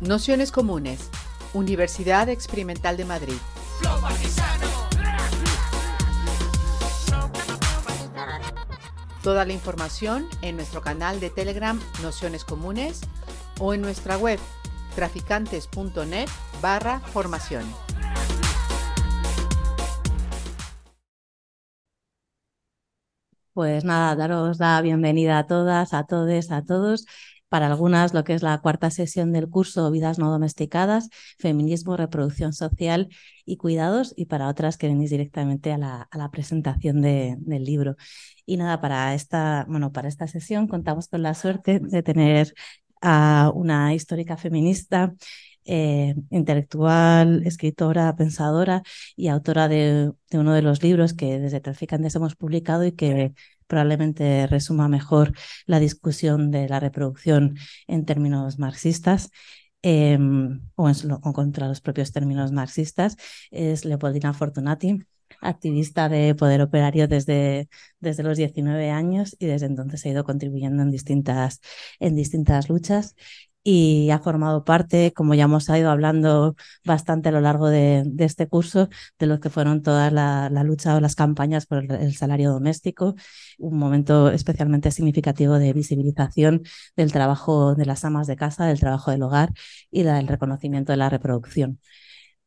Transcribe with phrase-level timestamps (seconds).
[0.00, 1.10] Nociones Comunes,
[1.54, 3.34] Universidad Experimental de Madrid.
[9.24, 13.00] Toda la información en nuestro canal de Telegram Nociones Comunes
[13.58, 14.38] o en nuestra web
[14.94, 16.28] traficantes.net
[16.62, 17.64] barra formación.
[23.52, 27.04] Pues nada, daros la bienvenida a todas, a todos, a todos.
[27.48, 31.08] Para algunas, lo que es la cuarta sesión del curso Vidas no domesticadas,
[31.38, 33.08] Feminismo, Reproducción Social
[33.46, 37.96] y Cuidados, y para otras que venís directamente a la, presentación de, del libro.
[38.44, 42.54] Y nada, para esta, bueno, para esta sesión contamos con la suerte de tener
[43.00, 45.14] a una histórica feminista
[45.68, 48.82] eh, intelectual, escritora, pensadora
[49.16, 53.34] y autora de, de, uno de los libros que desde Traficantes hemos publicado y que
[53.66, 55.34] probablemente resuma mejor
[55.66, 59.30] la discusión de la reproducción en términos marxistas.
[59.82, 60.18] Eh,
[60.74, 63.16] o, en, o, contra los propios términos marxistas,
[63.50, 65.04] es Leopoldina Fortunati,
[65.40, 67.68] activista de poder operario desde,
[68.00, 71.60] desde los 19 años y desde entonces ha ido contribuyendo en distintas,
[72.00, 73.14] en distintas luchas
[73.70, 78.48] y ha formado parte, como ya hemos ido hablando bastante a lo largo de, este
[78.48, 78.88] curso,
[79.18, 82.50] de lo que fueron toda la, la, lucha o las campañas por el, el, salario
[82.50, 83.14] doméstico,
[83.58, 86.62] un momento especialmente significativo de visibilización
[86.96, 89.50] del trabajo de las amas de casa, del trabajo del hogar
[89.90, 91.78] y del reconocimiento de la reproducción.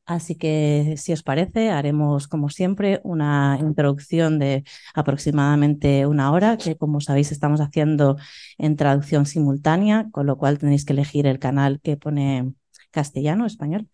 [0.06, 4.64] Así que, si os parece, haremos, como siempre, una introducción de
[4.94, 8.18] aproximadamente una hora, que como sabéis estamos haciendo
[8.58, 12.54] en traducción simultánea, con lo cual tenéis que elegir el canal que pone
[12.92, 13.88] castellano, español,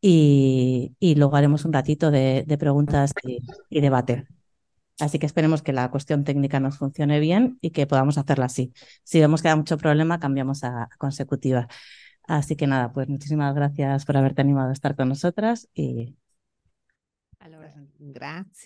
[0.00, 3.38] y, y luego haremos un ratito de, preguntas y,
[3.70, 4.26] y, debate.
[5.00, 8.72] Así que esperemos que la cuestión técnica nos funcione bien y que podamos hacerla así.
[9.02, 11.68] Si vemos que hay mucho problema, cambiamos a consecutiva.
[12.26, 16.16] Así que nada, pues muchísimas gracias por haberte animado a estar con nosotras y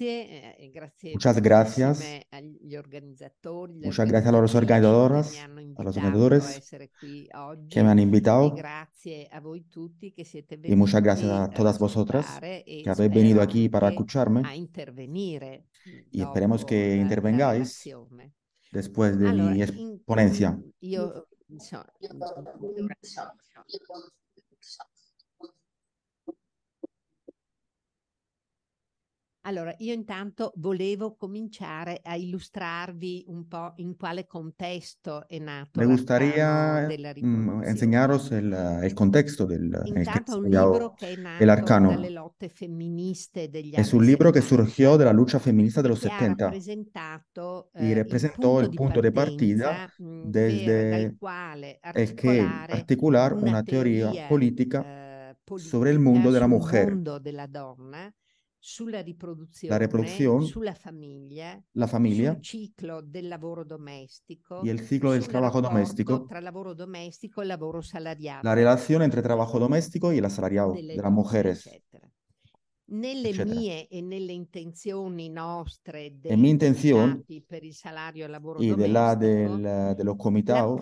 [0.00, 0.72] eh,
[1.12, 2.04] Muchas gracias.
[3.82, 6.70] Muchas gracias a los organizadores, a los organizadores
[7.68, 8.54] que me han invitado.
[10.62, 14.42] Y muchas gracias a todas vosotras que habéis venido aquí para escucharme.
[16.10, 17.88] Y esperemos que intervengáis
[18.70, 20.58] después de mi ponencia.
[21.50, 22.14] 你想抢
[29.48, 35.81] Allora, io intanto volevo cominciare a illustrarvi un po' in quale contesto è nato.
[35.81, 41.48] Me gustaría mm, enseñaros el, el, contexto del intanto un libro che è nato el
[41.48, 41.88] arcano.
[41.88, 46.00] dalle lotte femministe degli Es un libro que surgió de la lucha feminista de los
[46.00, 46.53] 70
[47.80, 51.16] y representó el punto de partida desde
[51.94, 56.94] el que articular una teoría política sobre el mundo de la mujer.
[58.58, 64.80] Sulla riproduzione, la reproducción, sulla famiglia, la familia, sul ciclo del lavoro domestico y el
[64.80, 70.12] ciclo del trabajo doméstico, tra lavoro domestico e lavoro salariato, la relación entre trabajo doméstico
[70.12, 71.66] y el asalariado de las mujeres.
[71.66, 72.10] Eccetera.
[72.91, 73.54] Nelle eccetera.
[73.54, 76.32] mie e nelle intenzioni nostre dei
[77.47, 80.80] per il salario e lavoro y de domestico, la del, de los comitados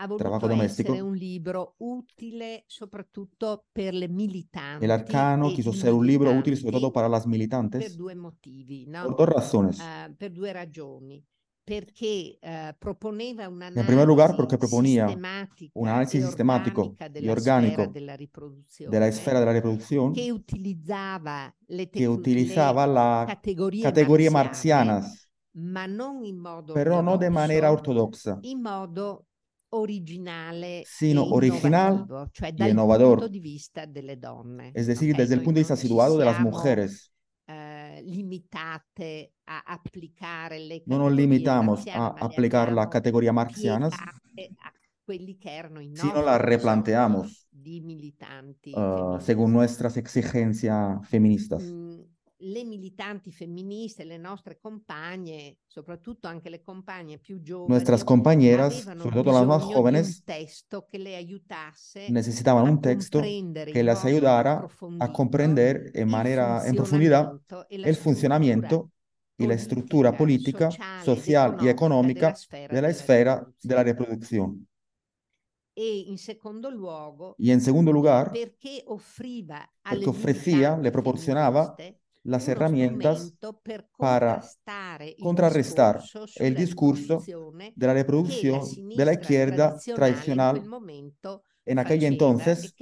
[0.00, 4.84] ha voluto trabajo doméstico, essere un libro utile soprattutto per le militanti.
[4.84, 8.86] el arcano quiso ser un libro útil sobre todo para las per militantes due motivi,
[8.86, 9.04] no?
[9.04, 9.78] por dos razones.
[9.78, 11.22] Eh, per due ragioni.
[11.62, 15.06] Perché eh, proponeva En primer lugar, un'analisi porque proponía
[15.74, 19.52] un análisis e sistemático y della orgánico sfera della riproduzione, de la esfera de la
[19.52, 27.02] reproducción che utilizzava le, que utilizaba categorie, categorías marxiane, marxianas, ma non in modo pero
[27.02, 29.26] no de ortodosso, manera ortodoxa, in modo
[29.70, 33.18] originale sino e original cioè y dal innovador.
[33.18, 34.70] punto di vista delle donne.
[34.74, 35.18] es decir, ok?
[35.18, 37.12] desde el punto de vista situado de las mujeres.
[37.46, 43.92] eh, limitate a applicare le No nos limitamos a aplicar las categorías marxianas,
[45.94, 51.62] sino las replanteamos di militanti uh, según nuestras exigencias feministas.
[51.62, 52.00] Mm,
[52.42, 59.22] le militanti femministe, le nostre compagne, soprattutto anche le compagne più giovani, Nuestras compañeras, sobre
[59.22, 64.00] todo las más jóvenes, un testo che le aiutasse necesitaban a un texto que modo
[64.04, 64.66] ayudara
[64.98, 68.90] a comprender en il manera, en profundidad, funzionamento e la el struttura funcionamiento
[69.36, 70.70] y la estructura política,
[71.04, 74.54] social y economica económica della sfera de la della esfera de la riproduzione.
[74.54, 74.70] reproducción.
[75.72, 81.74] E in secondo luogo, Y en segundo lugar, perché offriva alle porque ofrecía, le proporcionaba
[82.22, 83.32] las herramientas
[83.96, 84.42] para
[85.20, 87.22] contrarrestar discorso el discurso
[87.74, 88.60] de la che reproducción
[88.96, 92.74] de la izquierda tradizionale in quel tradicional en aquel entonces...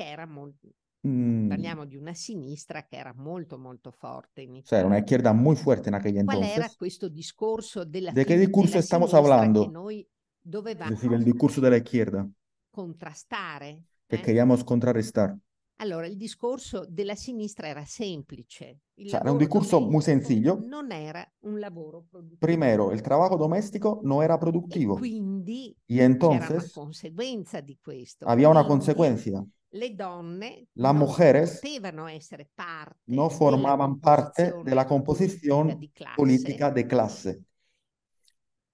[1.00, 4.79] Mm, parliamo di una sinistra che era molto molto forte in Italia.
[4.81, 6.50] Sea, una izquierda muy fuerte en aquel entonces.
[6.50, 9.70] ¿Cuál era questo discorso della ¿De qué discurso estamos hablando?
[10.44, 12.29] Es decir, el discurso de la izquierda.
[12.70, 13.85] Contrastare.
[14.08, 14.23] Que eh?
[14.23, 15.37] queríamos contrarrestar.
[15.80, 18.80] Allora, il discorso della sinistra era semplice.
[18.94, 20.58] Il cioè, era un discorso muy sencillo.
[20.64, 22.38] Non era un lavoro produttivo.
[22.40, 24.96] Primero, el trabajo doméstico no era productivo.
[24.96, 28.26] E quindi y entonces, una conseguenza di questo.
[28.26, 29.44] Había una consecuencia.
[29.70, 35.78] Le donne Las mujeres potevano essere parte no formaban parte de la composición
[36.16, 37.44] política de clase.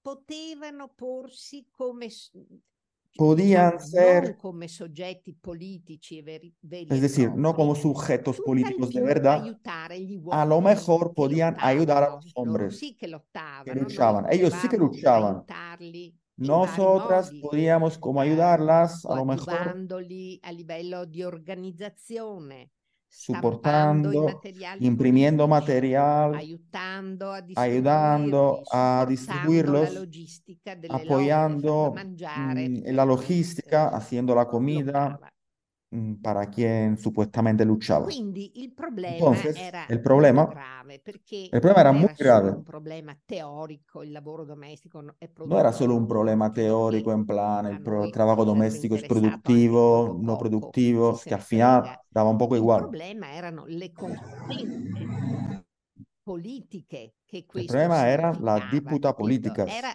[0.00, 2.08] Potevano porsi come
[3.14, 9.00] podían ser, no como soggetti politici veri, veri es decir, no como sujetos políticos de
[9.00, 9.44] verdad,
[10.30, 14.26] a lo mejor podían ayudar a los hombres que, luchaban.
[14.30, 15.44] Ellos sí que luchaban.
[16.36, 19.54] Nosotras podíamos como ayudarlas, a lo mejor
[20.42, 22.72] a livello di organizzazione,
[23.16, 24.40] soportando,
[24.80, 30.08] imprimiendo material, ayudando a, ayudando a distribuirlos,
[30.90, 35.20] apoyando mm, en la logística, haciendo la comida
[35.94, 38.08] mm, para quien supuestamente luchaba.
[38.10, 39.56] Entonces,
[39.88, 42.56] el problema, el problema era muy grave.
[45.46, 51.20] No era solo un problema teórico en plan el trabajo doméstico es productivo, no productivo,
[51.22, 52.84] que al final daba un poco igual.
[52.84, 55.64] El problema erano le conseguenze
[56.24, 59.66] politiche che Il problema era la disputa politica.
[59.66, 59.94] Era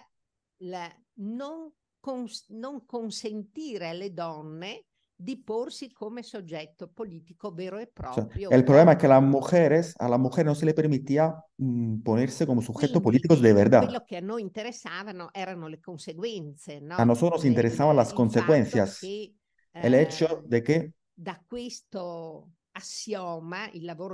[0.58, 4.86] la non, cons non consentire alle donne
[5.22, 8.48] di porsi come soggetto político vero e proprio.
[8.48, 11.36] O sea, el problema es que las mujeres, a las mujeres no se le permitía
[11.58, 13.84] mm, ponerse como sujetos Quindi, políticos de verdad.
[13.84, 16.96] Quello che a noi interessavano erano le conseguenze, no?
[16.96, 19.00] A nosotros nos interesaban las consecuencias.
[19.02, 19.36] Que,
[19.74, 22.50] el eh, hecho de que da questo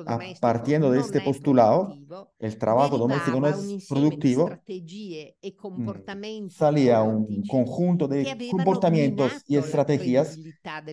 [0.08, 1.96] ah, partiendo de este postulado,
[2.40, 10.38] el trabajo doméstico no es productivo, mm, salía un conjunto de comportamientos y estrategias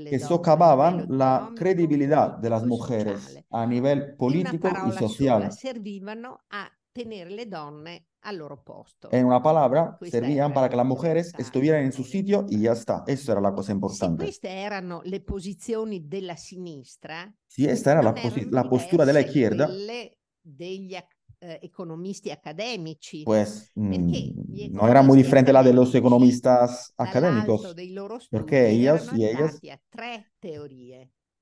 [0.08, 5.52] que socavaban la credibilidad de las mujeres a nivel político y social.
[5.52, 8.06] Servivano a tenere le donne.
[9.10, 13.04] En una palabra, servían para que las mujeres estuvieran en su sitio y ya está.
[13.06, 14.24] Eso era la cosa importante.
[14.24, 18.14] Si queste erano le posizioni della sinistra, si esta era la,
[18.50, 19.68] la postura de la izquierda,
[21.44, 23.24] eh, economisti accademici.
[23.24, 27.74] Pues mmm, no era muy diferente la de los economistas académicos,
[28.30, 29.58] porque ellos y ellas...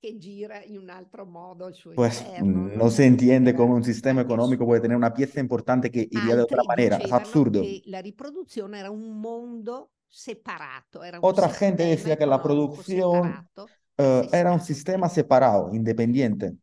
[0.00, 2.70] que gira en un altro modo al suo Pues interno.
[2.76, 6.42] no se entiende cómo un sistema económico puede tener una pieza importante que iría de
[6.42, 7.62] otra manera, es absurdo.
[7.86, 11.02] La riproduzione era un mondo separato.
[11.02, 16.56] Era un Otra gente decía que la producción uh, era un sistema separado, independiente.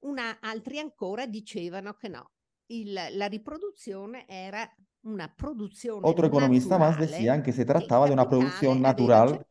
[0.00, 2.32] Una, altri ancora dicevano che no,
[2.68, 4.68] il, la riproduzione era
[5.02, 9.46] una produzione Otro economista más decían que se trataba de una producción natural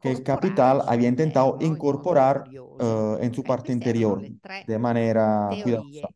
[0.00, 4.22] que el capital había intentado incorporar uh, en su parte interior
[4.66, 6.08] de manera cuidadosa.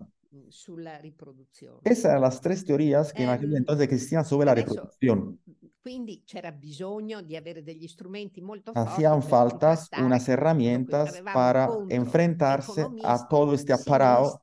[1.82, 5.38] Esas eran las tres teorías que en aquel ehm, entonces existían sobre la reproducción.
[5.82, 13.26] Quindi c'era bisogno di avere degli strumenti molto Hacían faltas unas herramientas para enfrentarse a
[13.26, 14.40] todo este aparato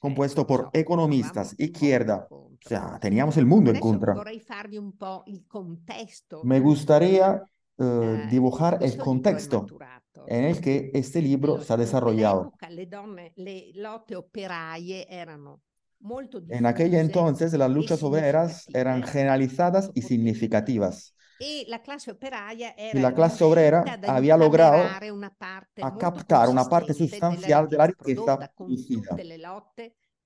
[0.00, 4.14] compuesto por economistas, izquierda, o sea, teníamos el mundo en contra.
[6.42, 7.42] Me gustaría
[7.76, 7.84] uh,
[8.30, 9.66] dibujar el contexto
[10.26, 12.52] en el que este libro se ha desarrollado.
[16.48, 21.14] En aquel entonces las luchas obreras eran generalizadas y significativas.
[21.42, 27.66] Y la clase operaia era la clase obrera había logrado a captar una parte sustancial
[27.66, 29.16] de la riqueza producida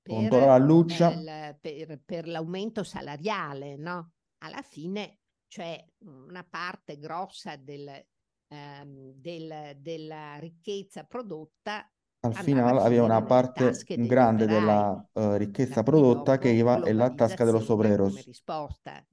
[0.04, 4.14] con toda la lucha per, per, per l'aumento salariale, no?
[4.38, 8.04] Alla fine c'è una parte grossa del,
[8.48, 11.88] um, del, della ricchezza prodotta
[12.24, 17.14] al final había una parte grande de la uh, riqueza producta que iba en la
[17.14, 18.14] tasca de los obreros.
[18.48, 19.06] O sea,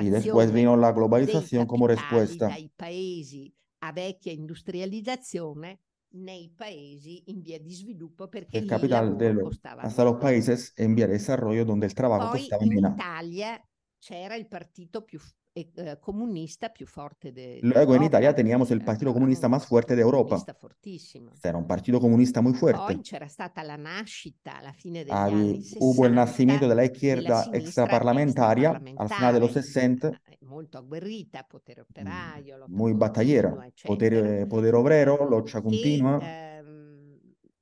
[0.00, 2.48] y después vino la globalización como respuesta.
[2.48, 9.32] Dai paesi a vecchia industrializzazione nei paesi in via di sviluppo perché el capital de
[9.34, 12.94] lo, hasta los países en vía de desarrollo donde el trabajo Poi costaba in meno.
[12.96, 13.62] Italia
[13.98, 15.20] c'era il partito più
[15.60, 20.02] eh, comunista più fuerte de, Luego en Italia teníamos el Partido Comunista más fuerte de
[20.02, 20.38] Europa.
[20.58, 21.32] Fortissimo.
[21.42, 22.80] Era un partido comunista muy fuerte.
[22.84, 26.74] Poi c'era stata la nascita alla fine degli Había, anni 60 hubo el nacimiento de
[26.74, 32.72] la izquierda sinistra extraparlamentaria al final de los 60, eh, molto agguerrita, potere operaio, lotta
[32.72, 36.47] muy batallera, continua, poder, eccetera, poder obrero, lucha che continua, ehm,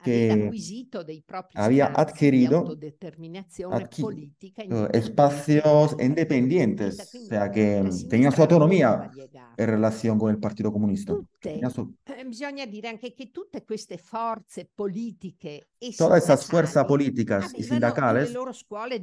[0.03, 7.27] che aveva acquisito dei propri había adquirido autodeterminazione adqui- eh, indipendente, espacios indipendente, independientes, o
[7.27, 9.11] sea que mm, tenía su autonomía
[9.57, 11.15] en relación con el Partido Comunista.
[11.15, 16.85] Tutte, su- eh, bisogna dire anche che tutte queste forze politiche e Todas esas fuerzas
[16.87, 18.33] sindacali políticas y sindicales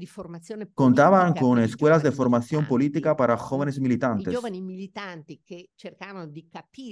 [0.07, 2.69] formazione contaban politica con escuelas de giovani formación militanti.
[2.69, 4.33] política para jóvenes militantes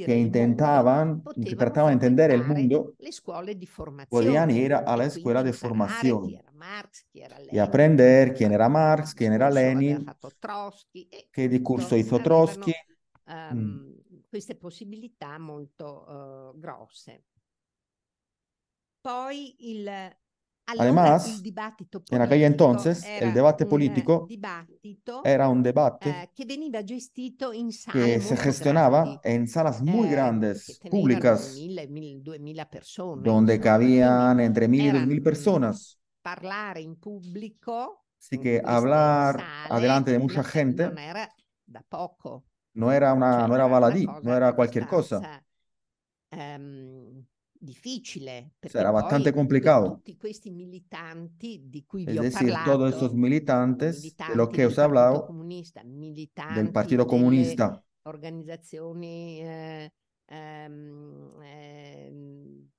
[0.05, 4.74] que intentaban, que potevano trataban de entender el mundo, le scuole di podían formazione ir
[4.74, 8.69] a la escuela de formación chi era Marx, chi era y Lenin, aprender quién era
[8.69, 10.05] Marx, quién era Lenin,
[11.31, 12.74] qué discurso hizo Trotsky.
[13.25, 13.31] Mm.
[13.31, 17.24] ehm, queste possibilità molto eh, grosse.
[19.01, 19.89] Poi il,
[20.75, 21.47] Además,
[22.09, 24.33] en aquel entonces, el debate político
[25.23, 26.25] era un debate
[27.89, 31.69] que se gestionaba en salas muy grandes, públicas,
[33.13, 35.99] donde cabían entre mil y dos mil personas.
[38.19, 40.97] Así que hablar adelante de mucha gente
[42.73, 45.27] no era, una, no era baladí, no era cualquier cosa.
[47.62, 49.94] Difficile, era bastante complicado.
[49.94, 54.36] tutti questi militanti di cui vi Es ho decir, todos esos parlato, militantes de militanti
[54.36, 59.94] los que os he Partito hablado, Comunista, del Partido delle Comunista, organizzazioni eh,
[60.25, 62.70] ehm, ehm,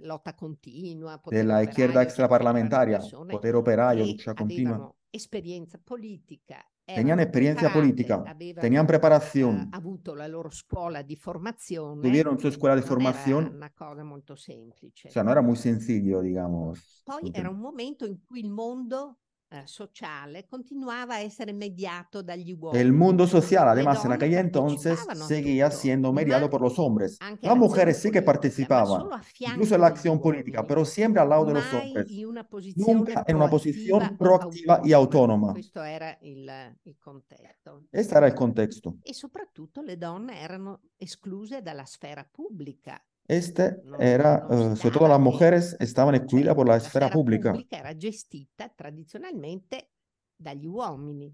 [0.00, 7.72] lotta continua, de potere la izquierda extraparlamentaria, poder operario, lucha continua, esperienza politica, tenían experiencia
[7.72, 12.80] política, avevano tenían eh, preparación, avuto la loro scuola di formazione, tuvieron su escuela de
[12.80, 15.08] non era formación, una cosa molto semplice.
[15.08, 17.02] o sea, no era muy sencillo, digamos.
[17.04, 19.18] Poi era un momento in cui il mondo
[19.50, 22.82] eh, sociale continuava a essere mediato dagli uomini.
[22.82, 27.18] El mundo social, además, en donne aquel entonces seguía tutto, siendo mediado por los hombres.
[27.40, 31.54] Las mujeres sí que participaban, incluso en la acción política, pero siempre al lado de
[31.54, 35.52] los hombres, in una posizione nunca en una posición proactiva y autónoma.
[35.52, 36.50] Questo era il,
[36.84, 37.86] il contesto.
[37.90, 38.96] Este era el contexto.
[39.02, 43.02] E soprattutto le donne erano escluse dalla sfera pubblica.
[43.30, 47.08] Este Non- era, non eh, sobre todo las mujeres estaban excluidas por la la esfera
[47.08, 47.52] sfera pública.
[47.68, 49.90] era gestita tradizionalmente
[50.34, 51.28] dagli uomini.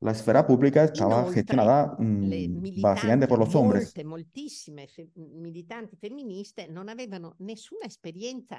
[0.00, 3.84] La esfera pública estaba Inoltre, gestionada mm, básicamente por los hombres.
[3.84, 8.58] molte, moltissime fe- militanti femministe non avevano nessuna esperienza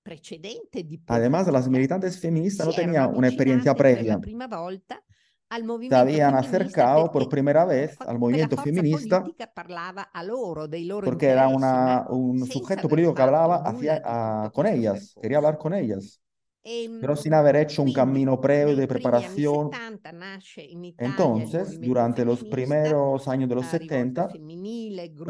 [0.00, 1.70] precedente di Además, las politica.
[1.70, 4.18] militantes feministas no Si erano tenían una experiencia per la previa.
[4.18, 5.02] prima volta
[5.50, 9.24] al se habían acercado por primera vez al movimiento feminista
[11.04, 15.58] porque era una, un sujeto político que hablaba hacia, a, ah, con ellas, quería hablar
[15.58, 16.20] con ellas,
[17.00, 19.70] pero sin haber hecho un camino previo de preparación.
[20.98, 24.30] Entonces, durante los primeros años de los 70, uh,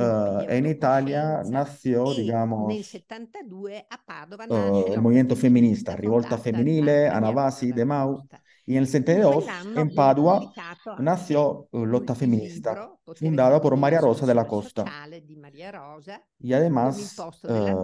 [0.00, 2.72] eh, en Italia nació, digamos,
[4.48, 8.26] uh, el movimiento feminista, Rivolta Femminile, Anavasi, De Mau.
[8.68, 9.46] Y en el 72,
[9.76, 10.52] en Padua,
[10.98, 14.84] nació Lotta Feminista, fundada por María Rosa de la Costa.
[16.38, 17.16] Y además
[17.48, 17.74] eh,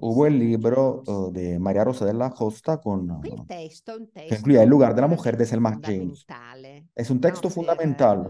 [0.00, 4.68] hubo el libro eh, de María Rosa de la Costa con, uh, que incluía El
[4.68, 6.26] lugar de la mujer de Selma James.
[6.94, 8.28] Es un texto fundamental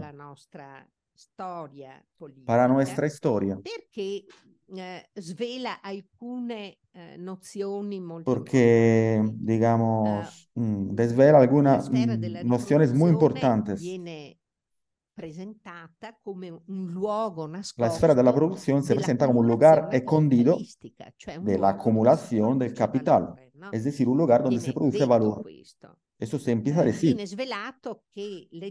[2.45, 3.59] para nuestra historia
[4.67, 9.43] eh, svela alcune eh, nozioni molto porque, importanti.
[9.45, 13.79] digamos, Eh, mm, desvela la algunas mm, nociones muy importantes.
[13.81, 14.39] viene
[15.13, 19.87] presentata come un luogo La esfera de la nascosto producción se presenta como un lugar
[19.91, 20.57] escondido
[21.17, 23.69] cioè un de la acumulación del capital, valore, no?
[23.71, 25.43] es decir, un lugar donde se produce valor.
[25.43, 25.97] questo.
[26.17, 27.17] Eso se empieza a Eh, decir,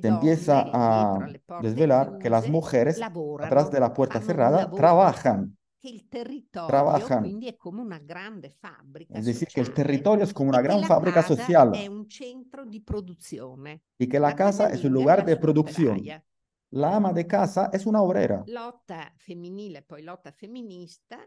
[0.00, 1.18] se empieza a
[1.62, 5.56] desvelar que las mujeres atrás de la puerta cerrada trabajan.
[5.84, 7.20] Che il territorio trabajan.
[7.20, 10.62] quindi è come una grande fabbrica Es decir, que el sociale territorio es como una
[10.62, 13.82] gran fábrica social è un centro di produzione.
[13.98, 15.96] y que la La casa es un lugar de producción.
[15.98, 16.24] operaia.
[16.70, 18.42] La ama de casa es una obrera.
[18.46, 21.18] Lotta femminile, poi lotta femminista,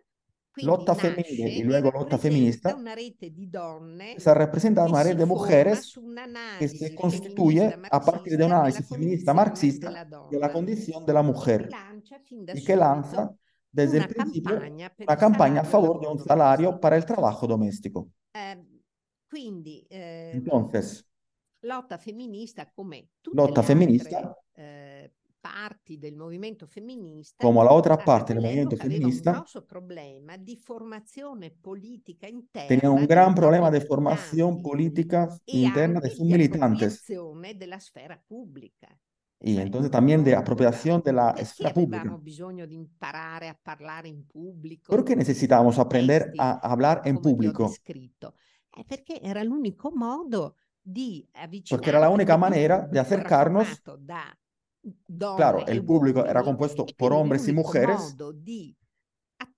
[0.59, 5.15] Lotta femminile y e luego lotta feminista una rete di donne se representa una red
[5.15, 5.93] de mujeres
[6.57, 10.39] que se constituye a partir de un marxista análisis della feminista condizione marxista della de
[10.39, 11.69] la condición de la e mujer
[12.55, 13.31] y que lanza
[13.77, 18.09] desde el principio una campaña a favor de un salario para el trabajo doméstico.
[18.33, 18.65] Eh,
[19.29, 21.07] quindi, eh, Entonces,
[21.59, 27.97] lotta femminista come tutte lotta femminista altre, eh, parti del movimento femminista como la otra
[27.97, 33.69] parte del all'epoca aveva un grosso problema di formazione politica interna tenía un gran problema
[33.69, 38.99] de formación política interna de sus militantes della sfera pubblica.
[39.39, 42.19] Y entonces también de apropiación de la esfera pública.
[44.87, 47.71] ¿Por qué necesitábamos aprender a hablar en público?
[48.71, 51.27] Porque era el único modo de
[51.69, 53.67] Porque era la única manera de acercarnos.
[55.35, 58.15] Claro, el público era compuesto por hombres y mujeres.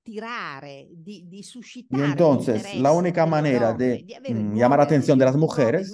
[0.06, 4.06] Y entonces la única manera de
[4.54, 5.92] llamar la atención de las mujeres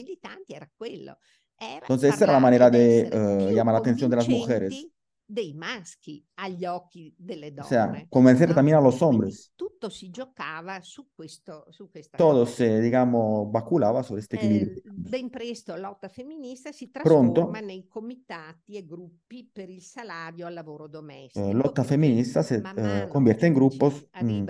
[1.59, 4.87] entonces esa era la manera de eh, più llamar la atención de las mujeres.
[5.27, 8.05] dei maschi agli occhi delle O sea, donne.
[8.09, 8.53] convencer no?
[8.53, 9.51] también a los hombres.
[9.55, 14.77] tutto si giocava su, questo, su questa Todo se, digamos, baculaba sobre este equilibrio.
[14.77, 17.31] Eh, ben presto lotta femminista si Pronto.
[17.33, 21.47] trasforma nei comitati e gruppi per il salario al lavoro domestico.
[21.47, 24.43] Eh, lotta se man eh, convierte en ci grupos mm,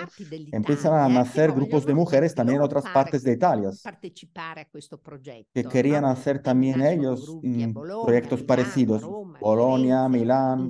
[0.51, 3.69] empiezan a nacer grupos de mujeres también en otras partes de Italia,
[5.53, 9.03] que querían hacer también ellos mm, proyectos parecidos.
[9.39, 10.69] Bolonia, Milán,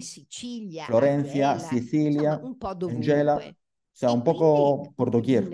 [0.87, 2.41] Florencia, Sicilia,
[2.89, 5.49] Angela, o sea, un poco por doquier.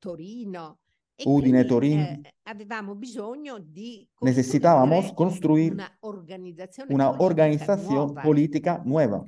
[0.00, 0.80] Torino.
[1.16, 2.02] E Udine, Torino.
[2.02, 9.24] eh, avevamo bisogno di Necesitábamos construir una organizzazione una organización política nueva.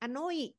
[0.00, 0.52] A noi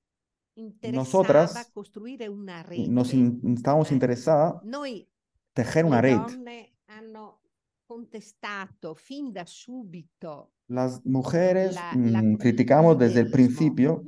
[0.91, 2.89] Nosotras costruire una rete.
[2.89, 5.07] nos in- estábamos Eh, interesadas Noi
[5.53, 6.17] tejer una red.
[6.17, 7.41] donne hanno
[7.85, 14.03] contestato fin da subito Las mujeres la, mm, criticamos desde el principio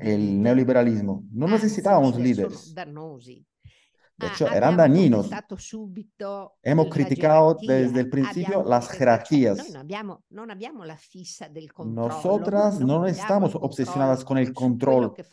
[0.00, 1.24] el neoliberalismo.
[1.32, 2.74] No necesitábamos líderes.
[4.18, 5.30] De hecho, ah, eran dañinos.
[6.62, 9.70] Hemos criticado desde el principio las jerarquías.
[9.70, 14.52] No abbiamo, non abbiamo la fissa del controllo, Nosotras no, no estamos obsesionadas con el
[14.52, 15.14] control.
[15.14, 15.24] Que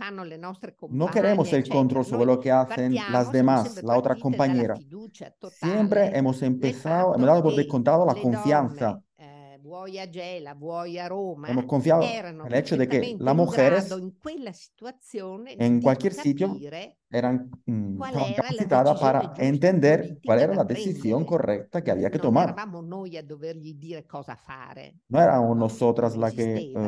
[0.91, 4.75] no queremos el control sobre lo que hacen las demás, la otra compañera.
[5.49, 9.01] Siempre hemos empezado, hemos dado por descontado la confianza.
[9.65, 13.33] Eh, vuoi a Gela, vuoi a Roma, Hemos confiado erano el hecho de que las
[13.33, 16.55] in mujeres in quella situazione en cualquier sitio
[17.09, 17.97] eran mm,
[18.35, 21.25] capacitadas para entender cuál era la decisión prendere.
[21.25, 22.49] correcta que había que Non tomar.
[22.49, 25.01] eravamo noi a dovergli dire cosa fare.
[25.09, 26.81] No éramos No, nosotras las que, esisteva.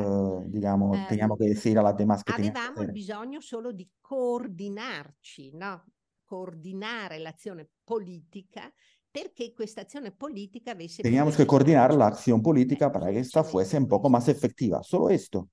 [0.44, 2.92] eh, digamos, Ehm, teníamos que decir a las demás que tenían que Avevamo hacer.
[2.92, 5.84] bisogno solo di coordinarci, no?
[6.26, 8.70] Coordinare l'azione politica
[9.12, 13.88] Porque esta acción política Teníamos que coordinar la acción política para que esta fuese un
[13.88, 14.84] poco más efectiva.
[14.84, 15.50] Solo esto.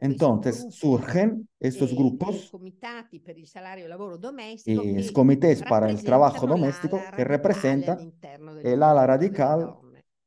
[0.00, 2.50] Entonces surgen estos grupos
[4.64, 8.14] y comités para el trabajo doméstico que representan
[8.62, 9.76] el ala radical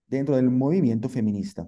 [0.06, 1.68] dentro del movimiento feminista.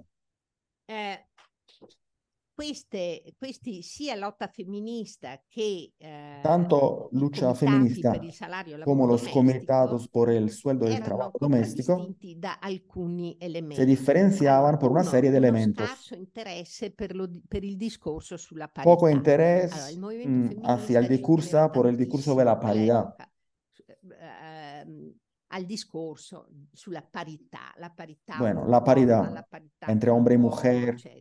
[2.60, 8.74] Eh, queste, questi sia lotta femminista che eh, Tanto lucha comitati feminista per il salario
[8.74, 13.80] e il domestico sueldo del trabajo contraddistinti da alcuni elementi.
[13.86, 15.88] diferenciaban por una Uno, serie elementos.
[15.88, 18.92] scarso interesse per, lo di- per il discorso sulla parità.
[18.92, 23.32] Poco Allora, movimento mm, femminista hacia el discurso por el discurso de la all'epoca,
[23.72, 23.84] su-
[24.18, 25.14] ehm,
[25.52, 30.38] al discorso sulla parità, la parità Bueno, la paridad la parità entre con hombre y
[30.38, 31.19] l'uomo, mujer, eccetera.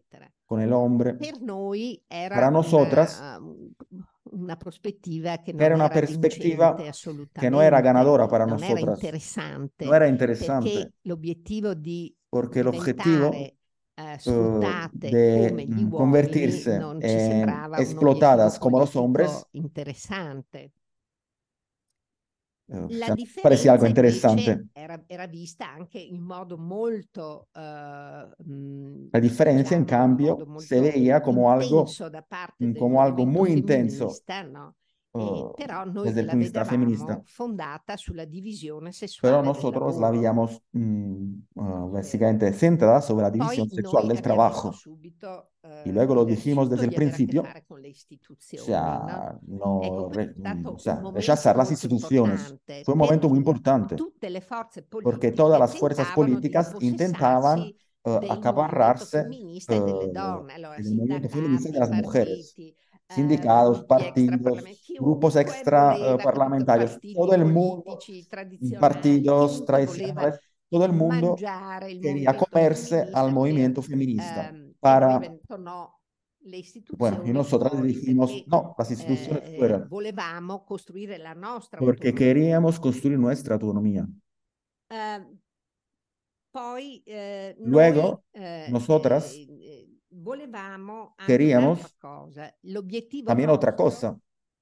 [0.50, 1.14] Con el hombre.
[1.14, 3.40] Per noi era Para nosotras una,
[4.32, 8.46] una prospettiva che non era una era perspectiva vincente assolutamente, que no era ganadora para
[8.48, 13.58] non era interessante, no era perché interesante, l'obiettivo di porque diventare
[13.94, 20.72] eh, eh, de mm, convertirse non ci en explotadas como los hombres interessante.
[22.72, 27.48] Eh, La parecía algo invece era, era vista anche in modo molto
[28.38, 31.86] mh, La diferencia, en diciamo, in cambio, se veía como algo,
[32.78, 34.76] como algo muy intenso no?
[35.12, 37.20] Eh, oh, però noi la vedevamo femminista.
[37.26, 39.36] fondata sulla divisione sessuale.
[39.36, 44.72] Però nosotros la vediamo uh, mm, eh, básicamente centrada sobre la división sexual del trabajo.
[45.84, 51.58] Y luego lo dijimos desde el principio, o sea, no, re, mm, o sea, rechazar
[51.58, 52.56] las instituciones.
[52.86, 53.96] Fue un momento muy importante,
[55.02, 59.28] porque todas las fuerzas políticas intentaban uh, acaparrarse
[59.68, 59.82] eh,
[60.78, 62.56] del movimiento feminista de las mujeres
[63.10, 64.64] partiti, sindicatos, partidos,
[65.00, 68.00] grupos extra parlamentarios, todo el mundo,
[68.80, 71.36] partidos tradicionales, todo el mundo
[72.02, 75.20] quería comerse al movimiento feminista para...
[76.98, 79.58] Bueno, y nosotras dijimos, no, las instituciones eh,
[80.66, 84.08] costruire la nostra Porque queríamos construir nuestra autonomía.
[84.90, 85.20] Eh,
[87.60, 89.36] Luego, eh, nosotras
[90.10, 92.54] eh, volevamo queríamos cosa.
[92.62, 94.18] L'obiettivo también otra cosa.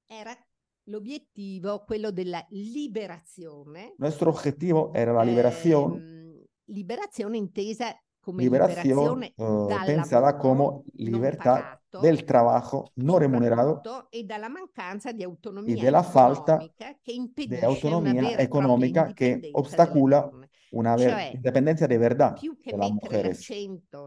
[0.06, 0.36] Era
[0.84, 3.94] l'obiettivo, quello della liberazione.
[3.98, 5.94] Nuestro objetivo era la liberación.
[5.94, 13.80] Ehm, liberazione intesa come liberación uh, pensada como libertad del trabajo no remunerado
[14.10, 20.30] e dalla mancanza di autonomia y de la falta de autonomía económica que obstacula
[20.72, 23.46] una cioè, independencia de verdad de las mujeres.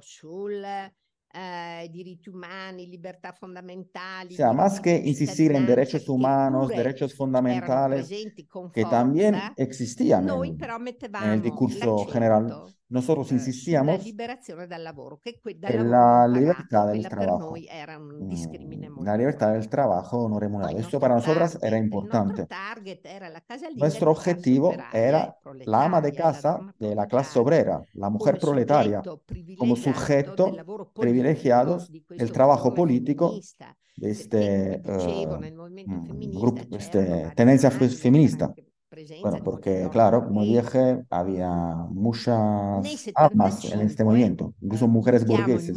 [0.01, 0.63] Sul,
[1.33, 4.35] eh, diritti umani, libertà fondamentali.
[4.35, 8.09] Sea, más que insistir en derechos humanos, derechos fundamentales,
[8.73, 10.57] que también existían en,
[11.23, 14.05] en el discurso general, nosotros insistíamos
[15.63, 17.55] la libertad del trabajo.
[17.55, 20.77] Mm, la libertad del trabajo no remunerado.
[20.77, 22.47] Esto para nosotras era importante.
[23.77, 29.01] Nuestro objetivo era la ama de casa de la clase obrera, la mujer proletaria,
[29.57, 30.53] como sujeto
[30.93, 33.39] privilegiado del trabajo político
[33.95, 38.53] de este uh, grupo, este, tendencia feminista.
[39.21, 45.75] Bueno, porque claro, como dije, había muchas armas en este movimiento, incluso mujeres burgueses.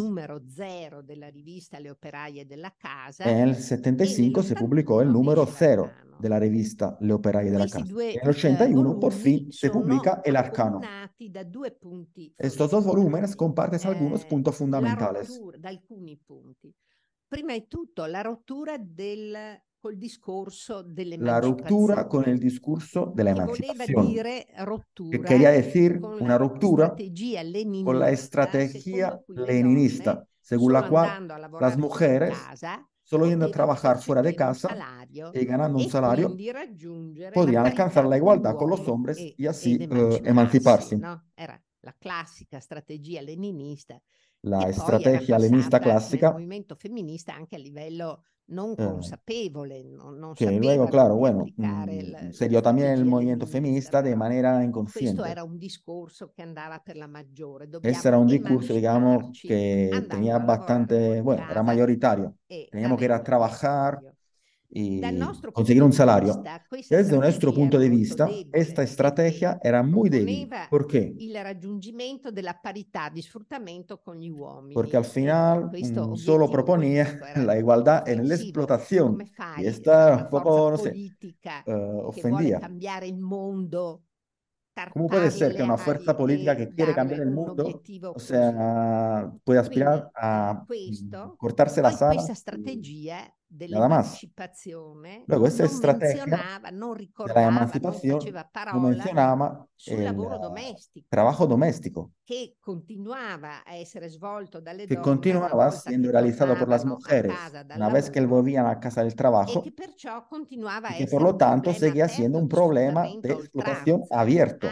[3.20, 7.66] En el 75 se publicó el número cero de la revista Le Operaie de la
[7.66, 7.84] Casa.
[7.98, 10.80] En el 81 por fin se publica El Arcano.
[12.38, 15.40] Estos dos volúmenes comparten algunos puntos fundamentales.
[17.28, 19.36] Prima di tutto la rottura del
[19.84, 20.82] col discorso
[21.18, 24.14] La ruptura con el discurso de la emancipación.
[25.10, 26.96] que quería decir una ruptura
[27.84, 31.28] con la estrategia leninista, según la cual
[31.60, 32.34] las mujeres,
[33.02, 34.74] solo yendo a trabajar fuera de casa
[35.34, 36.34] y ganando un salario,
[37.34, 39.86] podían alcanzar la igualdad con los hombres y así
[40.24, 40.98] emanciparse.
[41.36, 44.00] Era la clásica estrategia leninista.
[44.40, 46.28] La estrategia leninista clásica.
[46.28, 51.52] El movimiento feminista anche a livello non Eh, consapevole, non, non sapeva luego, claro, bueno,
[51.56, 55.24] mm, il- se dio también el movimiento feminista de manera Questo inconsciente.
[55.24, 57.68] era un discorso che andava per la maggiore.
[57.82, 62.34] Ese era un Dobbiamo discurso, digamos, que tenía bastante, bueno, era mayoritario.
[62.48, 64.02] e Teníamos que ir a trabajar
[65.52, 66.34] conseguir punto un di salario.
[66.66, 70.48] questa Desde nuestro strategia punto de molto vista, debole esta estrategia perché era muy débil.
[70.48, 71.14] proponeva ¿Por qué?
[71.16, 74.72] il raggiungimento della parità di sfruttamento con gli uomini.
[74.74, 75.70] Porque al E final
[76.16, 78.42] solo proponía la igualdad en la offensivo.
[78.42, 79.12] explotación.
[79.12, 82.58] Come Y fai esta una un poco, forza no sé, politica che vuole ofendía.
[82.58, 84.02] cambiare il mondo
[84.92, 87.64] ¿Cómo puede ser que una fuerza política que e quiere cambiar el un mundo,
[88.12, 90.64] o sea, puede aspirar a
[91.36, 92.28] cortarse las alas
[93.56, 98.92] questa strategia dell'emancipazione Luego, esta non estrategia menzionava, non la ricordava, non faceva parola
[99.74, 101.06] sul el lavoro eh, domestico.
[101.08, 106.68] trabajo doméstico, che continuava a essere svolto dalle que donne continuaba siendo che realizado por
[106.68, 107.34] las mujeres
[107.74, 111.04] una vez que lavoro volvían a casa del e trabajo che perciò continuava a y
[111.04, 114.68] que por lo tanto seguía siendo un problema de explotación abierto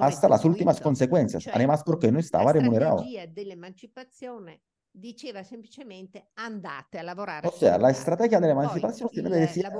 [0.00, 2.98] hasta las últimas consecuencias, Cioè, además porque no la estaba remunerado.
[2.98, 4.60] strategia dell'emancipazione
[4.96, 7.90] diceva semplicemente andate a lavorare O sea, la casa.
[7.90, 9.70] estrategia de la emancipación siempre decía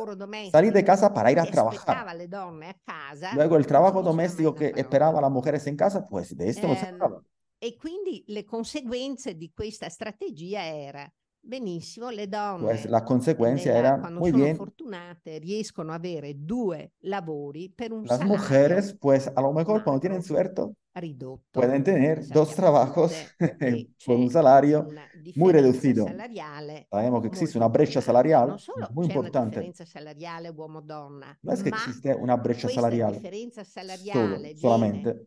[0.52, 1.96] salir de casa para ir a trabajar.
[1.96, 6.06] aspettava le donne a casa Luego el trabajo doméstico que esperaba las mujeres en casa,
[6.08, 7.22] pues de esto no se Ehm, hablaba.
[7.58, 11.10] e quindi le conseguenze di questa strategia era
[11.44, 16.44] benissimo, le donne la consecuencia nella- era quando muy sono bien, fortunate riescono a avere
[16.44, 20.62] due lavori per un las salario mujeres, pues a lo mejor cuando tienen suerte,
[20.94, 21.60] ridotto.
[21.60, 23.12] pueden tener dos trabajos
[23.58, 24.88] che por un salario
[25.34, 26.06] muy reducido.
[26.06, 28.06] salariale Sabemos que existe una brecha importante.
[28.06, 29.56] salarial Non solo muy c'è una importante.
[29.60, 35.26] differenza salariale uomo-donna, No es que existe una brecha salarial differenza solo, salariale viene solamente,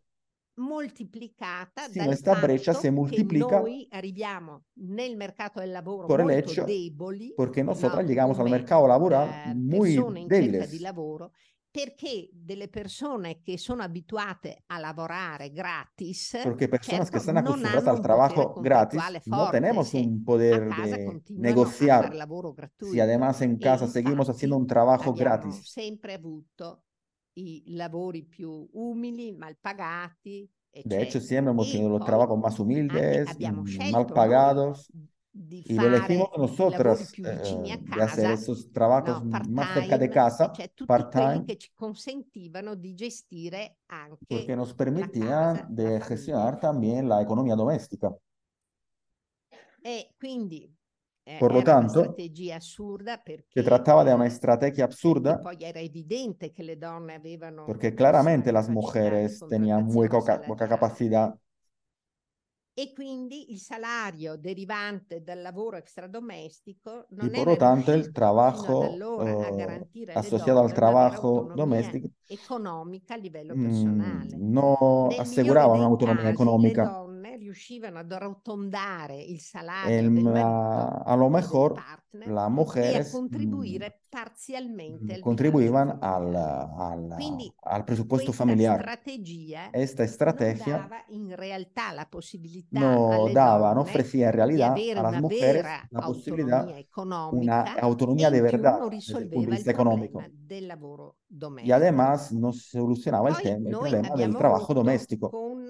[0.58, 6.06] moltiplicata sino dal esta brecha fatto se che multiplica noi arriviamo nel mercato del lavoro
[6.06, 8.08] molto hecho deboli, porque nosotras no?
[8.08, 10.80] llegamos al come mercado laboral eh, muy persone cerca di débiles.
[10.80, 11.32] lavoro,
[11.70, 17.44] perché delle persone che sono abituate a lavorare gratis, Porque personas que certo, están non
[17.44, 22.98] acostumbradas hanno al trabajo gratis, contrattuale no forte tenemos un poder de negociar lavoro si
[23.00, 25.70] además en casa seguimos haciendo un trabajo gratis.
[25.70, 26.84] sempre avuto
[27.38, 31.24] i lavori più umili, mal pagati, De hecho, eccetera.
[31.24, 34.90] siempre hemos tenido los trabajos más humildes, mm, mal pagados.
[35.32, 40.70] y lo elegimos nosotros eh, de hacer esos trabajos no, más cerca de casa, cioè
[40.84, 47.54] part-time, che ci consentivano di gestire anche porque nos permitían de gestionar también la economía
[47.54, 48.12] doméstica.
[49.80, 50.68] E quindi
[51.30, 55.38] eh, Por lo tanto, se trataba de una estrategia absurda,
[57.66, 61.38] porque claramente las mujeres tenían muy poca, poca capacidad.
[62.72, 68.88] E quindi il salario derivante dal lavoro extradomestico non y por lo tanto el trabajo
[68.88, 72.08] uh, asociado al trabajo doméstico.
[72.28, 74.36] economica a livello personale.
[74.36, 77.02] Mm, no aseguraba una autonomía económica
[77.38, 83.88] riuscivano ad arrotondare il salario el, del marito, a lo mejor partner, las mujeres contribuire
[83.88, 89.00] mm, parzialmente al contribuivan al, al, Quindi, al presupuesto familiar.
[89.72, 95.64] Esta estrategia in realtà la possibilità no daba, no ofrecía en realidad a las mujeres
[95.90, 96.66] la posibilidad
[97.32, 100.22] una autonomía de verdad desde el punto de vista económico.
[101.62, 105.30] Y además no solucionaba el, tema, el problema del trabajo doméstico.
[105.30, 105.68] Con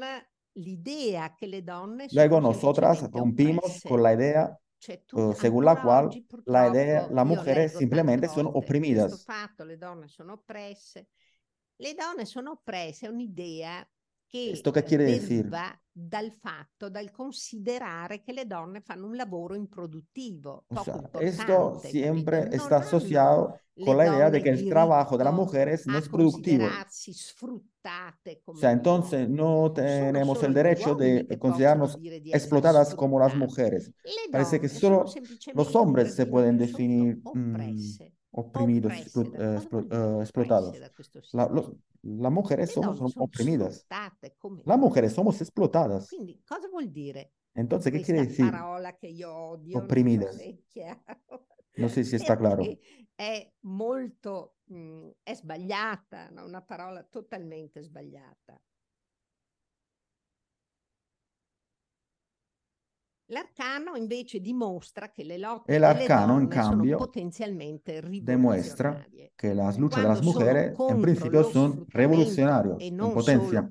[0.58, 4.58] l'idea che le donne Luego nosotras rompimos con la idea
[5.12, 6.10] uh, según la cual
[6.44, 9.24] la idea, las mujeres simplemente son oprimidas.
[9.24, 11.08] Fatto, le donne sono oppresse.
[11.76, 13.88] Le donne sono oppresse è un'idea
[14.28, 15.48] che ¿Esto qué quiere decir?
[16.00, 20.64] dal fatto, dal considerare che le donne fanno un lavoro improduttivo.
[20.68, 25.34] O sea, esto siempre está asociado con la idea de que el trabajo de las
[25.34, 26.66] mujeres no es productivo.
[28.44, 33.92] O sea, entonces no tenemos el derecho de considerarnos explotadas como las mujeres.
[34.30, 35.04] Parece que solo
[35.54, 37.20] los hombres se pueden definir
[38.38, 39.04] oprimidos, eh,
[39.90, 40.76] eh, explotados.
[41.32, 41.72] La, los,
[42.02, 43.86] las mujeres somos oprimidas.
[44.64, 46.08] Las mujeres somos explotadas.
[46.08, 47.32] Quindi, cosa vuol dire?
[47.54, 48.50] Entonces, ¿qué quiere decir?
[48.50, 49.78] parola che io odio.
[49.78, 50.38] Oprimidas.
[51.76, 52.64] Non so se sta chiaro.
[53.14, 56.44] È molto, mh, mm, è sbagliata, no?
[56.44, 58.60] una parola totalmente sbagliata.
[63.30, 69.04] L'arcano invece dimostra che le lotte e l'arcano, in cambio, potenzialmente demuestra
[69.36, 73.68] che la lucha de las mujeres en principio son revolucionarios en potencia.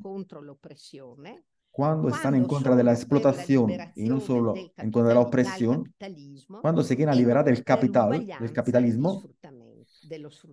[1.72, 5.92] Cuando están en contra de la explotación y no solo en contra de la opresión,
[6.62, 9.24] cuando se quieren liberar del capital, del capitalismo,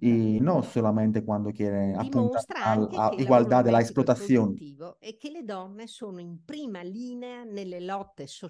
[0.01, 4.57] y no solamente cuando quieren apuntar a la igualdad de la explotación.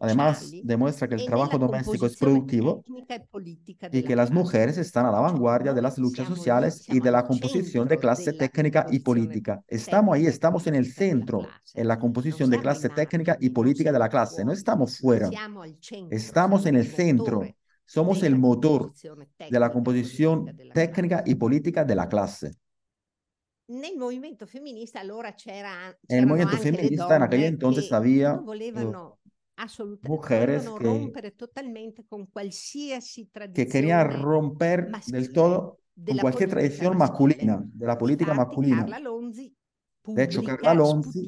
[0.00, 2.84] Además, demuestra que el trabajo doméstico es productivo
[3.92, 7.24] y que las mujeres están a la vanguardia de las luchas sociales y de la
[7.24, 9.62] composición de clase técnica y política.
[9.68, 13.98] Estamos ahí, estamos en el centro, en la composición de clase técnica y política de
[13.98, 14.44] la clase.
[14.44, 15.30] No estamos fuera,
[16.10, 17.42] estamos en el centro
[17.86, 22.52] somos el motor de la composición técnica y política de la clase.
[26.08, 28.40] En el movimiento feminista en aquel entonces había
[30.02, 31.12] mujeres que,
[33.54, 38.84] que querían romper del todo con cualquier tradición masculina, de la política masculina.
[40.06, 41.26] De hecho, Carla Lonzi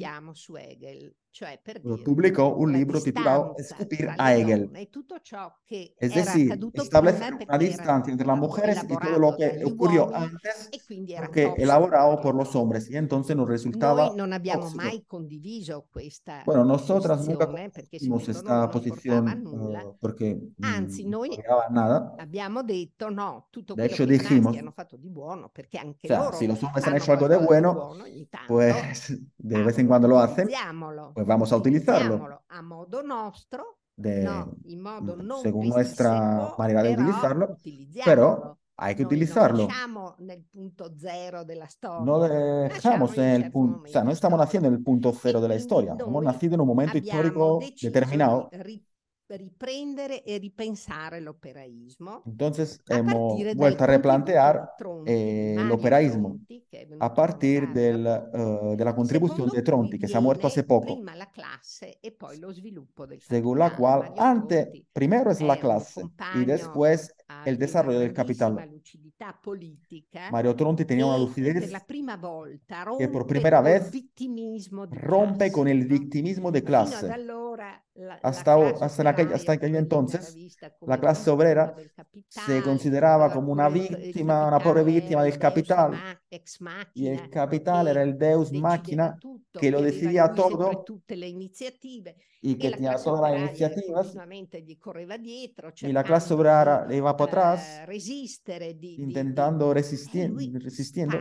[2.03, 4.71] pubblicò un libro titolato Escupir a Hegel.
[5.99, 10.69] Es decir, establecer una distancia entre las mujeres y todo lo que ocurrió antes
[11.31, 12.89] que elaborado por los hombres.
[12.89, 14.11] Y entonces nos resultaba
[16.45, 21.09] Bueno, nosotras nunca compartimos esta posición uh, porque mm,
[21.71, 22.15] nada.
[23.11, 27.93] no, tutto de hecho, dijimos, o sea, si los hombres han hecho algo de bueno,
[28.47, 30.49] pues de vez en cuando lo hacen,
[31.13, 32.41] pues vamos a utilizarlo.
[32.47, 37.57] A modo nostro, de, no, in modo non según nuestra manera de utilizarlo,
[38.05, 39.67] pero hay que utilizarlo.
[42.05, 45.47] No dejamos en el punto, o sea, no estamos naciendo en el punto cero de
[45.49, 48.49] la historia, hemos nacido en un momento histórico determinado
[49.35, 52.23] riprendere e ripensare l'operaismo.
[52.25, 54.73] Entonces hemos vuelto a replantear
[55.05, 56.39] eh, el operaísmo
[56.99, 60.97] a partir del, uh, de la contribución de Tronti, que se ha muerto hace poco,
[63.27, 66.03] según la cual antes, primero es la clase
[66.35, 67.13] y después
[67.45, 68.69] el desarrollo del capital.
[70.31, 71.71] Mario Tronti tenía una lucidez
[72.97, 73.91] que por primera vez
[74.91, 77.09] rompe con el victimismo de clase.
[78.21, 80.37] hasta, hasta, aquel, hasta aquel entonces,
[80.81, 81.75] la clase obrera
[82.29, 85.93] se consideraba como una víctima, una pobre víctima del capital.
[86.93, 89.17] Y el capital era el deus máquina
[89.51, 90.85] que lo decidía todo
[92.41, 94.15] y que tenía todas las iniciativas.
[95.81, 97.81] Y la clase obrera le iba por atrás,
[98.97, 101.17] intentando resistir, resistiendo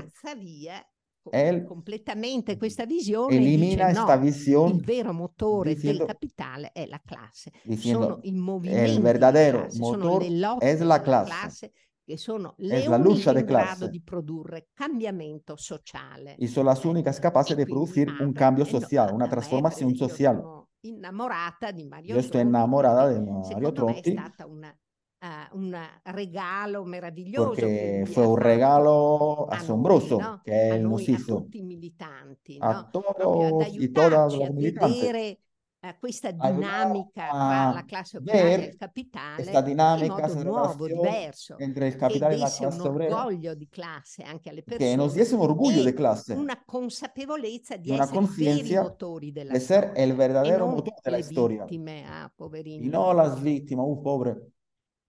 [1.33, 6.87] él completamente questa visione elimina dice, no, visión il vero motore diciendo, del capitale è
[6.87, 7.53] la classe.
[7.65, 11.73] diciendo, sono i movimenti el verdadero classe, motor sono es la classe
[12.05, 16.37] che sono le de in grado di produrre cambiamento sociale.
[16.39, 20.41] Y son las únicas capaces de producir un cambio social, una transformación social.
[20.83, 24.11] innamorata di Mario Yo estoy enamorada de Mario Tronti.
[24.11, 24.73] è stata una
[25.21, 27.55] uh, un regalo meraviglioso.
[27.55, 30.41] Perché fue un regalo asombroso noi, no?
[30.43, 31.37] che a nos hizo.
[31.37, 32.89] A tutti i militanti, a no?
[32.91, 35.01] todos y todas los militantes.
[35.01, 35.39] vedere
[35.81, 41.57] uh, questa dinamica tra la classe operaia e il capitale questa dinamica, in nuovo, diverso.
[41.59, 44.91] entre el capital y la classe un orgoglio di classe anche alle persone.
[44.91, 46.35] Que nos diese un orgullo de clase.
[46.35, 49.93] Una consapevolezza di una essere i veri motori della storia.
[49.95, 51.65] el verdadero e motor de la le historia.
[51.65, 52.87] Vittime, ah, poverini.
[52.87, 54.55] Y no las víctimas, uh, pobre.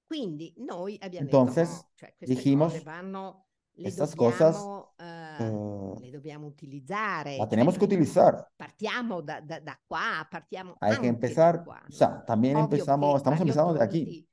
[0.07, 5.99] Quindi noi abbiamo Entonces, detto, cioè, queste dijimos, cose vanno, le estas dobbiamo, cosas uh,
[5.99, 7.37] le dobbiamo utilizzare.
[7.37, 8.47] la tenemos que utilizar.
[8.55, 13.51] Partiamo da, da, da qua, partiamo Hay que empezar, o sea, también empezamos, estamos Mario
[13.51, 14.27] empezando de Tronti aquí.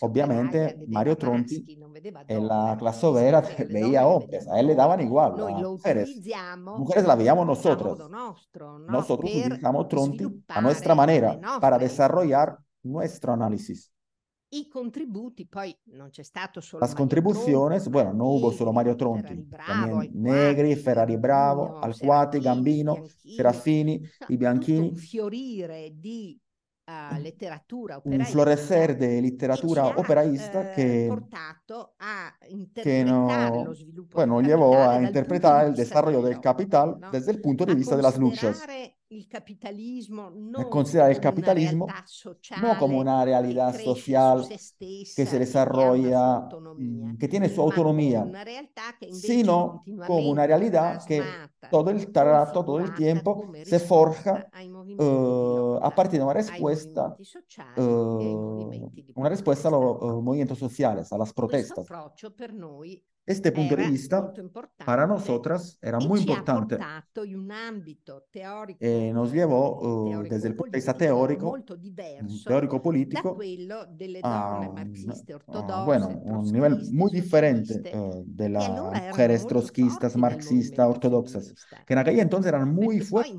[0.00, 1.64] Obviamente, Mario Tronti
[2.28, 6.10] En la clase obrera veía hombres, a él le daban igual, lo mujeres.
[6.56, 7.98] Mujeres la veíamos nosotros.
[8.08, 8.36] no?
[8.88, 13.91] Nosotros utilizamos Tronti a nuestra manera para desarrollar nuestro análisis.
[14.54, 18.70] I contributi, poi non c'è stato solo Las Mario contribuciones, Tronti, bueno, no hubo solo
[18.70, 24.26] Mario Tronti, Ferrari Bravo, también Negri, Alquati, Ferrari Bravo, Gambino, Alquati, Gambino, Bianchini, Serafini, no,
[24.28, 26.38] i Bianchini, un fiorire di
[26.84, 33.56] uh, letteratura un operaista florecer de che literatura ci ha, operaísta eh, portato a interpretare
[33.56, 36.98] no, lo sviluppo bueno, capitale a dal punto interpretar di el vista desarrollo del capital
[36.98, 37.10] no?
[37.10, 38.58] desde el punto a vista de las luchas.
[38.58, 43.74] considerare il capitalismo non considerar el come una capitalismo realtà no sociale una che realidad
[43.74, 49.84] su social que se che desarrolla, autonomia, mm, que tiene su autonomía, realtà che sino
[50.06, 54.48] como una realidad que plasmata, todo el trato, todo el tiempo come se risposta forja
[54.52, 57.16] lotta, a partir de una respuesta,
[57.76, 60.06] movimenti di una respuesta a protesta.
[60.06, 61.86] los movimientos sociales, a las protestas.
[63.24, 66.76] Este punto de era vista molto importante para nosotras era e muy importante.
[68.80, 73.38] Eh, nos llevó eh, desde el punto de vista teórico, molto mm, diverso teórico político,
[74.24, 74.74] a
[75.52, 81.54] a, bueno, un nivel muy diferente eh, de las mujeres molto trotskistas, marxistas, movimento ortodoxas,
[81.54, 81.84] femminista.
[81.86, 83.34] que en aquella entonces eran muy fuertes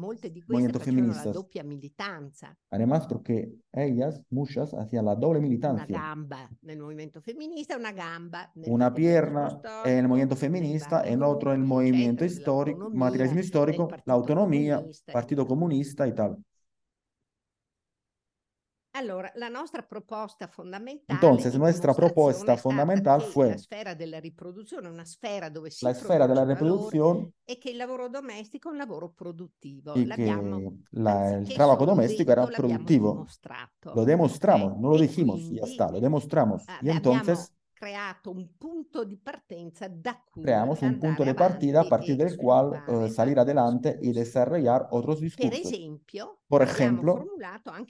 [0.48, 1.34] movimientos feministas.
[1.34, 5.86] doppia militanza, Además, porque ellas, muchas, hacían la doble una militancia.
[6.00, 11.24] gamba nel movimento femminista e una gamba nel Una pierna en el movimiento feminista, en
[11.24, 14.84] otro el movimiento histórico, materialismo histórico, la Partito autonomía,
[15.48, 16.38] Comunista e tal.
[18.96, 24.88] Allora, la nostra proposta fondamentale Entonces, nuestra propuesta è fundamental fue la sfera della riproduzione
[24.88, 27.78] è una sfera dove si la esfera de la produce valore reproducción e che il
[27.78, 29.96] lavoro domestico è un lavoro produttivo.
[29.96, 33.12] L'abbiamo, la- el trabajo solo doméstico detto, era productivo.
[33.14, 33.94] dimostrato.
[33.96, 34.80] Lo demostramos, ok?
[34.80, 36.64] no lo dijimos, ya está, lo demostramos.
[36.68, 41.82] eh, Y entonces creato un punto di partenza da cui creamos un punto de partida
[41.82, 44.14] a partir del cual eh, salir altri adelante y discorsi.
[44.14, 45.60] desarrollar otros Per discursos.
[45.60, 47.32] esempio, Por ejemplo,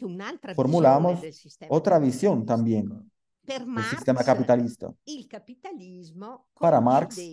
[0.01, 3.11] un'altra visione formulamos del sistema otra visión también
[3.45, 4.93] Per del Marx, sistema capitalista.
[5.05, 7.31] il capitalismo Para Marx,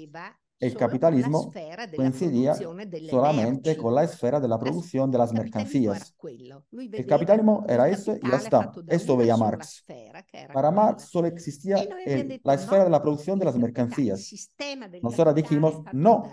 [0.61, 1.51] e il capitalismo
[1.97, 2.55] coincidía
[3.09, 6.15] solamente con la esfera de la producción de las mercancías.
[6.23, 8.71] El capitalismo era eso y ya está.
[8.87, 9.85] Eso veía Marx.
[10.53, 14.51] Para Marx solo existía el, la esfera de la producción de las mercancías.
[15.03, 16.31] Nosotros dijimos, no,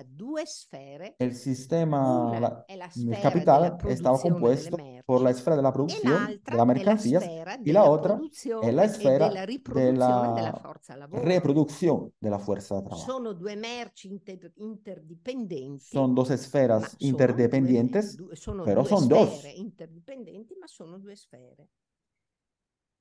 [1.19, 6.55] el sistema el capital estaba compuesto por la esfera de la e producción de las
[6.57, 8.19] la mercancías sfera y la otra
[8.61, 11.23] es la esfera della de riproduzione della la forza lavoro.
[11.23, 13.05] reproducción de la fuerza de trabajo.
[13.05, 18.89] Sono due merci inter- interdipendenti, Son dos esferas sono due, interdependientes, due- sono pero due
[18.89, 19.45] son dos.
[19.55, 21.69] interdipendenti, ma sono due sfere.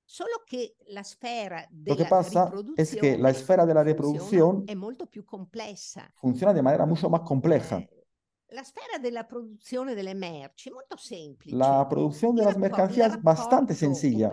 [0.08, 4.62] Solo che la sfera Lo della que pasa es que la esfera de la reproducción
[4.64, 6.08] è molto più complessa.
[6.14, 7.78] funciona de manera mucho más compleja.
[7.78, 7.95] Eh,
[8.50, 11.56] la sfera della produzione delle merci è molto semplice.
[11.56, 14.30] La producción de las mercancías es bastante sencilla.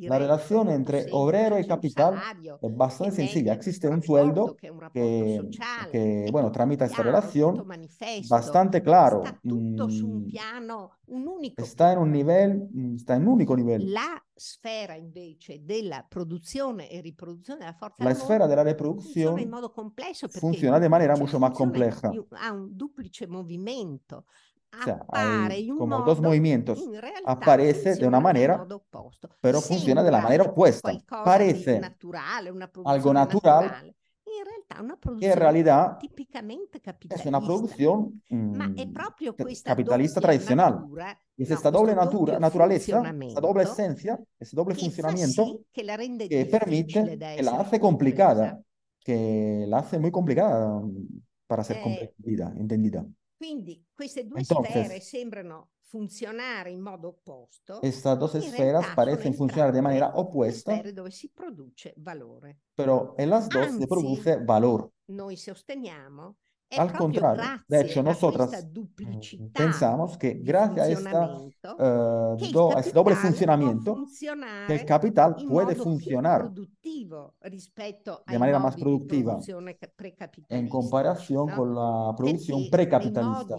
[0.00, 2.20] La relación entre obrero y capital
[2.60, 3.52] es bastante sencilla.
[3.52, 4.56] Existe un sueldo
[4.92, 5.48] que,
[5.92, 7.64] que bueno, tramita esta relación
[8.28, 9.22] bastante claro.
[9.44, 10.26] Mm,
[11.56, 13.92] está en un nivel, mm, está en un único nivel.
[13.92, 19.70] La sfera invece della produzione e riproduzione della forza La esfera della riproduzione in modo
[19.70, 22.10] complesso funziona de manera mucho más compleja.
[22.30, 24.24] Ha un duplice movimento.
[24.82, 26.82] Sea, hay como modo, dos movimientos.
[27.24, 28.66] Aparece de una manera,
[29.40, 30.90] pero funciona de la manera opuesta.
[31.22, 32.48] Parece naturale,
[32.84, 33.94] algo natural, naturale
[34.38, 37.22] in realtà una produzione realtà tipicamente capitalista.
[37.22, 40.74] Es una producción mm, Ma è proprio questa capitalista tradicional.
[40.74, 45.96] Natura, es no, esta doble natura, naturaleza, esta doble esencia, ese doble funcionamiento que, la
[45.96, 48.62] rende que permite, que la hace complicada,
[48.98, 50.80] que la hace muy complicada
[51.46, 53.04] para ser eh, comprendida, entendida.
[53.36, 57.80] Quindi queste due Entonces, sfere sembrano funcionare in modo opposto.
[57.82, 60.12] Estas dos esferas parecen funcionar de manera.
[60.52, 62.60] Sfere dove si produce valore.
[62.74, 64.92] Pero en las dos Anzi, se produce valor.
[65.06, 66.36] Noi sosteniamo
[66.78, 68.64] Al contrario, de hecho, nosotras
[69.52, 74.04] pensamos que gracias a, esta, uh, do, este doble funcionamiento,
[74.68, 79.40] que el capital puede funcionar de manera más productiva
[80.48, 81.56] en comparación ¿no?
[81.56, 83.56] con la producción precapitalista.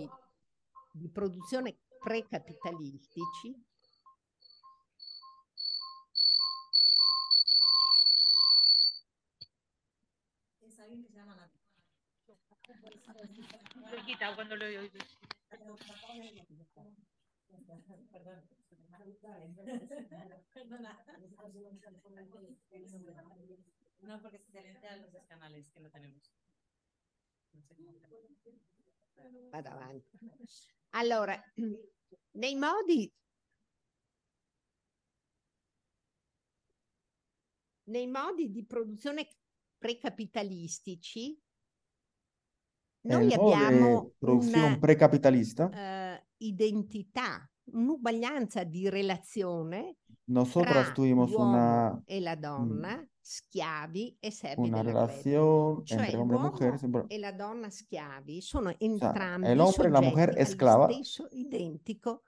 [0.94, 3.56] Di produzione precapitalistici
[10.62, 11.52] es alguien que se llama la...
[13.92, 14.82] Lo quita cuando lo oigo.
[18.10, 18.42] Perdón.
[20.54, 21.06] Perdona.
[24.02, 26.32] No, porque se le silencian los canales que no tenemos.
[27.54, 27.76] No sé
[29.52, 30.08] Para adelante.
[30.92, 31.40] Allora,
[32.38, 33.12] nei modi
[37.92, 39.28] nei modi di produzione
[39.78, 41.38] precapitalistici
[43.04, 45.66] noi abbiamo una precapitalista.
[45.66, 54.68] Uh, identità, un'uguaglianza di relazione Nosotras tuvimos una e la donna, mm, schiavi e servi
[54.68, 57.06] una relación cioè, entre hombre y mujer.
[57.08, 61.28] e la donna schiavi sono entrambi o sea, el hombre y la mujer esclava stesso
[61.32, 62.24] identico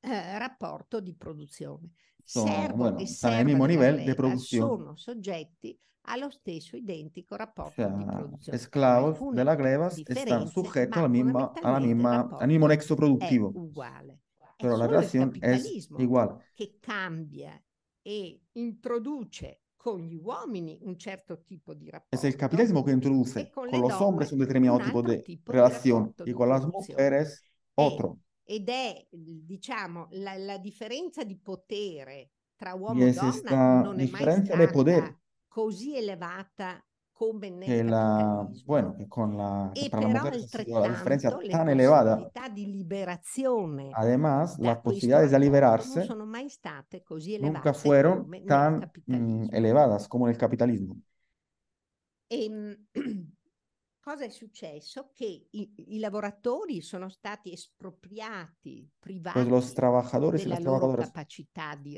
[0.00, 1.90] eh, rapporto di produzione.
[2.22, 4.68] Sono, Servo bueno, e serva mismo nivel de producción.
[4.68, 5.78] sono soggetti
[6.08, 8.56] allo stesso identico rapporto o sea, di produzione.
[8.56, 13.50] Esclavos de la glebas están sujetos a misma, a la misma, al mismo nexo productivo.
[13.50, 14.20] È uguale.
[14.56, 16.38] Pero la relación es igual.
[16.54, 17.60] Che cambia
[18.02, 22.16] e introduce con gli uomini un certo tipo di rapporto.
[22.16, 25.52] Es el capitalismo que introduce con, con los hombres un determinado un tipo de tipo
[25.52, 28.18] relación y con las mujeres otro.
[28.42, 34.44] Ed è, diciamo, la, la differenza di potere tra uomo e donna non è mai
[34.44, 35.18] stata
[35.48, 36.84] così elevata
[37.16, 42.30] come nel la, bueno, che con la, e tra la mujer la differenza tan elevata.
[42.52, 48.28] di liberazione Además, las posibilidades de liberarse non sono mai state così elevate nunca fueron
[48.44, 51.00] tan mm, elevadas como en el capitalismo.
[52.26, 52.50] E,
[53.98, 55.10] cosa è successo?
[55.14, 61.10] Che i, i, lavoratori sono stati espropriati, privati pues los trabajadores y las trabajadoras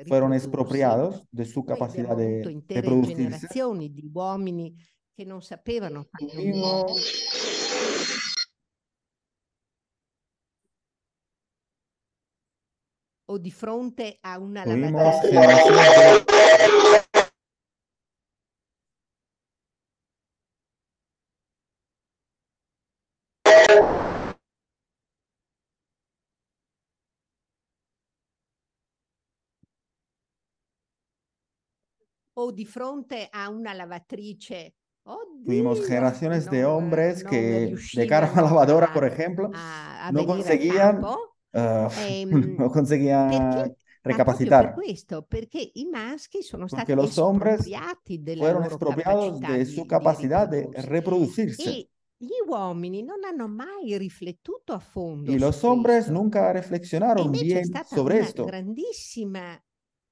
[0.06, 3.16] fueron expropiados de su capacidad de, de producirse.
[3.16, 4.76] generazioni di uomini
[5.18, 6.08] che non sapevano
[13.24, 16.24] o di fronte a una lavatrice
[32.34, 34.78] o di fronte a una lavatrice
[35.44, 40.26] Tuvimos generaciones de hombres que de cara a la lavadora, por ejemplo, a, a no,
[40.26, 41.16] conseguían, uh,
[42.59, 44.74] no conseguían recapacitar.
[46.70, 47.70] Porque los hombres
[48.38, 51.88] fueron expropiados de su capacidad de, reproducirse.
[55.26, 58.46] Y los hombres nunca reflexionaron bien sobre esto.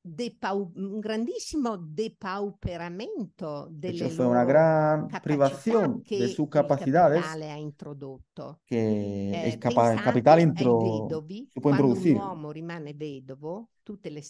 [0.07, 8.61] Depau- un grandissimo depauperamento delle fue una gran privación de sus capacidades ha introdotto.
[8.65, 12.17] que eh, el, capa- el capital intro vedovi, se puede introducir.
[12.17, 14.23] un uomo rimane vedovo, tutte le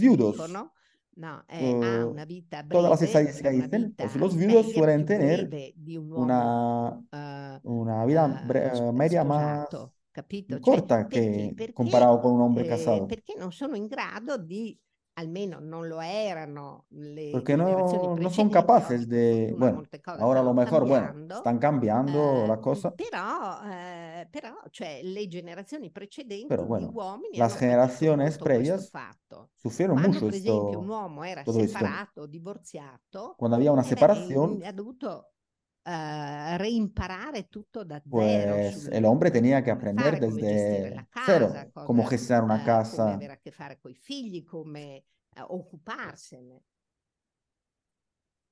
[0.00, 0.32] viudos.
[0.32, 0.72] Dicono,
[1.14, 5.50] No, eh, ha una vita breve, todas las estadísticas dicen, pues los viudos suelen tener
[5.98, 6.98] un una,
[7.62, 8.26] uh, una vida
[8.80, 9.68] uh, media más
[10.12, 10.58] capito?
[10.60, 13.06] corta cioè, che perché, comparado con un hombre eh, casado.
[13.06, 14.78] Perché non sono in grado di
[15.14, 20.54] almeno non lo erano le Porque no, no son capaces de, bueno, ahora a lo
[20.54, 22.92] mejor, bueno, están cambiando eh, la cosa.
[22.92, 28.90] Però, eh, però, cioè, le generazioni precedenti pero bueno, gli uomini las generaciones previas
[29.54, 34.72] sufrieron Quando, mucho per esempio, un uomo era separato, divorziato, Cuando había una separación, ha
[34.72, 35.31] dovuto
[35.84, 38.54] Uh, reimparare tutto da zero.
[38.54, 43.02] Pues el hombre tenía que aprender desde casa, cero cosa, cómo gestionar una uh, casa.
[43.02, 45.02] Come avere a che fare con i figli, come
[45.34, 46.62] uh, occuparsene.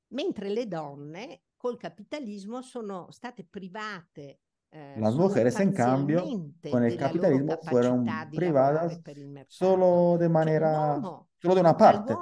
[0.09, 4.41] Mentre le donne col capitalismo sono state private.
[4.69, 6.25] Eh, Las mujeres, en cambio,
[6.69, 9.01] con el capitalismo fueron privadas
[9.47, 11.01] solo de manera,
[11.39, 12.13] solo de una parte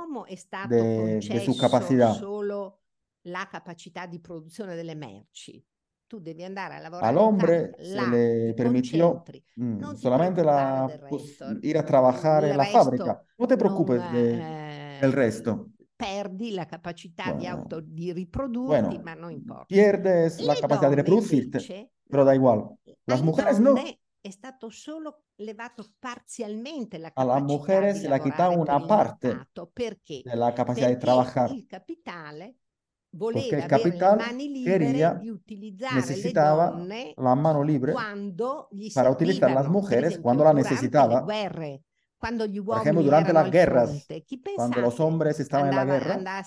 [0.69, 2.13] de, de su capacidad.
[2.13, 2.81] Solo
[3.23, 5.63] la capacità di produzione delle merci.
[6.07, 7.07] Tu devi andare a lavorare.
[7.07, 9.23] Al hombre se le permitió
[9.61, 10.89] mm, solamente la,
[11.61, 13.23] ir a trabajar en la fábrica.
[13.37, 15.73] No te preocupes non, de, eh, del resto.
[15.95, 17.39] Perdi la capacità bueno.
[17.39, 19.67] di, auto, di riprodurti, bueno, ma non importa.
[19.67, 22.75] Pierdes le la capacità di riprodurti, però da igual.
[23.05, 23.75] Las mujeres no.
[24.21, 28.85] È stato solo levato parzialmente la capacità A las mujeres se le ha quitado una
[28.85, 30.23] parte perché?
[30.25, 31.51] de la capacidad de trabajar.
[31.53, 32.57] Il capitale
[33.11, 34.19] voleva el capital
[34.65, 35.21] quería,
[35.95, 36.79] necesitaba
[37.17, 37.95] la mano libre
[38.95, 41.27] para utilizar las mujeres cuando la necesitaba.
[42.21, 44.07] Ejemplo, durante las guerras,
[44.57, 46.43] cuando los hombres estaban en la guerra,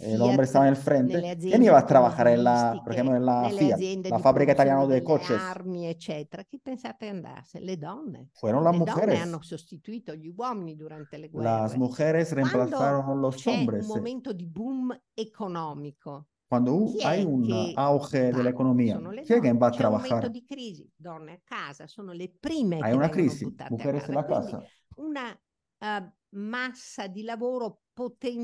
[0.00, 1.36] el hombre estaba en el frente.
[1.38, 3.78] ¿Quién iba a trabajar en la, por ejemplo, en la Fiat,
[4.10, 5.40] la fábrica italiana de coches?
[5.40, 6.44] Armi, eccetera.
[6.44, 7.60] Chi pensate andasse?
[7.60, 8.30] Le donne.
[8.34, 9.20] Fueron las le mujeres.
[9.20, 11.44] hanno sostituito gli uomini durante le guerre.
[11.44, 13.86] Las mujeres reemplazaron a los hombres.
[13.86, 16.26] un momento di boom economico.
[16.52, 21.40] Quando hai un auge dell'economia, chi è che va a C'è un crisi, donne a
[21.42, 24.62] casa sono le prime Hai che una crisi, la casa.
[24.96, 27.84] una uh, massa di lavoro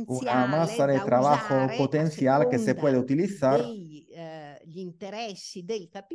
[0.06, 4.58] Una massa de trabajo potencial que se puede utilizar dei, eh,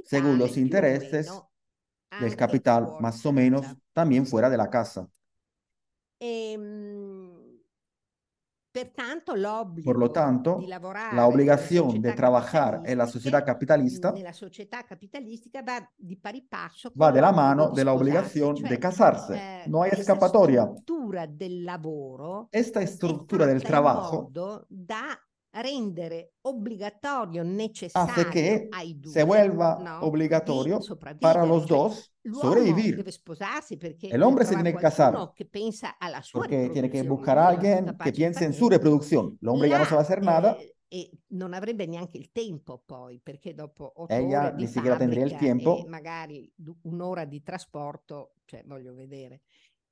[0.04, 1.32] según los intereses
[2.20, 5.08] del capital, más o menos también fuera de la casa.
[6.20, 7.03] Ehm,
[8.74, 14.12] pertanto Por lo l'obbligo tanto, di lavorare la obligación de trabajar en la sociedad capitalista
[15.62, 19.36] va di pari passo va con de la mano de la obligación cioè de casarse.
[19.36, 20.64] eh, No hay escapatoria.
[20.64, 24.32] struttura del lavoro Esta estructura del trabajo
[25.62, 30.06] rendere obbligatorio, hace necessario que ai due, se vuelva no?
[30.06, 30.80] obligatorio
[31.20, 32.96] para los Cioè, dos sobrevivir.
[32.96, 36.90] deve sposarsi perché El hombre se tiene que casar che pensa alla sua porque tiene
[36.90, 39.38] que buscar a alguien que piense en su reproducción.
[39.42, 40.58] El hombre ya no sabe hacer nada.
[40.60, 44.96] eh, e non avrebbe neanche il tempo poi, perché dopo otto Ella ore di siquiera
[44.96, 45.78] tendría tiempo.
[45.78, 46.52] e magari
[46.84, 49.42] un'ora di trasporto, cioè voglio vedere.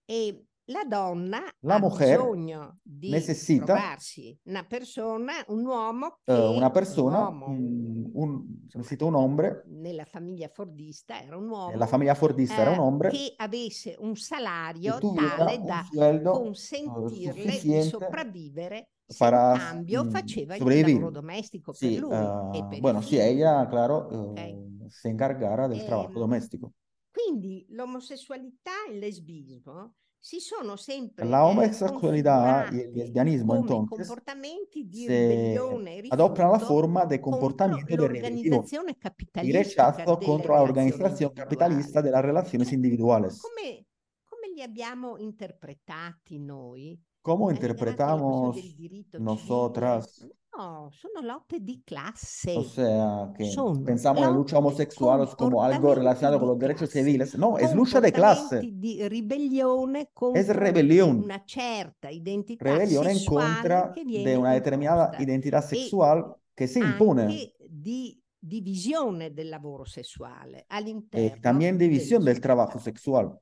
[0.05, 3.11] E la donna La ha bisogno di
[3.53, 9.63] trovarsi una persona, un uomo che eh, una un persona, uomo un, un- un hombre,
[9.67, 13.95] nella famiglia fordista era un uomo la familia fordista era un eh, hombre che avesse
[13.99, 20.95] un salario tale un da eh, consentirle di sopravvivere para cambio mm, faceva il sobrevivir.
[20.95, 24.39] lavoro domestico per Sí, lui e ah, per bueno, sí, ella, claro, Ok?
[24.39, 26.73] eh, se encargara del trabajo Ehm, doméstico.
[27.11, 31.39] quindi l'omosessualità e il lesbismo si sono sempre La
[32.77, 37.39] y el configurati lesbianismo come entonces comportamenti di ribellione e adoptan la forma de contro
[37.39, 42.01] comportamiento de rebelión l'organizzazione capitalistica rechazo delle la relazioni organización capitalista individuali.
[42.01, 43.39] de las relaciones Cioè, individuales.
[43.39, 43.85] come,
[44.23, 46.99] come li abbiamo interpretati noi?
[47.21, 48.55] ¿Cómo Hai ragazzi, la questione interpretamos
[49.09, 50.27] del nosotras?
[50.57, 52.55] No, sono lotte di classe.
[52.57, 56.59] O sea, que Sono pensamos en lucha lotte, homosexual como algo relacionado con los di
[56.59, 57.35] derechos classe, civiles.
[57.37, 58.59] No, es lucha de clase.
[58.59, 61.23] comportamenti di ribellione Es contro rebelión.
[61.23, 66.35] una certa identità Rebelión en sessuale contra che de una determinada imposta identidad e sexual
[66.53, 67.53] que se impone.
[67.69, 73.39] di divisione del lavoro sessuale Eh, all'interno también della división del trabajo sexual.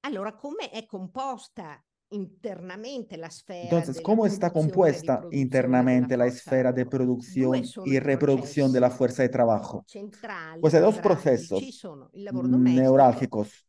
[0.00, 3.64] Allora, come è composta internamente la esfera.
[3.64, 9.22] Entonces, ¿cómo está compuesta internamente la, la esfera de producción y reproducción de la fuerza
[9.22, 9.84] de trabajo?
[10.60, 11.62] Pues hay dos procesos
[12.14, 13.66] neurálgicos.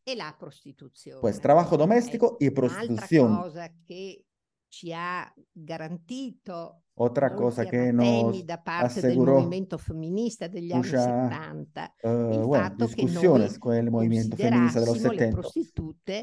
[1.22, 3.38] Pues trabajo doméstico y prostitución.
[3.38, 4.24] Cosa que
[4.70, 11.96] ci ha garantito Otra cosa que nos da parte del movimiento femminista degli anni 70,
[12.04, 12.10] uh,
[12.46, 15.42] bueno, discusiones con el movimiento feminista de los 70,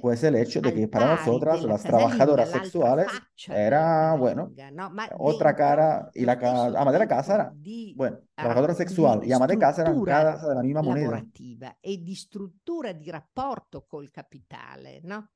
[0.03, 3.07] pues el hecho de que para nosotras las trabajadoras sexuales
[3.49, 4.93] era, bueno, no?
[5.19, 7.55] otra cara y la ca ama de la casa era,
[7.95, 11.25] bueno, trabajadora sexual y ama de casa eran caras de la misma moneda.
[11.81, 15.31] E di struttura di rapporto col capitale, no?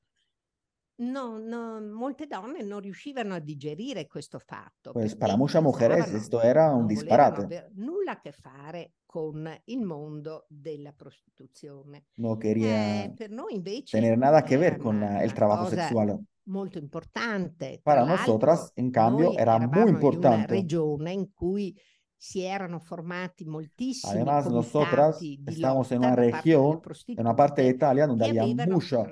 [1.00, 4.92] No, no, molte donne non riuscivano a digerire questo fatto.
[4.92, 7.70] Pues para muchas mujeres esto era un disparate.
[7.76, 12.04] nulla a che fare con il mondo della prostituzione.
[12.16, 16.18] No quería eh, per noi invece tener nada que ver con la, el trabajo sexual.
[16.44, 17.80] Molto importante.
[17.82, 20.56] Para nosotras, en cambio, era muy importante.
[20.56, 21.74] In una regione in cui
[22.22, 28.06] si erano formati moltissimi Además, nosotras estamos en una región, en una parte de Italia,
[28.06, 29.08] donde había muchos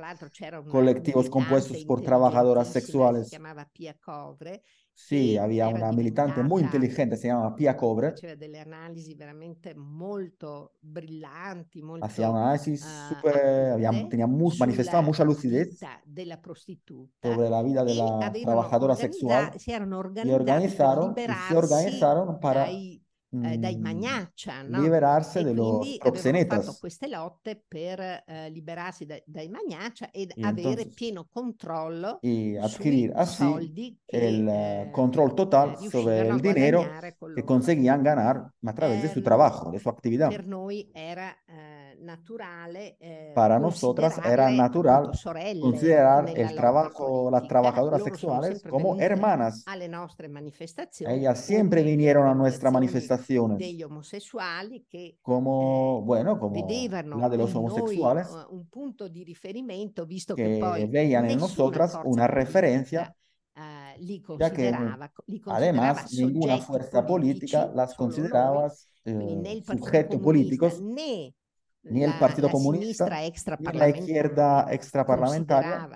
[0.71, 3.31] colectivos compuestos por trabajadoras sexuales.
[5.01, 8.11] Sí, había una militante muy inteligente, se llama Pia Cobre.
[8.11, 13.37] Faceva delle analisi veramente molto brillanti, molto Hacía una análisis uh, super,
[13.75, 15.79] había, tenía mu manifestaba mucha lucidez
[17.23, 19.53] sobre la vida de la trabajadora sexual.
[19.57, 24.81] Si erano y organizaron, y se organizaron para dai eh, dai Magnaccia, no?
[24.81, 26.65] liberarsi de los proxenetas.
[26.65, 32.19] fatto queste lotte per eh, liberarsi da, dai Magnaccia ed y avere entonces, pieno controllo
[32.23, 36.85] y adquirir así el eh, control total eh, sobre el dinero
[37.35, 40.29] que conseguían ganar a través de su trabajo, de su actividad.
[40.31, 41.78] Per noi era eh,
[43.35, 45.11] para nosotras era natural
[45.61, 49.65] considerar el trabajo, las trabajadoras sexuales como hermanas.
[51.01, 53.59] Ellas siempre vinieron a nuestras manifestaciones
[55.23, 56.67] como, bueno, como
[57.17, 62.27] la de los homosexuales eh, un punto di riferimento visto que, veían en nosotras una
[62.27, 63.15] referencia
[64.39, 64.73] ya que
[65.47, 68.73] además ninguna fuerza política las consideraba
[69.05, 70.81] eh, sujetos políticos
[71.83, 73.09] ni el Partido Comunista,
[73.59, 75.89] ni la izquierda extraparlamentaria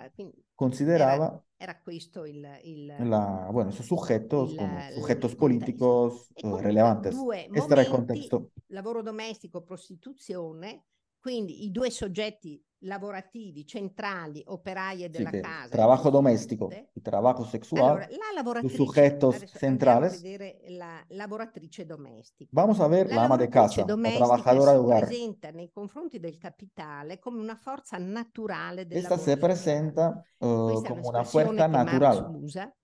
[0.54, 7.14] consideraba era questo il, il, la, bueno, esos sujetos il, como sujetos políticos uh, relevantes.
[7.54, 8.50] Este era il contesto.
[8.70, 10.86] Lavoro domestico, prostituzione,
[11.22, 15.68] quindi i due soggetti lavorativi centrali, operaie della sí, casa.
[15.68, 20.20] Trabajo doméstico y trabajo sexual, allora, los sujetos centrales.
[20.68, 22.50] la lavoratrice domestica.
[22.52, 25.06] Vamos a ver la, la ama de casa, la trabajadora de hogar.
[25.06, 31.08] presenta nei confronti del capitale come una forza naturale del Esta se presenta uh, como
[31.08, 32.34] una fuerza natural.
[32.34, 32.74] Usa,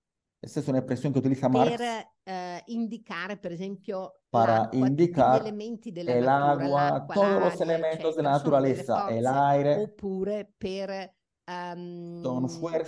[0.40, 1.76] Esta es una expresión que utiliza Marx.
[1.76, 9.08] Per eh, indicare, per esempio, para indicar el agua, todos los elementos de la naturaleza,
[9.08, 9.82] el aire.
[9.82, 11.12] Oppure per
[11.44, 12.22] um,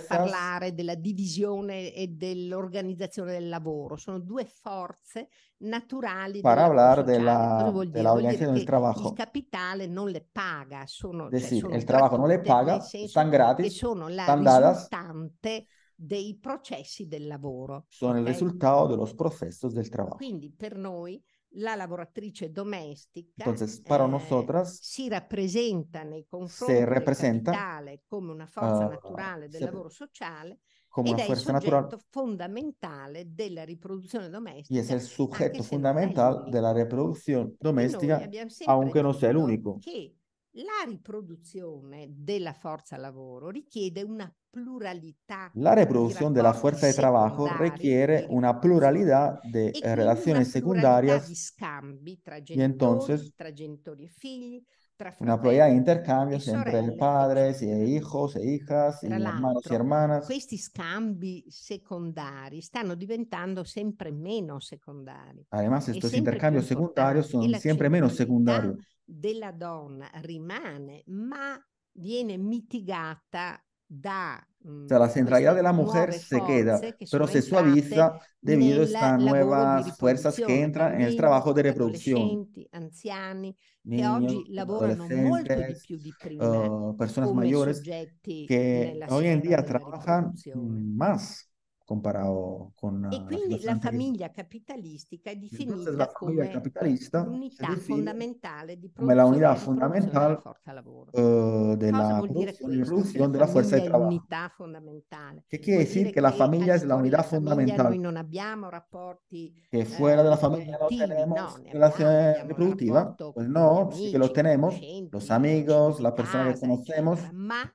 [0.07, 3.97] parlare della divisione e dell'organizzazione del lavoro.
[3.97, 5.27] Sono due forze
[5.57, 6.39] naturali.
[6.39, 9.09] Para hablar de la, de la organización del trabajo.
[9.09, 13.29] Il capitale non le paga, sono, decir, cioè, sono el trabajo no le paga, están
[13.29, 15.67] gratis, sono la están risultante
[16.01, 17.85] dei processi del lavoro.
[17.89, 18.23] Sono okay?
[18.23, 20.15] il risultato dello processo del lavoro.
[20.15, 21.21] Quindi per noi
[21.55, 28.45] la lavoratrice domestica Entonces, para eh, nosotras, si rappresenta nei confronti del capitale come una
[28.45, 34.73] forza uh, naturale del lavoro sociale come ed una fuerza natural fondamentale della riproduzione domestica.
[34.73, 38.29] Y es el sujeto fundamental de la reproducción doméstica,
[38.65, 39.77] aunque no sea el único.
[39.79, 40.20] Che
[40.53, 45.49] la riproduzione della forza lavoro richiede una pluralità.
[45.53, 52.19] La reproducción de la fuerza de trabajo requiere una pluralidad de relaciones secundarias di scambi
[52.21, 54.61] tra genitori, y entonces tra genitori e figli,
[54.97, 60.25] tra una pluralidad de intercambios entre padres e hijos e hijas, y hermanos y hermanas.
[60.25, 65.45] Questi scambi secondari stanno diventando sempre meno secondari.
[65.49, 68.75] Además, estos intercambios secundarios son siempre menos secundarios
[69.11, 71.59] della donna rimane, ma
[71.93, 78.19] viene mitigata da o sea, la centralidad de la mujer se queda, pero se suaviza
[78.39, 82.47] debido a estas nuevas fuerzas que entran en el trabajo de reproducción.
[82.71, 87.81] Anziani, Niños, che oggi lavorano molto di più di prima, uh, personas mayores
[88.21, 91.50] que hoy en día trabajan más
[91.91, 98.91] comparado con e quindi la, la famiglia capitalistica è definita come capitalista l'unità fondamentale di
[98.93, 101.09] come la unità fondamentale forza lavoro.
[101.11, 104.09] Uh, della produzione della forza di lavoro.
[104.09, 105.43] L'unità fondamentale.
[105.47, 107.89] Che quiere decir che la famiglia è la unità fondamentale.
[107.89, 113.15] Noi non abbiamo rapporti che fuera eh, della famiglia non tenemos no, relazione riproduttiva.
[113.33, 114.79] Pues no, sí que lo tenemos,
[115.11, 117.19] los amigos, la persona que conocemos.
[117.33, 117.69] Ma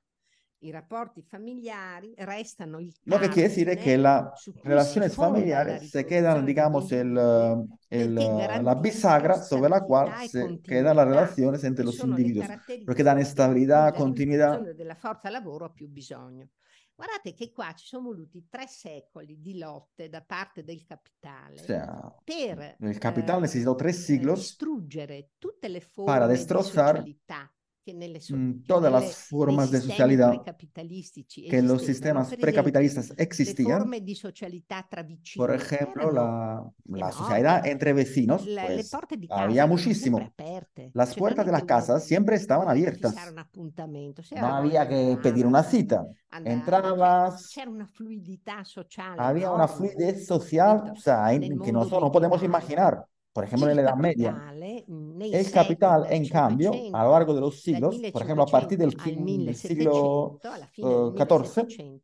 [0.59, 4.31] i rapporti familiari restano il Lo que quiere decir es que las
[4.63, 7.17] relaciones familiares se quedan, digamos, el,
[7.89, 12.47] el, la bisagra sobre la cual se quedan las relaciones entre los individuos,
[12.85, 14.57] perché danno stabilità, continuità.
[14.57, 16.49] della forza lavoro ha più bisogno.
[16.97, 22.21] Guardate che qua ci sono voluti tre secoli di lotte da parte del capitale o
[22.23, 27.51] per el capital eh, necesitó tres siglos distruggere tutte le forme para destrozar di socialità
[28.65, 30.33] todas las formas de socialidad
[31.49, 33.89] que los sistemas precapitalistas existían.
[35.35, 38.91] Por ejemplo, la, la sociedad entre vecinos, pues,
[39.29, 40.19] había muchísimo.
[40.93, 43.15] Las puertas de las casas siempre estaban abiertas.
[44.35, 46.05] No había que pedir una cita.
[46.43, 47.53] Entrabas.
[49.17, 53.05] Había una fluidez social o sea, que nosotros no podemos imaginar.
[53.37, 54.51] Por ejemplo, en la Edad Media.
[54.57, 58.93] El capital, en cambio, a lo largo de los siglos, por ejemplo, a partir del,
[59.53, 62.01] siglo XIV,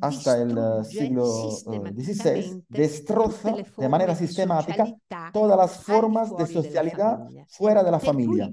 [0.00, 4.86] hasta el eh, siglo XVI, eh, destroza de manera sistemática
[5.32, 8.50] todas las formas de socialidad fuera de la familia.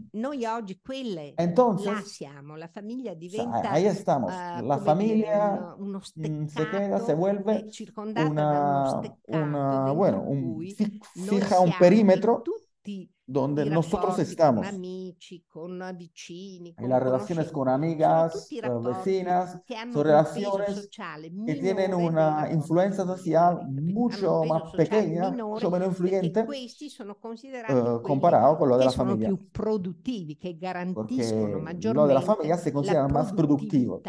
[1.38, 2.22] Entonces,
[3.70, 4.32] ahí estamos.
[4.32, 7.66] Eh, la familia mm, se queda, se vuelve
[8.18, 10.64] una, una bueno, un,
[11.16, 12.44] fija un perímetro
[13.32, 14.66] donde nosotros estamos.
[14.74, 15.44] y
[16.88, 18.50] las relaciones con amigas,
[18.84, 19.62] vecinas,
[19.94, 20.90] son relaciones
[21.46, 26.46] que tienen una influencia social mucho más pequeña, mucho menos influyente
[27.70, 29.30] uh, comparado con lo de la familia.
[30.94, 34.02] Porque lo de la familia se considera más productivo,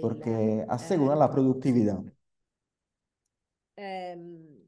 [0.00, 2.02] porque aseguran la productividad.
[3.76, 4.62] Um,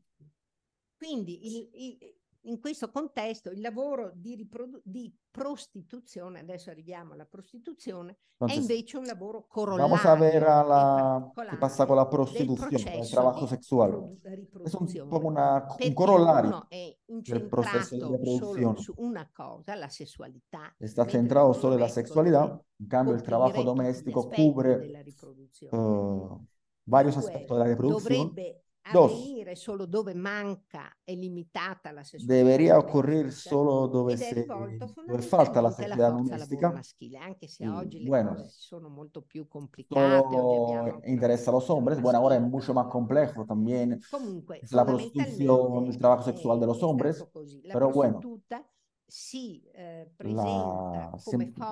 [0.97, 2.16] quindi il, il,
[2.47, 8.61] in questo contesto il lavoro di, riprodu- di prostituzione, adesso arriviamo alla prostituzione, Entonces, è
[8.61, 9.89] invece un lavoro corollario.
[9.89, 14.19] Vamos a ver a la que pasa con la prostitución, el trabajo sexual.
[14.65, 16.67] Es un poco una, un corolario
[17.07, 18.77] del proceso de reproducción.
[18.79, 20.75] Su una cosa, la sessualità.
[20.79, 25.05] Está centrado solo en la sexualidad, en cambio el trabajo doméstico cubre
[25.73, 26.41] uh,
[26.85, 28.29] varios aspectos de la reproducción.
[28.29, 35.23] Dovrebbe Dos, solo dove manca e limitata la sessualità debería ocurrir solo dove, se, dove
[35.23, 36.73] falta la sessualità domestica.
[36.73, 40.27] Maschile, anche se oggi le bueno, sono molto più complicate.
[40.29, 42.01] Solo interesa a los hombres.
[42.01, 43.99] Bueno, ahora es mucho más complejo también.
[44.11, 47.25] Comunque, la prostitución, el trabajo sexual de los hombres.
[47.63, 48.36] Pero bueno
[49.09, 51.13] si eh, la,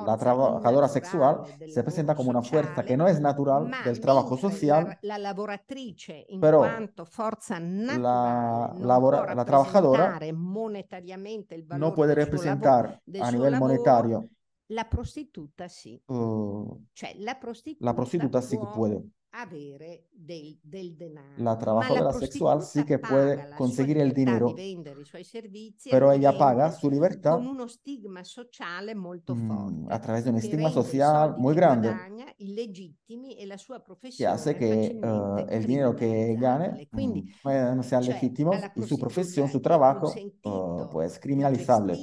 [0.07, 4.87] la, trabajadora sexual se presenta como una fuerza que no es natural del trabajo social,
[4.87, 10.19] la, la lavoratrice in pero quanto forza la, labora, la trabajadora
[11.77, 14.29] no puede representar a nivel monetario.
[14.69, 16.03] La prostituta sí.
[16.07, 19.03] Uh, cioè, la prostituta, la prostituta sí que puede
[19.35, 21.35] avere del, del denaro.
[21.39, 24.55] La trabajadora la sexual sí que puede conseguir el dinero,
[25.91, 30.31] pero ella paga su libertad con uno stigma sociale molto mm, forte, a través de
[30.31, 31.95] un estigma social muy grande
[34.17, 38.83] que hace que uh, el dinero que gane Quindi, mm, no sean cioè, legítimos y
[38.83, 40.13] su profesión, su trabajo,
[40.45, 41.95] uh, pues criminalizable.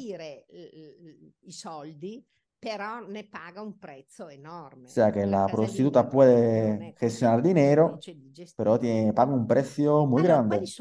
[1.44, 2.24] I soldi
[2.62, 4.86] pero ne paga un prezzo enorme.
[4.86, 8.00] O sea que la prostituta puede gestionar dinero,
[8.56, 10.72] pero tiene, paga un precio muy allora, grande.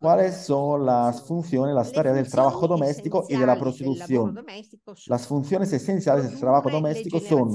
[0.00, 4.44] ¿Cuáles son las funciones, las tareas del trabajo doméstico y de la prostitución?
[5.06, 7.54] Las funciones esenciales del trabajo doméstico son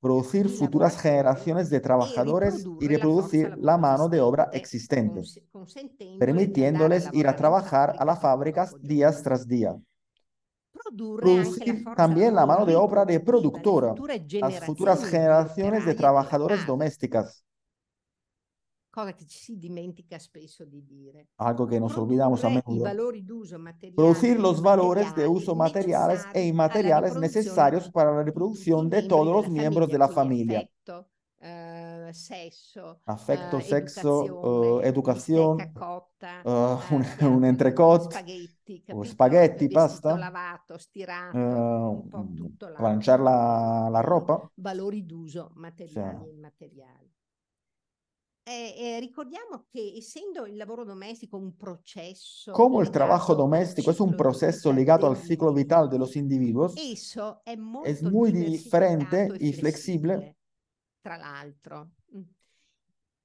[0.00, 5.20] producir futuras generaciones de trabajadores y reproducir la mano de obra existente,
[6.18, 9.76] permitiéndoles ir a trabajar a las fábricas días tras día
[10.94, 13.94] producir también la mano de obra de productora,
[14.40, 17.44] las futuras generaciones de trabajadores domésticas.
[21.36, 22.86] Algo que nos olvidamos a menudo.
[23.94, 29.50] Producir los valores de uso materiales e inmateriales necesarios para la reproducción de todos los
[29.50, 30.66] miembros de la familia.
[32.08, 39.68] Affetto, sesso, Affetto, uh, sexo, educazione, uh, cotta, uh, un, un entrecot, spaghetti, o spaghetti
[39.68, 44.50] pasta, lavato, stirato, un po' tutto lanciare la, la ropa.
[44.54, 46.28] Valori d'uso materiali sì.
[46.28, 47.14] e immateriali.
[48.48, 52.52] Eh, eh, ricordiamo che essendo il lavoro domestico un processo...
[52.52, 57.40] Como el trabajo doméstico es un proceso ligado al ciclo vital de los individuos, esso
[57.42, 60.35] è molto es muy diferente y flexible.
[61.06, 61.90] Tra l'altro.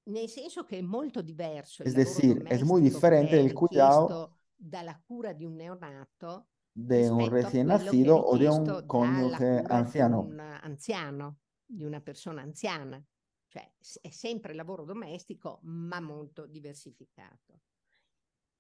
[0.04, 1.82] Nel senso che è molto diverso.
[1.82, 7.66] Es decir, es muy diferente el cuidado dalla cura di un neonato de un recién
[7.66, 10.20] nacido o de un cónyuge anziano.
[10.20, 13.04] Un anziano, di una persona anziana.
[13.48, 17.62] Cioè è sempre lavoro domestico, ma molto diversificato.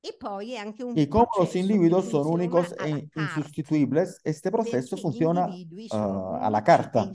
[0.03, 5.45] Y, poi anche un y como los individuos son únicos e insustituibles, este proceso funciona
[5.47, 7.11] uh, a la carta,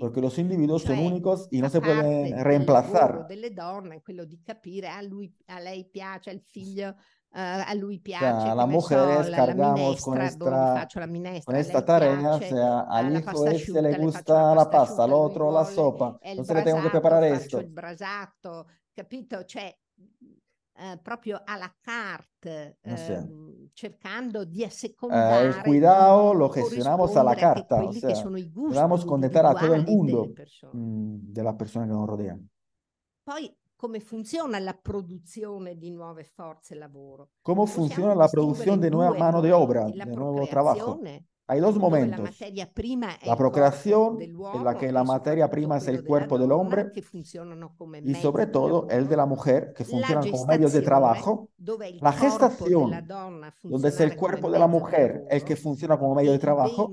[0.00, 3.26] porque los individuos cioè, son únicos y no se pueden reemplazar.
[3.28, 8.00] delle donne, quello di capire a lui, a lei piace, al figlio, uh, a lui
[8.00, 8.24] piace.
[8.24, 10.88] O sea, las mujeres so, cargamos con esta,
[11.44, 15.64] con esta tarea, o sea, al hijo este le gusta la pasta, al otro la
[15.64, 17.60] sopa, entonces le tengo que preparar esto.
[17.60, 19.44] Il brasato, capito?
[19.44, 19.72] Cioè,
[20.78, 25.46] eh, proprio alla carte, eh, eh, cercando di assecondare.
[25.46, 29.84] el cuidado lo gestionamos a la carta, o sea, vamos a contentar a todo el
[29.84, 30.32] mundo
[30.72, 32.48] mh, della persona che nos rodean.
[33.24, 37.30] Poi come funziona la produzione di nuove forze lavoro?
[37.42, 41.00] Come funziona la produzione di nuova mano di obra, di nuovo lavoro?
[41.50, 42.28] Hay dos momentos.
[43.24, 46.92] La procreación, en la que la materia prima es el cuerpo del hombre,
[48.04, 51.48] y sobre todo el de la mujer, que funcionan como medios de trabajo.
[52.00, 52.90] La gestación,
[53.62, 56.92] donde es el cuerpo de la mujer el que funciona como medio de trabajo,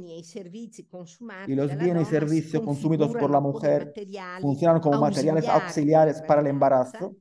[1.48, 3.94] y los bienes y servicios consumidos por la mujer
[4.40, 7.14] funcionan como materiales auxiliares para el embarazo,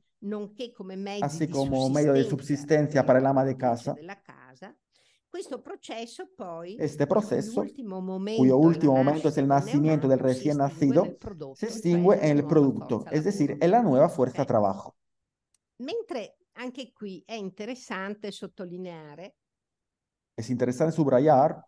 [1.21, 3.93] así como medio de subsistencia para el ama de casa.
[5.35, 7.65] Questo proceso poi, este proceso,
[8.37, 11.17] cuyo último momento es el nacimiento del recién nacido,
[11.55, 14.45] se extingue en el producto, es decir, en la nueva fuerza okay.
[14.45, 14.95] trabajo.
[15.79, 19.35] Mentre anche qui è interessante sottolineare.
[20.33, 21.61] Es interesante subrayar.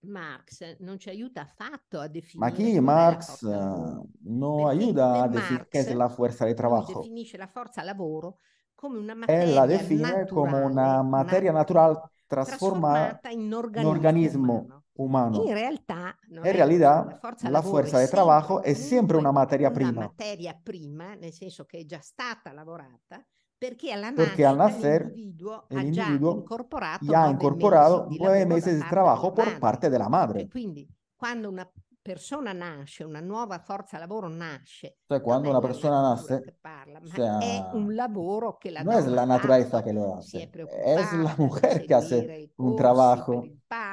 [0.00, 2.38] Marx non ci aiuta affatto a definire.
[2.40, 7.00] Ma aquí Marx uh, no ayuda a Marx, qué es la fuerza de trabajo.
[7.00, 8.40] Definisce la forza lavoro
[8.74, 14.82] come una materia Él la define naturale, como una materia natural trasformata in organismo, organismo
[14.92, 15.42] humano.
[15.44, 19.76] In realtà, en realidad la fuerza, la fuerza de trabajo es siempre una materia una
[19.76, 20.00] prima.
[20.02, 23.24] materia prima, nel senso che è già stata lavorata,
[23.56, 28.38] perché, alla Porque al nacer l'individuo el ha incorporato ya ha nove incorporado mesi nueve
[28.38, 30.48] lavoro meses de trabajo por parte de la madre.
[30.48, 31.68] Quindi quando una
[32.04, 34.98] persona nasce, una nuova forza lavoro nasce.
[35.06, 39.06] Cioè, quando una persona nace, parla, o sea, è un lavoro che la no es
[39.06, 40.50] la naturaleza que lo hace,
[40.84, 43.46] es la mujer que hace un trabajo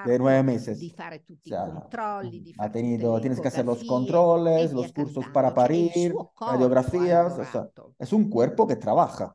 [0.05, 0.77] de nueve meses.
[0.77, 3.81] Di fare tutti o sea, i controlli, di ha fare tenido, tienes que hacer los
[3.85, 9.33] controles, e los cursos para parir, radiografías, o sea, es un cuerpo que trabaja.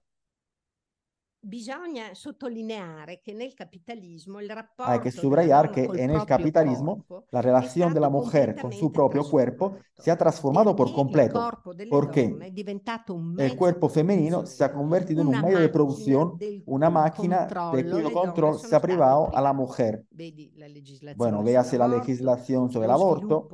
[1.47, 6.16] Bisogna sottolineare che nel capitalismo il rapporto Hay que della subrayar que col en el
[6.16, 10.11] proprio capitalismo la è relación de la stato mujer con su completamente propio cuerpo se
[10.11, 14.64] ha transformado por perché il completo, delle porque è el mezzo cuerpo di femenino se
[14.64, 17.92] ha produzione, convertido en un una medio de producción, del una cui máquina de controllo
[17.92, 20.05] cuyo control se ha privado a la mujer.
[20.11, 23.49] Vedi la legislazione Bueno, véase la legislación sobre el aborto,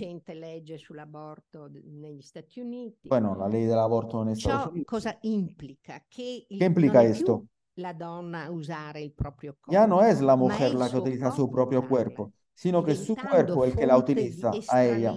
[3.20, 3.34] negli Stati.
[3.34, 4.88] Bueno, la ley del aborto en Estados Ciò Unidos.
[4.88, 6.04] cosa implica?
[6.08, 7.46] Che il- ¿Qué implica non è più esto?
[7.76, 10.78] la donna a usare il proprio corpo, Ya no es la ma è mujer il
[10.78, 13.98] la que suo utiliza su propio cuerpo, sino que es su cuerpo el que la
[13.98, 15.16] utiliza a ella,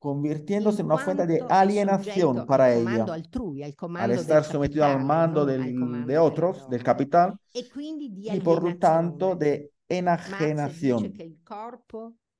[0.00, 3.04] convirtiéndose en una fuente de alienación para ella.
[3.04, 7.60] al estar sometido al mando del- de otros, del capital, e
[8.34, 11.12] y por lo tanto de dice enajenación.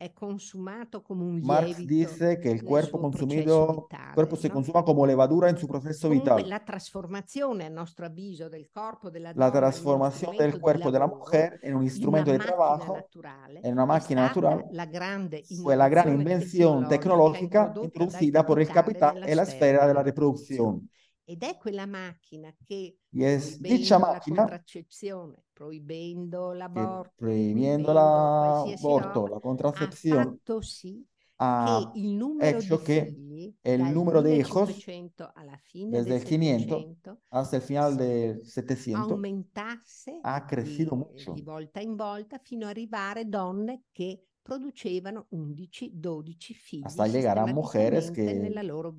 [0.02, 4.48] Che il consumato come un Marx dice que el nel cuerpo consumido, vitale, cuerpo se
[4.48, 4.54] no?
[4.54, 6.48] consuma como levadura en su proceso vital.
[6.48, 10.56] la trasformazione, a nostro avviso, del corpo della La donna in uno transformación del strumento
[10.56, 13.60] di cuerpo de la lavoro, mujer en un in instrumento una de macchina trabajo, naturale,
[13.62, 18.60] en una máquina stata natural, la grande fue la gran invención tecnologica tecnológica introducida por
[18.60, 20.88] el capitale capital en la sfera esfera de la della reproducción.
[21.24, 29.26] Ed è quella macchina che, Y es proibendo dicha la contraccezione, proibendo l'aborto, proibendo l'aborto,
[29.26, 31.06] la ha contracepción, fatto sì
[31.42, 35.56] ha che il numero di hecho que figli el dal número de hijos 1500 alla
[35.56, 41.02] fine desde del el 500 700 hasta el final del 700 aumentasse ha crecido di,
[41.02, 41.32] mucho.
[41.32, 47.46] di volta in volta fino ad arrivare donne che producevano 11-12 figli hasta llegar a
[47.46, 48.50] mujeres que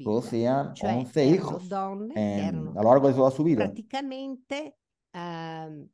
[0.01, 2.13] producían Cioè 11 erano hijos donne
[2.47, 3.63] en- a lo largo de toda su vida.
[3.65, 4.77] praticamente
[5.13, 5.87] ehm,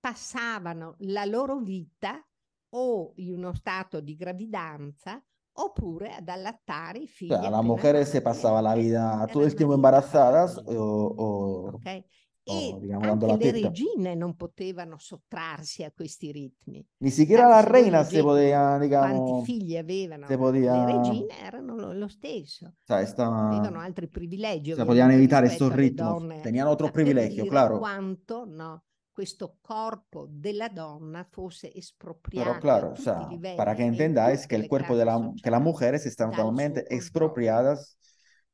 [0.00, 2.24] passavano la loro vita
[2.70, 5.22] o in uno stato di gravidanza
[5.60, 9.54] oppure ad allattare i O figli sea, las mujeres se pasaba la vida todo el
[9.54, 12.04] tiempo vita embarazadas o, o- ok?
[12.48, 16.84] E anche le regine non potevano sottrarsi a questi ritmi.
[16.98, 19.30] Ni siquiera la reina se podía, digamos...
[19.30, 20.84] Quanti figli avevano podía...
[20.84, 22.74] le regine erano lo, stesso.
[22.84, 23.26] Sea, esta...
[23.26, 24.74] Avevano altri privilegi.
[24.74, 26.22] Se podían evitar estos ritmos.
[26.42, 27.78] Tenían otro privilegio, claro.
[27.78, 28.84] Quanto, no,
[29.18, 32.48] questo corpo della donna fosse espropriato.
[32.48, 36.06] Pero claro, o sea, para que entendáis que el cuerpo de la, que las mujeres
[36.06, 37.98] están totalmente expropiadas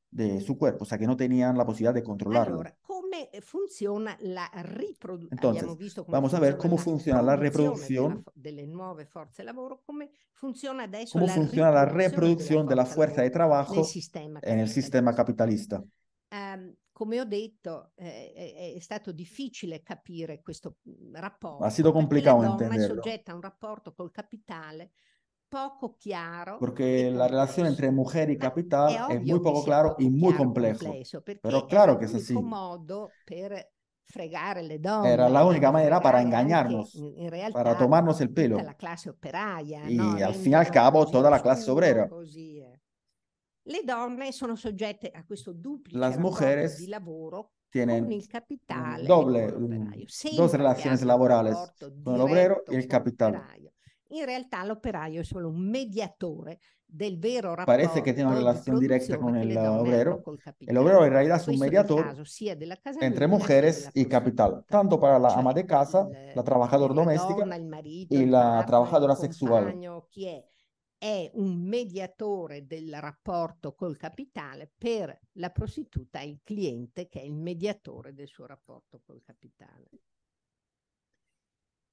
[0.09, 2.55] de su cuerpo, o sea, que no tenían la posibilidad de controlarlo.
[2.55, 2.77] Allora,
[3.15, 5.59] come funziona la riproduzione?
[5.59, 11.13] Entonces, vamos a ver cómo funciona la reproducción delle nuove forze lavoro, come funziona adesso
[11.13, 13.87] cómo la funciona la reproducción de la fuerza de trabajo
[14.43, 15.83] en el sistema capitalista.
[16.31, 20.79] Um, come ho detto, eh, è, stato difficile capire questo
[21.13, 21.65] rapporto.
[21.65, 23.01] Ha sido complicado la donna entenderlo.
[23.01, 24.93] è soggetta a un rapporto col capitale
[25.55, 26.59] poco chiaro.
[26.59, 30.93] Porque la relación entre mujer y capital es muy poco claro y muy complejo.
[31.43, 32.35] Pero claro que es así.
[32.35, 33.71] modo per
[34.05, 35.13] fregare le donne.
[35.13, 36.99] Era la única manera para engañarnos,
[37.53, 38.59] para tomarnos el pelo.
[38.59, 42.09] Y al fin y al cabo toda la clase obrera.
[42.09, 42.73] Così è.
[43.67, 49.55] Le donne sono soggette a questo duplice Las mujeres di lavoro tienen capitale doble,
[50.37, 51.57] dos relaciones laborales
[52.03, 53.43] con el obrero y el capital.
[54.09, 58.79] In realtà l'operaio è solo un mediatore del vero rapporto Parece que tiene una relación
[58.79, 60.23] directa con el obrero.
[60.61, 62.15] El obrero en realidad es un mediador
[63.01, 67.45] entre mujeres y capital, tanto para la ama de casa, la trabajadora doméstica
[68.11, 69.75] y la trabajadora sexual.
[71.05, 77.35] è un mediatore del rapporto col capitale per la prostituta il cliente che è il
[77.35, 79.91] mediatore del suo rapporto col capitale.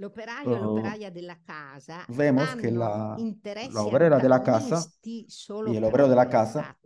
[0.00, 3.16] l'operaio uh, e l'operaia della casa vemos que la,
[3.70, 6.76] la obrera de la casa y el obrero de la casa.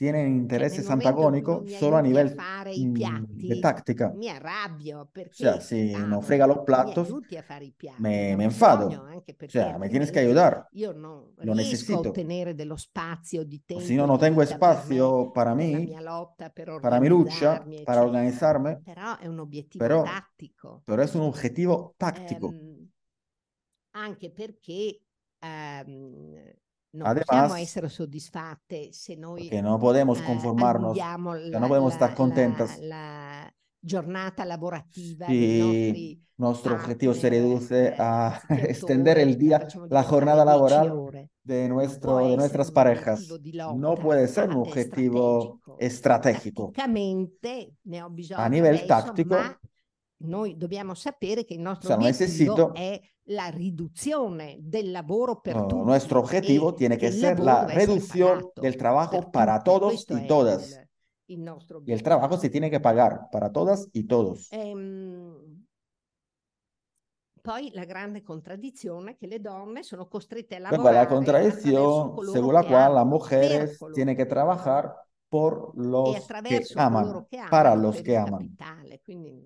[0.00, 4.10] Tienen intereses antagónicos solo a nivel mmm, piatti, de táctica.
[4.16, 7.14] Mi arrabbio o sea, si no frega los platos,
[7.98, 8.88] me, me enfado.
[8.88, 10.68] O sea, me tienes que ayudar.
[10.72, 12.08] Io non Lo necesito.
[12.08, 13.84] ottenere dello spazio di tempo.
[13.84, 15.94] Si no, no tengo espacio para mí,
[16.80, 18.80] para mi lucha, para organizarme.
[18.82, 20.82] Però è un obiettivo pero, tattico.
[20.86, 22.46] Pero es un objetivo táctico.
[22.46, 22.88] Um,
[23.90, 25.02] anche perché
[25.42, 26.32] um,
[26.92, 31.92] non Además, possiamo essere soddisfatte se noi que no podemos conformarnos, eh, que no podemos
[31.92, 32.78] estar contentas.
[32.80, 40.44] La, la giornata lavorativa si nuestro objetivo se reduce a extender el día, la jornada
[40.44, 43.28] laboral de, nuestro, de nuestras parejas.
[43.76, 46.72] No puede ser un objetivo estratégico.
[48.36, 49.36] A nivel táctico,
[50.22, 55.56] noi dobbiamo sapere che il nostro o sea, obiettivo è la riduzione del lavoro per
[55.56, 55.84] no, tutti.
[55.84, 60.80] Nuestro objetivo tiene que ser la reducción del trabajo para todos y todas.
[61.26, 64.48] Il, il y el trabajo se tiene que pagar para todas y todos.
[64.50, 65.64] Ehm,
[67.40, 70.82] poi la grande contraddizione che le donne sono costrette a lavorare.
[70.82, 74.94] Luego la contradicción según la cual las mujeres tienen que trabajar
[75.30, 79.00] por los que aman, che aman, para los que aman, capitale,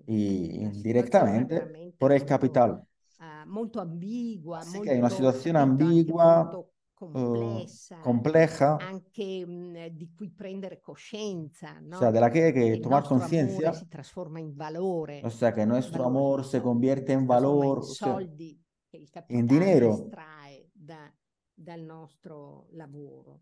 [0.07, 2.83] y indirectamente por el capital.
[3.19, 6.51] Uh, molto ambigua, Así molto, que hay una situación ambigua,
[6.93, 11.97] complessa, uh, compleja, anche mh, di cui prendere coscienza, no?
[11.97, 15.53] o sea, de la que hay que tomar conciencia, si trasforma in valore, o sea,
[15.53, 20.69] que nuestro amor se convierte en valor, in soldi che il capitale en dinero, estrae
[20.73, 21.13] da,
[21.53, 23.41] dal nostro lavoro.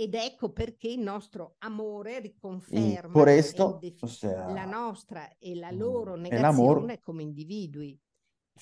[0.00, 6.14] Ed ecco perché il nostro amore riconferma esto, o sea, la nostra e la loro
[6.14, 8.00] el negazione come individui.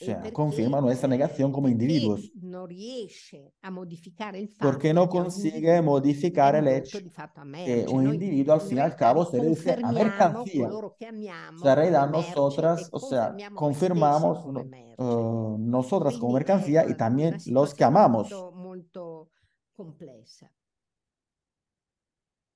[0.01, 2.31] o sea, confirma nuestra negación como individuos.
[2.41, 8.55] Non riesce a modificare il fatto Porque no consigue modificar el hecho que un individuo
[8.55, 10.69] al fin y al cabo se reduce a mercancía.
[10.71, 17.85] O sea, realidad nosotras, o sea, confirmamos uh, nosotras como mercancía y también los que
[17.85, 18.31] amamos.
[18.55, 19.29] Molto
[19.75, 20.51] complessa.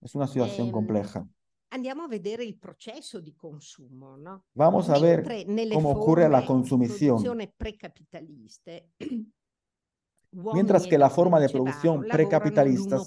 [0.00, 1.26] Es una situación compleja.
[1.72, 4.46] Andiamo a vedere il processo di consumo, no?
[4.54, 5.24] Vamos a ver
[5.72, 7.22] cómo ocurre la consumición.
[10.32, 12.98] Mientras que la forma de producción precapitalista,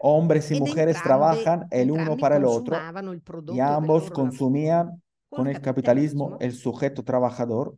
[0.00, 2.76] hombres y mujeres trabajan el uno para el otro
[3.52, 7.76] y ambos consumían con el capitalismo el sujeto trabajador.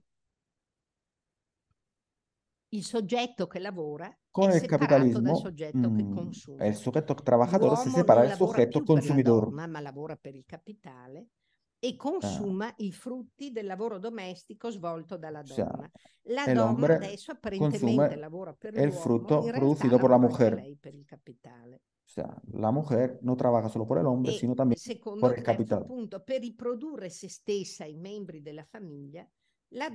[2.70, 5.42] El sujeto que labora con il capitalismo
[5.76, 6.66] mm, consuma.
[6.66, 9.48] il soggetto trabajador si separa dal soggetto consumidor.
[9.48, 11.28] Donna, ma lavora per il capitale
[11.82, 12.74] e consuma ah.
[12.76, 15.90] i frutti del lavoro domestico svolto dalla donna.
[16.24, 20.76] La donna adesso apparentemente lavora per el fruto producido por la mujer.
[20.78, 21.82] Per il capitale.
[22.04, 24.80] O sea, la mujer no trabaja solo por el hombre, e sino también
[25.20, 25.86] por el capital.
[25.86, 29.24] Punto, per riprodurre se stessa i membri della famiglia,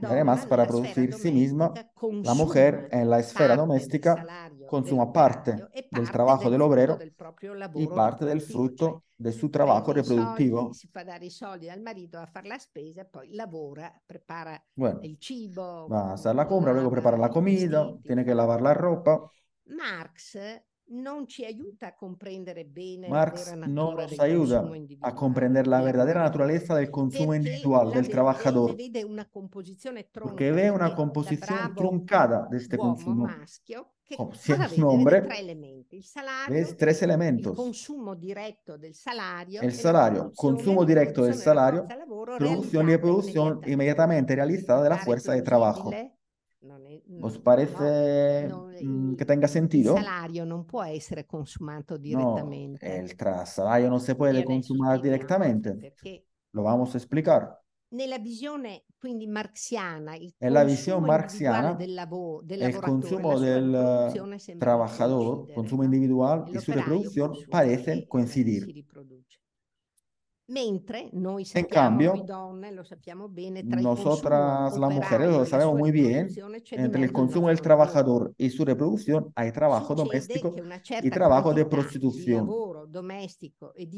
[0.03, 1.73] Además, para producir sí misma,
[2.23, 4.25] la mujer en la esfera doméstica
[4.67, 6.97] consuma parte del trabajo del obrero
[7.73, 10.73] y parte del fruto de su trabajo reproductivo.
[10.73, 14.99] Si fa dare i soldi al marito a fare la spesa, poi lavora, prepara bueno,
[15.03, 15.87] il cibo.
[15.87, 19.29] Va a hacer la compra, luego prepara la comida, tiene que lavar la ropa.
[19.67, 20.37] Marx
[20.87, 24.69] non ci aiuta a comprendere bene Marx non nos ayuda
[24.99, 28.75] a comprender la verdadera naturaleza del consumo individual del trabajador.
[28.75, 33.25] Vede una composizione porque ve una composición truncada de este consumo.
[33.25, 35.97] Maschio si es un hombre, tre elementi.
[35.97, 37.55] Il salario, ves tres elementos.
[37.55, 39.61] Consumo diretto del salario.
[39.61, 41.87] El salario, consumo directo del salario,
[42.37, 45.91] producción y reproducción inmediatamente realizada de la fuerza de trabajo.
[46.65, 49.93] Non è, ¿Os parece no, no, que tenga sentido?
[49.93, 52.87] Il salario non può essere consumato direttamente.
[52.87, 55.77] No, el salario non si può consumare direttamente.
[55.77, 57.63] Perché Lo vamos a explicar.
[57.89, 64.57] Nella visione quindi marxiana, il en la visión marxiana, del lavoro, del el consumo del
[64.57, 68.85] trabajador, consumo individual y su reproducción parecen coincidir.
[70.47, 72.83] Mentre noi en cambio, donne, lo
[73.29, 76.29] bene, tra nosotras las mujeres lo sabemos muy bien,
[76.69, 80.53] entre el consumo del trabajador y su reproducción hay trabajo doméstico
[81.01, 82.47] y trabajo de prostitución.
[82.47, 83.91] e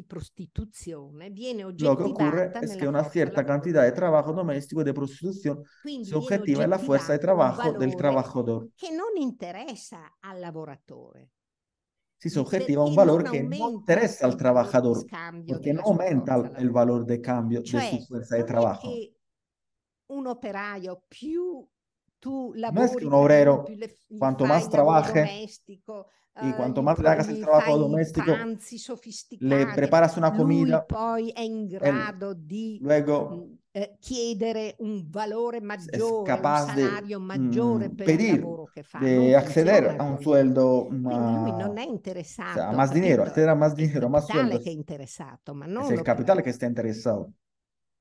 [1.80, 5.64] Lo que ocurre es que una cierta cantidad de trabajo doméstico y de prostitución
[6.02, 8.70] se objetiva en la fuerza de trabajo del trabajador.
[8.74, 11.32] Che non interessa al lavoratore
[12.18, 15.05] si soggettiva a un valor que no interesa al trabajador,
[15.47, 18.89] porque no aumenta el valor de cambio de su fuerza de trabajo.
[20.09, 21.68] Un operaio più
[22.20, 23.65] tu no es que un obrero,
[24.18, 25.47] cuanto más trabaje
[26.41, 28.32] y cuanto más le hagas el trabajo doméstico,
[29.39, 30.86] le preparas una comida,
[32.80, 38.82] luego eh, chiedere un valore maggiore, un salario maggiore mm, per pedir, il lavoro che
[38.82, 38.97] fa.
[38.97, 41.01] De acceder a un sueldo lui
[41.51, 42.59] non è interessato.
[42.59, 44.57] O sea, más dinero, acceder a más dinero, más sueldo.
[44.57, 47.34] che è interessato, ma non es el capitale che sta interessato.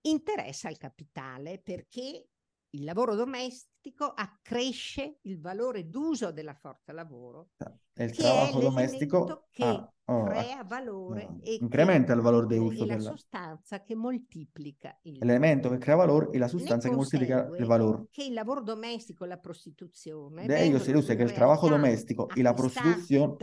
[0.00, 2.26] Interessa il capitale perché
[2.70, 3.75] il lavoro domestico
[4.14, 7.50] accresce il valore d'uso della forza lavoro.
[7.98, 12.84] Il trabajo doméstico che ah, oh, crea valore no, e incrementa il valore di uso
[12.84, 13.02] e della...
[13.02, 17.64] la sostanza che moltiplica il elemento che crea valore e la sostanza che moltiplica il
[17.64, 18.08] valore.
[18.10, 22.28] Che il lavoro domestico e la prostituzione de ello se deduce que el trabajo doméstico
[22.34, 23.38] y la prostitución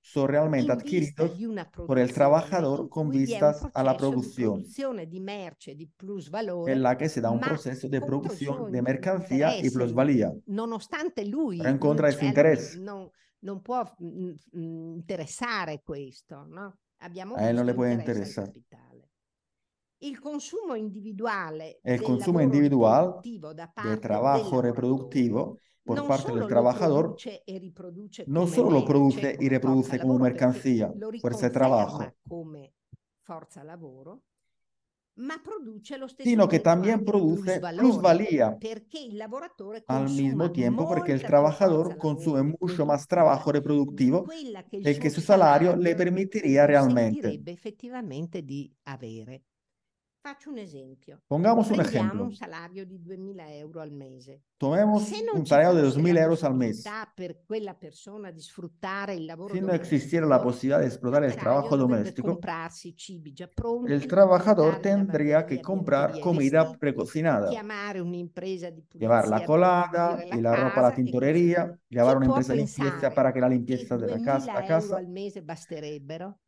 [0.00, 1.32] son realmente adquiridos
[1.86, 4.64] por el trabajador con vistas a la producción,
[5.06, 8.80] di merce, di plusvalore, en la que se da un proceso de producción de
[9.28, 10.32] mercancía y plusvalía.
[10.46, 12.76] Nonostante lui Pero en contra de su interés.
[12.76, 13.10] Non,
[13.40, 16.78] non può mh, mm, mm, interessare questo, no?
[16.98, 18.52] Abbiamo eh, non le può interessare.
[19.98, 27.14] Il consumo individuale el consumo individual del trabajo reproductivo por non parte del trabajador
[28.26, 32.74] no solo lo produce y reproduce como mercancía, fuerza de trabajo, come
[33.22, 34.22] forza lavoro,
[35.16, 38.56] ma produce lo stesso sino que también produce plusvalía
[39.86, 44.26] al mismo tiempo porque el trabajador consume mucho más trabajo reproductivo
[44.72, 47.40] del que su salario le permitiría realmente.
[47.46, 49.42] effettivamente di avere.
[50.24, 51.20] Faccio un esempio.
[51.26, 52.24] Pongamos un ejemplo.
[52.24, 54.40] un salario di 2.000 euro al mese.
[54.56, 56.82] Tomemos un salario de 2.000 euros al mes.
[57.14, 61.34] Per quella persona di sfruttare il lavoro si no existiera la posibilidad de explotar el
[61.34, 62.38] trabajo doméstico,
[62.96, 69.28] cibi già pronti, el trabajador tendría que comprar comida precocinada, chiamare un'impresa di pulizia, llevar
[69.28, 73.40] la colada y la ropa a la tintorería, llevar una empresa de limpieza para que
[73.40, 75.02] la limpieza de la casa a casa.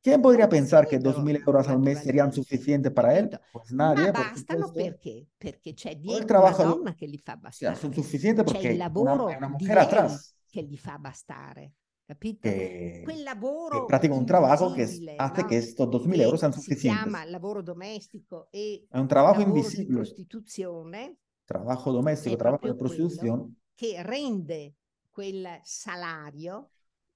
[0.00, 3.28] ¿Quién podría pensar que 2.000 euros al mes serían suficientes para él?
[3.52, 5.26] Pues bastano perché?
[5.36, 7.76] Perché c'è dietro una donna che li fa bastare.
[7.76, 11.74] Son suficientes porque c'è il lavoro una, una mujer atrás che gli fa bastare.
[12.06, 12.48] Capito?
[12.48, 14.84] Que, Quel lavoro que practica un trabajo que
[15.18, 15.48] hace no?
[15.48, 17.02] que estos 2.000 euros sean suficientes.
[17.02, 19.96] Si chiama lavoro domestico e è un trabajo invisible.
[19.96, 21.18] prostituzione.
[21.44, 23.56] Trabajo doméstico, trabajo de prostitución.
[23.74, 24.76] Che rende
[25.10, 26.70] quel salario.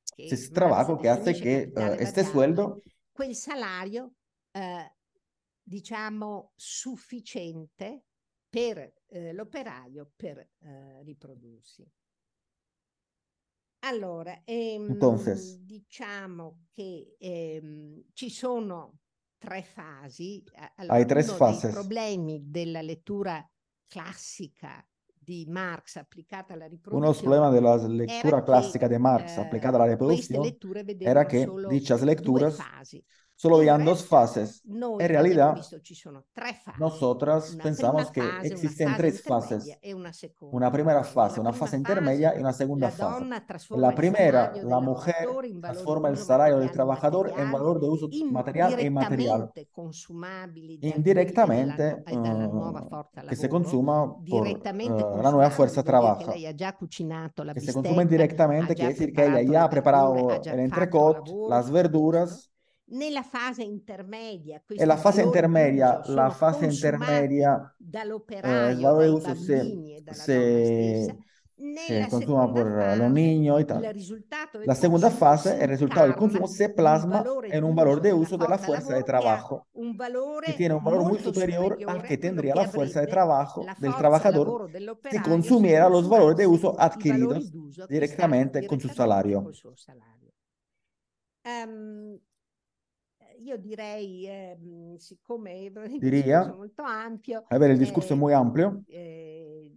[0.05, 2.81] Che ese trabajo que hace que uh, este sueldo.
[3.12, 4.12] Quel salario
[4.55, 4.90] uh,
[5.70, 8.06] diciamo, sufficiente
[8.48, 11.88] per eh, l'operaio per eh, riprodursi.
[13.84, 18.98] Allora, ehm, Entonces, diciamo che ehm, ci sono
[19.38, 20.42] tre fasi.
[20.74, 21.72] Allora, hay tres fases.
[21.72, 23.48] problemi della lettura
[23.86, 27.06] classica di Marx applicata alla riproduzione.
[27.06, 30.44] Uno de los problemas de la lectura clásica de Marx eh, aplicada a la reproducción
[30.98, 32.59] era que dichas lecturas
[33.40, 34.62] solo habían dos fases.
[34.66, 35.58] En realidad,
[36.78, 39.64] nosotras pensamos que existen tres fases.
[40.40, 43.24] Una primera fase, una fase intermedia y una segunda fase.
[43.70, 45.26] En la primera, la mujer
[45.58, 49.50] transforma el salario del trabajador en valor de uso material e inmaterial.
[50.82, 56.30] Indirectamente, uh, que se consuma por uh, la nueva fuerza de trabajo.
[56.34, 62.50] Que se consuma indirectamente quiere decir que ella ya ha preparado el entrecot, las verduras,
[62.90, 71.16] Nella fase intermedia, e la fase intermedia, la fase intermedia, eh, dai uso se, se,
[71.86, 73.80] se consuma por los niños y tal.
[74.64, 78.48] La segunda fase, el resultado del consumo se plasma en un valor de uso de
[78.48, 79.68] la fuerza de trabajo,
[80.44, 84.68] que tiene un valor muy superior al que tendría la fuerza de trabajo del trabajador
[85.10, 87.52] si consumiera los valores de uso adquiridos
[87.88, 89.48] directamente con su salario.
[93.40, 94.58] Io direi, eh,
[94.98, 98.82] siccome il Diría, è molto ampio, a ver, el discurso eh, muy amplio.
[98.86, 99.72] Eh,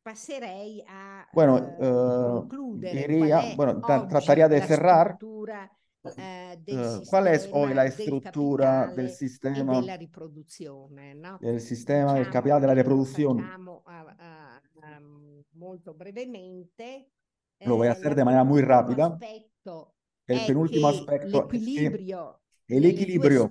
[0.00, 3.06] passerei a bueno, uh, concludere.
[3.06, 5.18] Diría, bueno, tra trataría de cerrar.
[5.20, 11.36] Uh, ¿Cuál es hoy la estructura del sistema della riproduzione, no?
[11.40, 13.42] del sistema diciamo, del capitale della riproduzione?
[13.42, 15.00] A, a,
[15.54, 17.10] molto brevemente.
[17.60, 19.18] Lo voy a hacer de manera muy rápida.
[20.26, 23.48] El penúltimo aspecto es que el equilibrio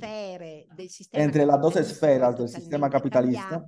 [1.11, 3.67] entre las dos esferas del sistema capitalista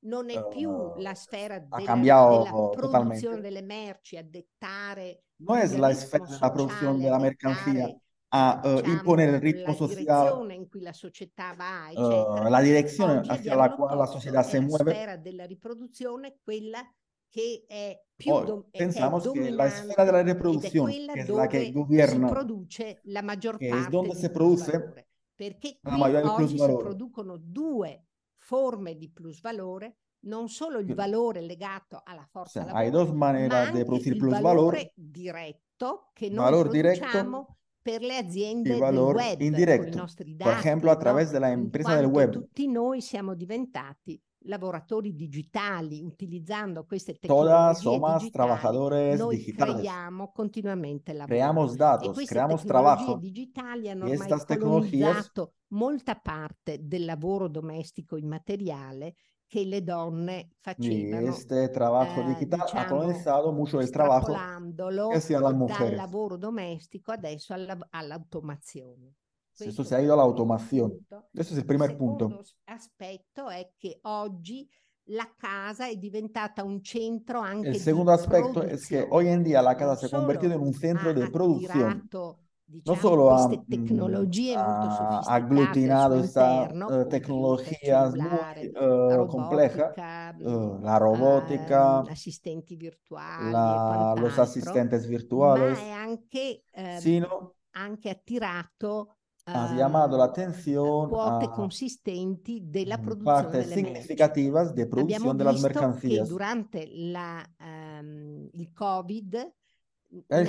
[0.00, 2.42] non è più uh, la sfera della, cambiado
[2.74, 7.18] della produzione delle merci a dettare no es la esfera de la producción de la
[7.18, 7.88] mercancía
[8.28, 13.22] a uh, diciamo, imponer el ritmo social, in cui la società va, uh, la direzione
[13.24, 14.84] hacia la quale la società si muove.
[14.84, 16.82] La sfera della riproduzione, quella
[17.30, 21.48] che è più oh, dom- pensamos que la esfera de la reproducción, que es la
[21.48, 26.64] que gobierna, si produce la maggior parte es donde se produce perché qui oggi si
[26.64, 28.06] producono due
[28.38, 34.16] forme di plusvalore, non solo il valore legato alla forza sea, lavoro, maneras de producir
[34.16, 34.92] plusvalore.
[34.94, 40.50] diretto che noi valor produciamo per le aziende del web, indirecto, con i nostri dati,
[40.50, 41.32] por ejemplo, a través no?
[41.34, 42.32] de la empresa del web.
[42.32, 49.74] Tutti noi siamo diventati lavoratori digitali, utilizzando queste tecnologie Todas somos digitali, trabajadores noi digitales.
[49.74, 51.34] creiamo continuamente lavoro.
[51.34, 53.16] Creamos datos, creamos trabajo.
[53.16, 59.14] digitali hanno ormai colonizzato molta parte del lavoro domestico immateriale
[59.48, 61.28] che le donne facevano.
[61.28, 65.96] Este trabajo eh, digital diciamo, ha colonizado mucho el trabajo que hacían las dal mujeres.
[65.96, 69.14] lavoro domestico adesso alla, all'automazione.
[69.58, 71.06] Esto se ha ido a la automación.
[71.32, 72.26] Questo è il primo punto.
[72.26, 74.68] Il aspetto è che oggi
[75.10, 79.62] la casa è diventata un centro anche El segundo aspecto es que hoy en día
[79.62, 82.02] la casa se ha convertido en un centro de producción.
[82.02, 82.38] Diciamo,
[82.84, 89.94] no solo ha, tecnologie ha aglutinado estas uh, tecnologías muy uh, complejas,
[90.40, 96.64] uh, la robótica, uh, assistenti virtuali, la, los asistentes virtuales, ma è anche,
[96.98, 104.86] sino anche attirato ha llamado la atención quote consistenti della mm, produzione partes significativas de
[104.86, 106.28] producción de las mercancías.
[106.28, 109.54] durante la, um, il Covid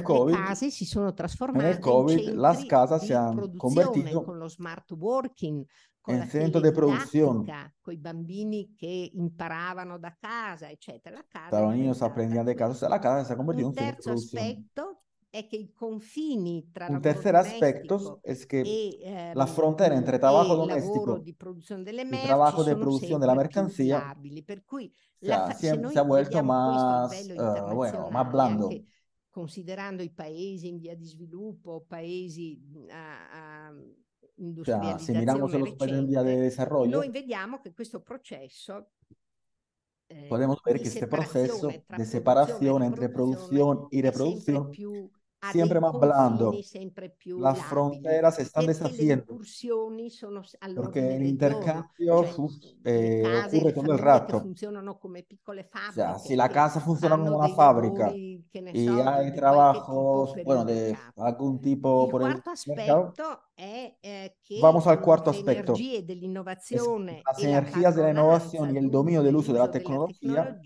[0.03, 4.23] COVID, le case si sono trasformate en el COVID, in las casas se han convertido
[4.23, 5.65] con lo smart working,
[6.01, 7.45] con la centro de producción.
[7.81, 11.17] con i bambini che imparavano da casa, eccetera.
[11.17, 14.03] La casa los niños aprendían de casa, la casa se ha convertido en un centro
[14.03, 14.43] producción.
[14.43, 19.95] aspetto è che i confini tra Un tercer aspecto es que e, ehm, la frontera
[19.95, 21.35] entre trabajo doméstico y
[22.23, 27.11] trabajo de producción de la mercancía per cui se, ha, se, se ha vuelto más,
[27.29, 28.69] uh, bueno, más blando.
[29.29, 32.59] Considerando i paesi in via di sviluppo, paesi
[32.89, 33.73] a, a
[34.63, 38.91] cioè, se miramos a los países en vía de desarrollo, noi vediamo che questo processo
[40.09, 44.71] eh, podemos ver que este proceso de separación entre producción y reproducción
[45.51, 46.53] siempre más blando.
[47.39, 49.39] Las fronteras se están deshaciendo.
[50.75, 52.23] Porque el intercambio
[52.83, 54.37] eh, ocurre todo el rato.
[55.89, 58.43] O sea, si la casa funciona como una fábrica y
[58.87, 62.27] hay trabajos, bueno, de algún tipo por el
[62.67, 63.13] mercado,
[63.57, 65.73] eh, vamos al cuarto aspecto.
[67.25, 70.59] las energías de la innovación y el dominio del uso de la tecnología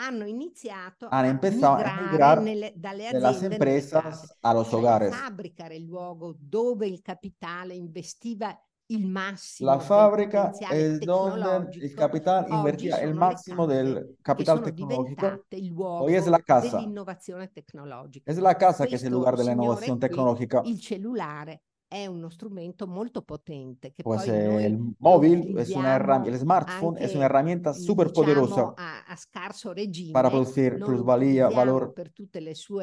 [0.00, 5.10] hanno iniziato hanno empezado a migrar nelle, dalle aziende empresas a los hogares.
[5.10, 8.58] La fabbrica era il luogo dove il capitale investiva
[8.90, 15.44] il massimo La fabbrica è dove il capitale invertía il massimo del capital tecnologico.
[16.02, 16.78] Hoy es la casa.
[16.78, 18.28] Dell'innovazione tecnologica.
[18.30, 20.62] Es la casa Questo, che è il lugar della innovazione tecnologica.
[20.64, 23.92] Il cellulare è uno strumento molto potente.
[23.92, 29.74] Que pues es una herramienta, el smartphone es una herramienta súper poderosa a, a scarso
[29.74, 31.92] regime, para producir plusvalía, valor.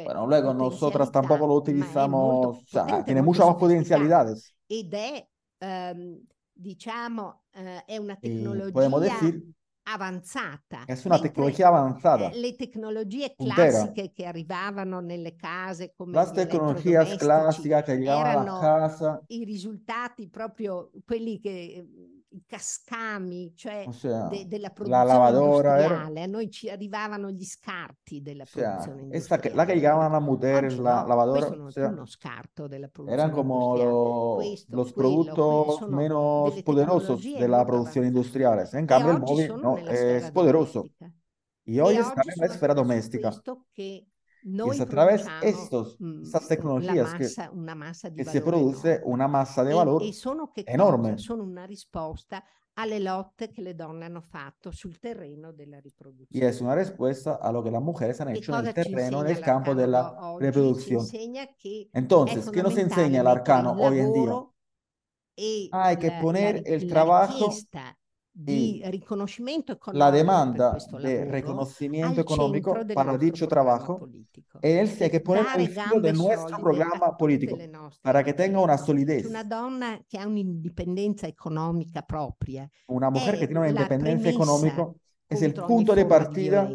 [0.03, 4.53] bueno, luego nosotras tampoco lo utilizamos, o sea, tiene muchas más potencialidades.
[4.67, 5.25] Ed è,
[5.61, 6.19] um,
[6.53, 9.41] diciamo, uh, è una tecnologia podemos decir
[9.87, 10.85] avanzata.
[10.85, 12.29] È una tecnologia avanzata.
[12.29, 14.09] Eh, le tecnologie classiche Intera.
[14.13, 19.21] che arrivavano nelle case come Las tecnologías clásicas que llegaban a casa.
[19.27, 21.85] I risultati proprio quelli che
[22.29, 26.13] i cascami, cioè o sea, de, della produzione la lavadora industriale.
[26.13, 26.23] Era...
[26.23, 29.45] A noi ci arrivavano gli scarti della produzione industriale.
[29.45, 31.49] Esta, la che llegaban a mujer, la no, lavadora.
[31.49, 37.23] non o sea, uno scarto della produzione Eran como lo, questo, los productos menos poderosos
[37.23, 38.67] de la producción industrial.
[38.73, 40.85] En cambio, el móvil no, es poderoso.
[41.63, 43.31] Y hoy está en la esfera doméstica.
[43.73, 44.05] Que
[44.43, 49.13] y es a través de estas tecnologías massa, que, massa que se produce enorme.
[49.13, 50.13] una massa di valore e,
[50.55, 51.11] e enorme.
[51.11, 51.23] Cosa?
[51.23, 52.43] Sono una risposta
[52.79, 56.45] alle lotte che le donne hanno fatto sul terreno della riproduzione.
[56.45, 59.35] Y es una respuesta a lo que las mujeres han hecho en el terreno, en
[59.35, 61.05] el campo de la reproducción.
[61.93, 65.69] Entonces, ¿qué nos enseña el arcano hoy en día?
[65.71, 67.51] Hay que poner el trabajo
[68.39, 74.07] di riconoscimento económico la demanda de reconocimiento económico para dicho trabajo
[74.61, 77.57] es el que pone el filo de nuestro programa político
[78.01, 79.25] para que tenga una solidez.
[79.25, 82.69] Una donna che ha un'indipendenza economica propria.
[82.87, 84.87] Una mujer que tiene una independencia económica
[85.27, 86.69] es el punto de partida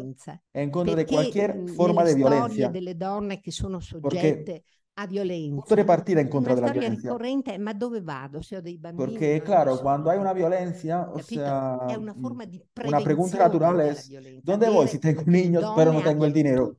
[0.51, 2.69] en contra de cualquier forma de violencia.
[2.69, 4.63] delle donne che sono soggette
[4.95, 5.55] a violencia.
[5.55, 7.09] Punto de partida en contra de la violencia.
[7.09, 8.41] ricorrente ma dove vado?
[8.41, 9.09] Se ho dei bambini.
[9.09, 13.79] Porque, claro, cuando hay una violencia, o sea, è una, forma di una pregunta natural
[13.81, 14.09] es,
[14.43, 16.77] ¿dónde voy si tengo niños pero no tengo el dinero?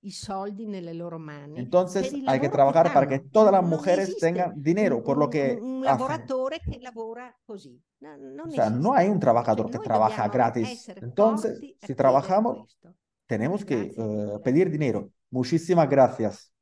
[0.00, 1.58] i soldi nelle loro mani.
[1.58, 5.84] Entonces hay que trabajar para que todas las mujeres tengan dinero por lo que un,
[5.84, 7.80] un che lavora così.
[8.00, 10.88] No, o sea, no hay un trabajador cioè, que trabaja gratis.
[11.02, 12.78] Entonces, si trabajamos,
[13.26, 15.10] tenemos que uh, pedir dinero.
[15.30, 16.52] Muchísimas gracias.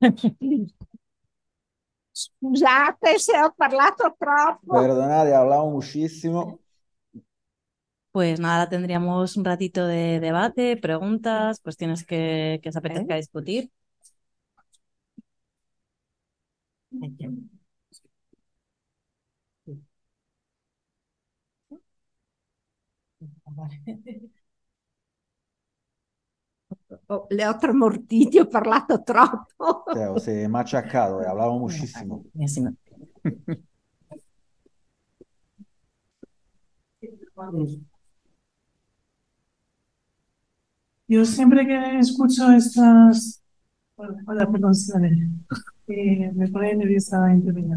[2.12, 4.74] Scusate se ho parlato troppo.
[4.80, 6.58] Perdonad, he hablado muchísimo.
[8.12, 13.18] Pues nada, tendríamos un ratito de debate, preguntas, cuestiones que, que os apetezca ¿Eh?
[13.18, 13.70] discutir.
[23.56, 23.68] Oh,
[27.28, 29.84] le ho tramortiti, ho parlato troppo.
[29.92, 32.24] Teo, sei maciaccato, eh, muchísimo.
[41.06, 43.42] Yo siempre que escucho estas...
[43.96, 44.72] Hola, perdón,
[45.88, 47.76] eh, me pone nerviosa intervenir,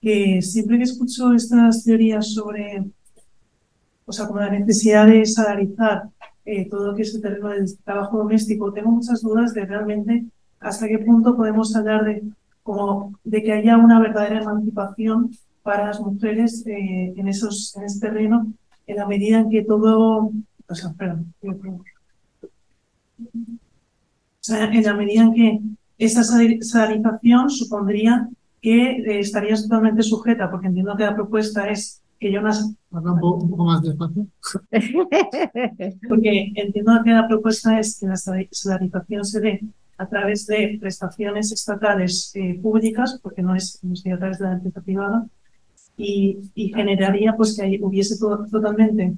[0.00, 2.90] que siempre que escucho estas teorías sobre,
[4.04, 6.08] o sea, como la necesidad de salarizar
[6.46, 8.72] eh, todo lo que el terreno del trabajo doméstico.
[8.72, 10.24] Tengo muchas dudas de realmente
[10.60, 12.22] hasta qué punto podemos hablar de,
[12.62, 15.30] como, de que haya una verdadera emancipación
[15.62, 18.52] para las mujeres eh, en, esos, en ese terreno,
[18.86, 20.30] en la medida en que todo...
[20.68, 21.82] O sea, perdón, o
[24.40, 25.60] sea, en la medida en que
[25.98, 28.28] esa salarización supondría
[28.60, 32.76] que eh, estarías totalmente sujeta, porque entiendo que la propuesta es que yo nací.
[32.90, 34.26] un poco, más despacio.
[36.08, 39.60] Porque entiendo que la propuesta es que la solidarización se dé
[39.98, 44.52] a través de prestaciones estatales eh, públicas, porque no es, no a través de la
[44.52, 45.26] empresa privada,
[45.96, 49.14] y, y generaría pues que hubiese todo, totalmente.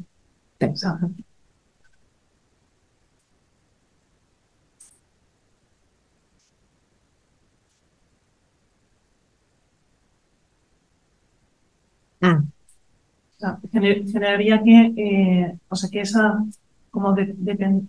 [12.20, 12.42] Ah.
[13.72, 16.44] Generaría que, eh, o sea, que esa
[16.90, 17.34] como de,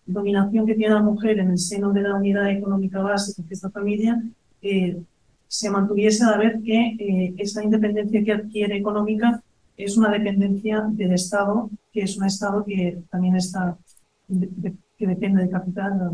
[0.06, 3.70] dominación que tiene la mujer en el seno de la unidad económica básica de esta
[3.70, 4.22] familia
[4.62, 5.02] eh,
[5.48, 9.42] se mantuviese a ver que eh, esa independencia que adquiere económica
[9.78, 13.78] es una dependencia del Estado, que es un Estado que también está,
[14.98, 16.12] que depende de capital.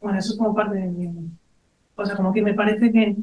[0.00, 1.12] Bueno, eso es como parte de...
[1.96, 3.16] O sea, como que me parece que,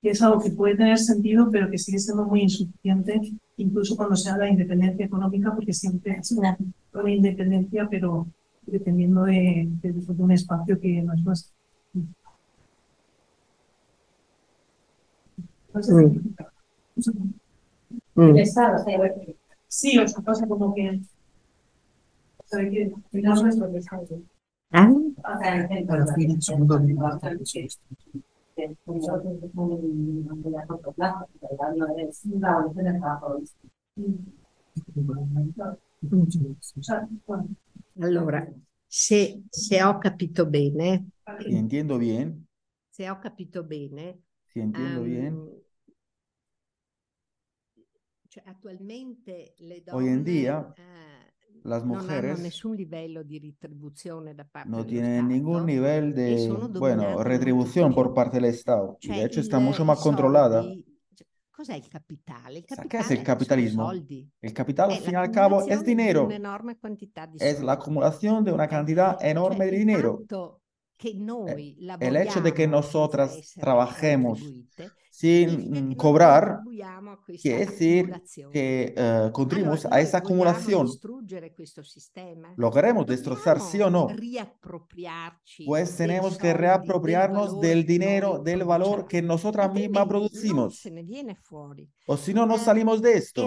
[0.00, 3.20] que es algo que puede tener sentido, pero que sigue siendo muy insuficiente,
[3.56, 6.56] incluso cuando se habla de independencia económica, porque siempre es una,
[7.06, 8.26] independencia, pero
[8.62, 11.54] dependiendo de, de, de, un espacio que no es nuestro.
[18.14, 18.36] Mm.
[18.36, 18.84] Estado,
[19.68, 21.00] sí, o sea, cosa como que.
[22.38, 23.86] O sea, que no es.
[24.70, 24.90] ¿Ah?
[24.90, 25.68] O sea,
[38.00, 38.52] allora,
[38.86, 41.06] se, se ho capito bene,
[41.40, 42.46] si entiendo bien,
[42.90, 45.50] se ho capito bene, si entiendo um, bien,
[48.28, 51.31] cioè, attualmente le donne, hoy en día, eh,
[51.64, 52.38] las mujeres
[54.66, 56.48] no tienen ningún nivel de,
[56.78, 58.98] bueno, retribución por parte del Estado.
[59.00, 60.64] Y de hecho está mucho más controlada.
[61.54, 63.92] ¿Qué es el capitalismo?
[64.40, 66.28] El capital, al fin y al cabo, es dinero.
[67.38, 70.24] Es la acumulación de una cantidad enorme de dinero.
[71.04, 74.40] Eh, el hecho de que nosotras trabajemos
[75.12, 76.60] sin cobrar,
[77.42, 78.10] quiere decir
[78.50, 80.88] que uh, contribuimos a esa acumulación.
[82.56, 84.08] ¿Lo queremos destrozar, sí o no?
[85.66, 90.82] Pues tenemos que reapropiarnos del dinero, del valor que nosotras mismas producimos.
[92.06, 93.46] O si no, no salimos de esto.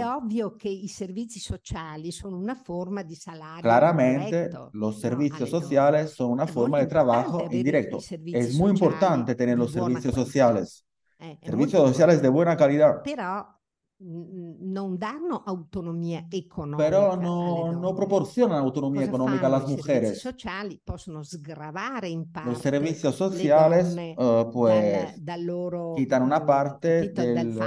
[3.62, 7.98] Claramente, los servicios sociales son una forma de trabajo indirecto.
[8.28, 10.85] Es muy importante tener los servicios sociales.
[11.20, 13.02] Eh, Servicios sociales de buena calidad.
[13.02, 13.56] Però
[13.98, 16.84] non danno autonomia economica.
[16.84, 20.20] Pero no, no proporcionan autonomía Cosa económica a las mujeres.
[20.20, 26.46] sociali possono sgravare in parte Los servicios sociales uh, pues dal, dal loro, quitan una
[26.46, 27.58] parte del,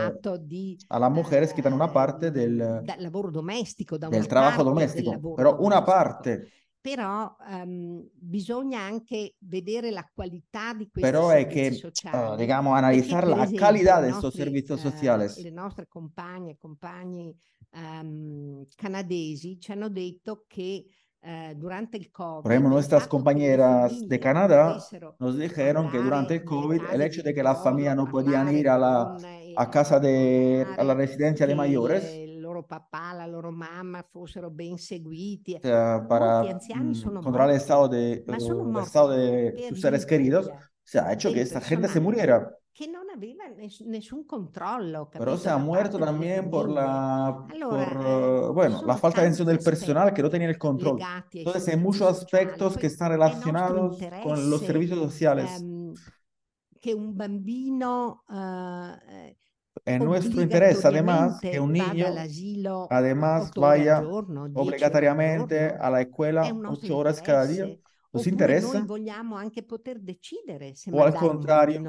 [0.43, 5.35] di, a las mujeres quitan una parte del, dal lavoro domestico, da del trabajo doméstico,
[5.35, 6.47] pero una parte
[6.81, 12.33] però um, bisogna anche vedere la qualità di questi Pero servizi que, sociali.
[12.33, 15.37] Uh, digamos, analizar Perché, la esempio, calidad de estos servicios sociales.
[15.37, 17.35] Uh, le nostre compagne e compagni
[17.73, 20.85] um, canadesi ci hanno detto che
[21.21, 22.43] Uh, durante el COVID.
[22.45, 24.79] Por ejemplo, nuestras compañeras de Canadá
[25.19, 28.69] nos dijeron que durante el COVID el hecho de que las familias no podían ir
[28.69, 29.17] a la
[29.57, 32.05] a casa de a la residencia de mayores
[32.59, 35.55] loro papà, la loro mamma fossero ben seguiti.
[35.55, 36.59] O sea, para
[37.05, 40.51] controlar el estado de, el estado de sus seres queridos,
[40.83, 42.55] se ha hecho que esta gente se muriera.
[42.73, 43.49] Que no aveva
[43.87, 45.11] nessun controllo.
[45.11, 49.59] Pero se ha muerto también por la, por, uh, bueno, la falta de atención del
[49.59, 51.01] personal que no tenía el control.
[51.33, 55.65] Entonces hay muchos aspectos que están relacionados con los servicios sociales.
[56.81, 58.95] Que un bambino uh,
[59.85, 62.07] en nuestro interés, además, que un niño,
[62.91, 64.03] además, vaya
[64.55, 67.67] obligatoriamente a la escuela ocho horas cada día.
[68.11, 68.87] ¿Nos interesa?
[70.93, 71.83] O al contrario,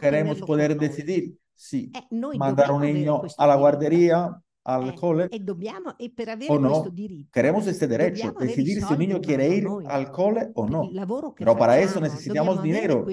[0.00, 5.38] queremos poder decidir si eh, mandar un niño a la guardería al eh, cole e
[5.38, 6.88] dobbiamo, e per avere o no.
[6.90, 10.90] Diritto, Queremos este derecho, decidir si un niño quiere ir al cole o no.
[10.90, 13.06] Pero facciamo, para eso necesitamos dinero.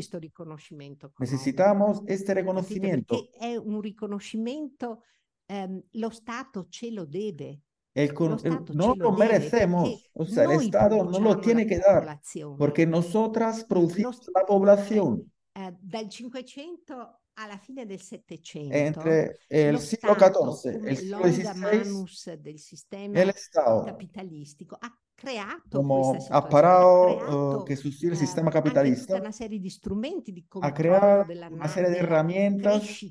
[1.20, 3.30] Necesitamos este reconocimiento.
[3.40, 5.02] È un riconoscimento,
[5.48, 7.62] um, lo Stato ce lo debe.
[7.96, 11.78] El con, el, no lo, lo merecemos, o sea, el Estado no lo tiene que
[11.78, 12.20] dar,
[12.58, 15.32] porque nosotras producimos la población.
[15.54, 22.60] Eh, dal 500 alla fine del Settecento, entre el siglo XIV, el siglo XVI, del
[22.60, 29.32] sistema el Estado capitalistico ha creato como aparato uh, que sostiene el sistema capitalista una
[29.32, 33.06] serie di strumenti di ha creato una serie de herramientas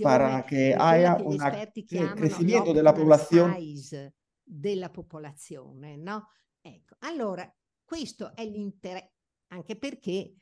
[0.00, 1.38] para que haya un
[2.14, 3.54] crecimiento de la población
[4.46, 6.28] della popolazione, no?
[6.60, 7.52] Ecco, allora
[7.84, 9.12] questo è l'interesse,
[9.48, 10.34] anche perché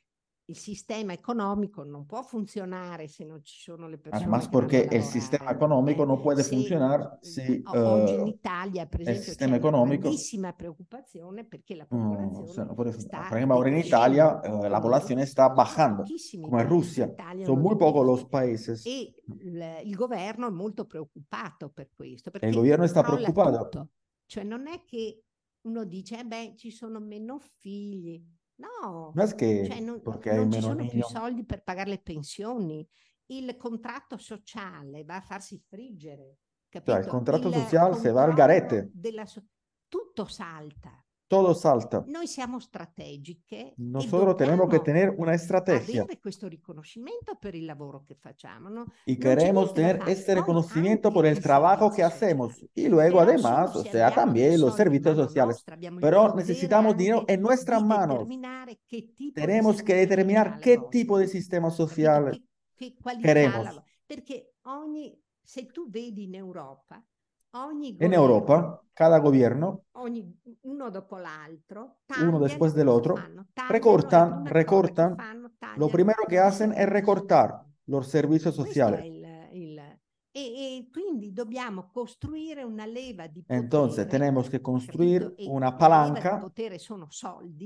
[0.47, 4.25] il sistema económico no può funcionare se non ci sono le persone.
[4.25, 9.27] Además, porque el sistema económico no puede funcionar si oggi in Italia, per esempio, el
[9.27, 10.03] sistema económico...
[10.03, 15.21] grandissima preoccupazione perché la popolazione mm, no, por ejemplo, ahora en Italia eh, la población
[15.21, 16.05] está bajando,
[16.43, 17.15] come in Russia.
[17.45, 18.85] Sono muy pocos los países.
[18.85, 22.31] E il, il, governo è molto preoccupato per questo.
[22.31, 23.63] Perché il governo sta preoccupato.
[23.63, 23.89] Tutto.
[24.27, 25.23] Cioè non è che
[25.63, 28.23] uno dice, eh beh, ci sono meno figli,
[28.57, 31.11] No, No es que cioè non, porque hay non ci menos sono più niños.
[31.11, 32.89] soldi per pagare le pensioni.
[33.27, 37.09] Il contratto sociale va a farsi friggere, Cioè, il capito?
[37.09, 39.45] contrato Il social se va al garete, della so-
[39.89, 41.04] tutto salta.
[41.27, 42.05] Todo salta.
[42.07, 48.05] Noi siamo strategiche Nosotros tenemos que tener una estrategia avere questo riconoscimento per il lavoro
[48.05, 48.87] che facciamo, no?
[49.07, 50.13] y queremos tener fare.
[50.13, 54.77] este reconocimiento por el trabajo que hacemos y luego además, o se sea, también los
[54.77, 55.65] servicios sociales.
[56.01, 58.27] Pero necesitamos dinero en nuestras manos.
[59.35, 62.43] Tenemos que determinar qué tipo de sistema social
[63.23, 63.81] queremos.
[64.07, 67.03] Perché ogni, se tu vedi in Europa,
[67.55, 69.83] En governo, Europa, cada gobierno,
[70.63, 73.15] uno dopo l'altro, uno después del otro,
[73.69, 75.15] recortan, che recortan.
[75.15, 79.05] fanno, Lo primero que hacen es recortar los servicios sociales.
[79.05, 86.41] il, il- quindi dobbiamo costruire una leva di Entonces potere, tenemos que construir una palanca,
[86.41, 86.77] potere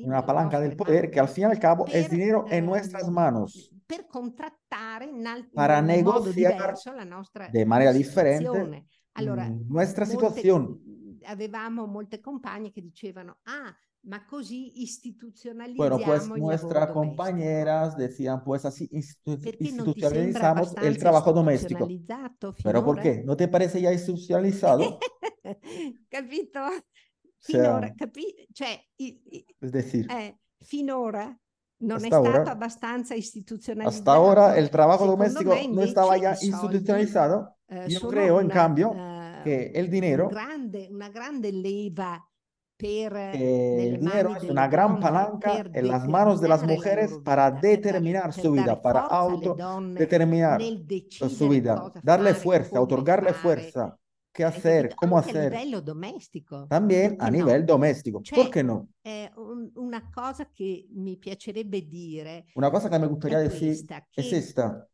[0.04, 3.08] una palanca del poder que al fin y al cabo es dinero en ehm, nuestras
[3.08, 8.86] manos per contrattare in, al- para in negociar diverso la nostra de manera diferente situazione.
[9.18, 10.80] Allora, mm, nuestra molte- situación.
[11.24, 18.64] avevamo molte compagne che dicevano, ah, ma così istituzionalizziamo Bueno, pues nuestras compañeras decían, pues
[18.64, 21.88] así institucionalizamos el abbastanza trabajo doméstico.
[22.62, 23.22] ¿Pero por qué?
[23.24, 24.98] ¿No te parece ya institucionalizado?
[26.10, 26.60] Capito?
[26.66, 26.70] O
[27.40, 31.38] Finora, sea, capi- cioè, i- i- es decir, eh, finora
[31.80, 34.10] non è hasta stato ahora, abbastanza hasta istituzionalizzato.
[34.10, 37.57] ahora el trabajo Secondo doméstico no estaba ya soldi institucionalizado.
[37.68, 38.92] Eh, sono creo, una, cambio,
[39.44, 42.24] eh, el un dinero, grande, una grande leva
[42.76, 48.32] per el dinero es una gran palanca en las manos de las mujeres para determinar
[48.32, 50.60] su vida, para autodeterminar
[51.28, 53.98] su vida, darle fuerza, otorgarle fuerza,
[54.32, 55.52] qué hacer, cómo hacer.
[56.68, 58.18] También a nivel doméstico.
[58.18, 58.88] ¿Por Cioè, qué no?
[59.36, 64.36] un- una cosa che mi piacerebbe dire Una cosa que me gustaría decir es che
[64.36, 64.86] esta.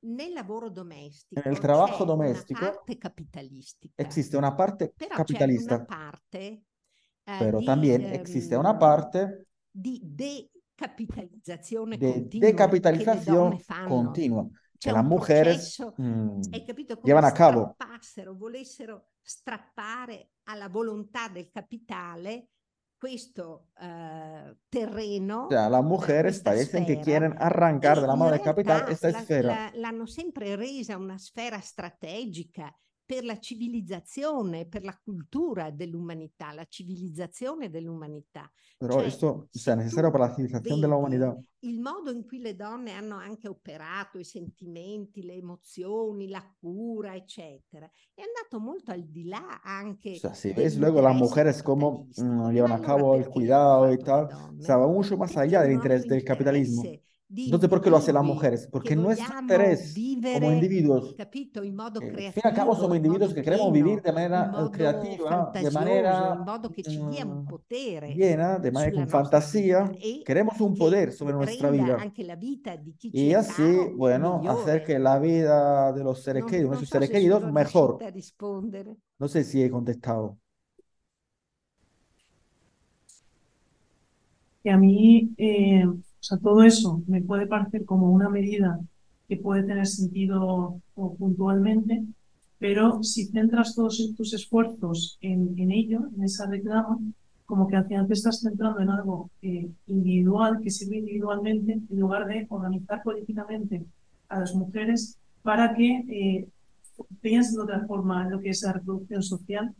[0.00, 5.24] Nel lavoro domestico Nel trabajo domestico una parte capitalistica, Existe una parte però c'è una
[5.24, 6.38] capitalista, parte
[7.24, 13.88] eh, pero di, también existe una ehm, parte di decapitalizzazione de continua le donne fanno.
[13.88, 14.48] continua
[15.00, 17.74] un mujeres processo, mm, hai capito, come a cabo.
[17.74, 22.50] strappassero, volessero strappare alla volontà del capitale
[22.98, 28.84] questo eh, terreno O sea, las mujeres parecen que quieren arrancar de la del capital
[28.90, 29.48] esta la- esfera.
[29.48, 32.74] la- l'hanno sempre resa una sfera strategica
[33.06, 38.50] per la civilizzazione, per la cultura dell'umanità, la civilizzazione dell'umanità.
[38.78, 40.96] Pero Cioè, esto o se sea, es necesario tu para la civilización de la vedi
[40.96, 41.36] humanidad.
[41.60, 47.14] il modo in cui le donne hanno anche operato i sentimenti, le emozioni, la cura,
[47.14, 51.62] eccetera, è andato molto al di là anche O sea, si ves luego las mujeres
[52.18, 54.24] Ma llevan a cabo el perché cuidado y le tal,
[54.58, 56.82] o sea, va mucho más allá è del il interés del capitalismo.
[56.82, 59.94] interesse No sé por qué lo hace las mujeres, porque nosotros
[60.38, 63.72] como individuos, capito, in modo eh, creativo, fin y al cabo somos individuos que queremos
[63.72, 69.90] vivir de manera creativa, de manera mm, llena, de manera con fantasía,
[70.24, 71.98] queremos un poder sobre nuestra vida.
[73.02, 77.98] y así, bueno, hacer que la vida de los seres queridos, nuestros seres queridos, mejor.
[79.18, 80.38] No sé si he contestado.
[84.62, 85.34] Y a mí...
[85.38, 85.86] Eh
[86.20, 88.80] o sea, todo eso me puede parecer como una medida
[89.28, 92.04] que puede tener sentido puntualmente,
[92.58, 96.98] pero si centras todos tus esfuerzos en, en ello, en esa reclama,
[97.44, 102.00] como que al final te estás centrando en algo eh, individual, que sirve individualmente, en
[102.00, 103.84] lugar de organizar políticamente
[104.28, 106.48] a las mujeres para que eh,
[107.20, 109.74] piensen de otra forma en lo que es la reproducción social.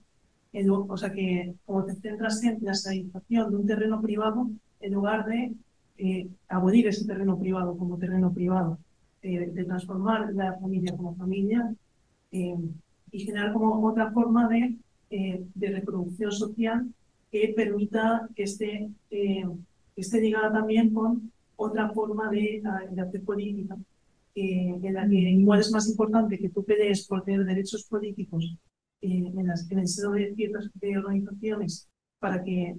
[0.88, 4.48] O sea que como te centras en la sanitización de un terreno privado
[4.80, 5.52] en lugar de
[5.98, 8.78] eh, abolir ese terreno privado como terreno privado,
[9.22, 11.74] eh, de transformar la familia como familia
[12.32, 12.56] eh,
[13.10, 14.76] y generar como otra forma de,
[15.10, 16.86] eh, de reproducción social
[17.30, 19.44] que permita que esté, eh,
[19.96, 23.76] esté ligada también con otra forma de, ah, de hacer política,
[24.34, 28.56] eh, en la que igual es más importante que tú pelees por tener derechos políticos
[29.00, 32.76] eh, en, las, en el seno de ciertas de organizaciones para que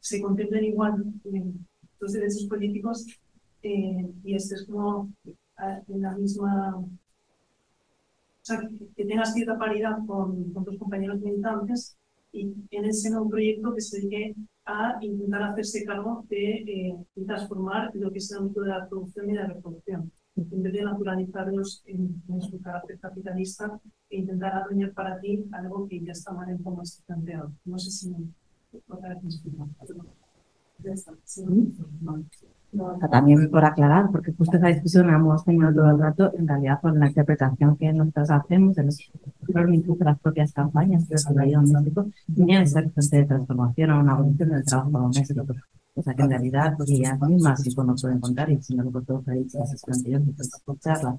[0.00, 1.52] se contemplen igual eh,
[2.00, 3.06] los derechos políticos
[3.62, 5.10] eh, y estés como
[5.88, 6.88] en la misma, o
[8.42, 8.60] sea,
[8.96, 11.96] que tengas cierta paridad con, con tus compañeros militantes
[12.32, 14.34] y en ese nuevo proyecto que se dedique
[14.64, 16.96] a intentar hacerse cargo de, eh,
[17.26, 20.72] transformar lo que es el ámbito de la producción y de la reproducción, en vez
[20.72, 23.80] de naturalizarlos en, en, su carácter capitalista
[24.10, 27.52] e intentar adueñar para ti algo que ya está mal en cómo está planteado.
[27.64, 28.28] No sé si me
[28.88, 29.68] otra vez me explico.
[33.10, 36.80] También por aclarar, porque justo esa discusión la hemos tenido todo el rato, en realidad
[36.80, 38.98] por la interpretación que nosotros hacemos de los
[39.72, 44.50] incluso las propias campañas de desarrollo doméstico, tenían esa fuente de transformación a una evolución
[44.50, 45.46] del trabajo doméstico.
[45.94, 48.84] O sea que en realidad, porque ellas mismas sí no pueden contar, y si no
[48.84, 51.18] lo todos ahí, esas anteriores, escucharlas,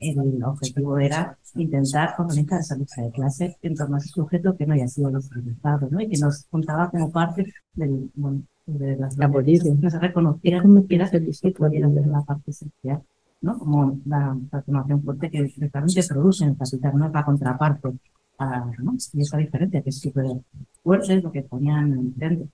[0.00, 4.66] el objetivo era intentar organizar esa lucha de clase en torno a ese sujeto que
[4.66, 6.00] no haya sido localizado, ¿no?
[6.00, 10.86] Y que nos contaba como parte del, bueno, de las la que se reconocieran como
[10.86, 13.02] quiera ser discípulo de la parte esencial,
[13.40, 13.58] ¿no?
[13.58, 17.88] Como la transformación fuerte que directamente produce en capital, no es la contraparte.
[18.36, 18.94] Para, ¿no?
[19.14, 20.26] Y esa diferencia que es súper
[20.82, 22.46] fuerte, es lo que ponían dentro.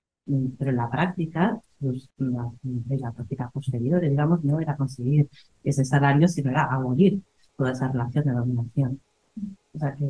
[0.58, 2.50] Pero en la práctica, pues, la,
[2.88, 5.28] la práctica posterior, digamos, no era conseguir
[5.62, 7.20] ese salario, sino era abolir
[7.56, 9.00] toda esa relación de dominación.
[9.74, 10.06] O sea que,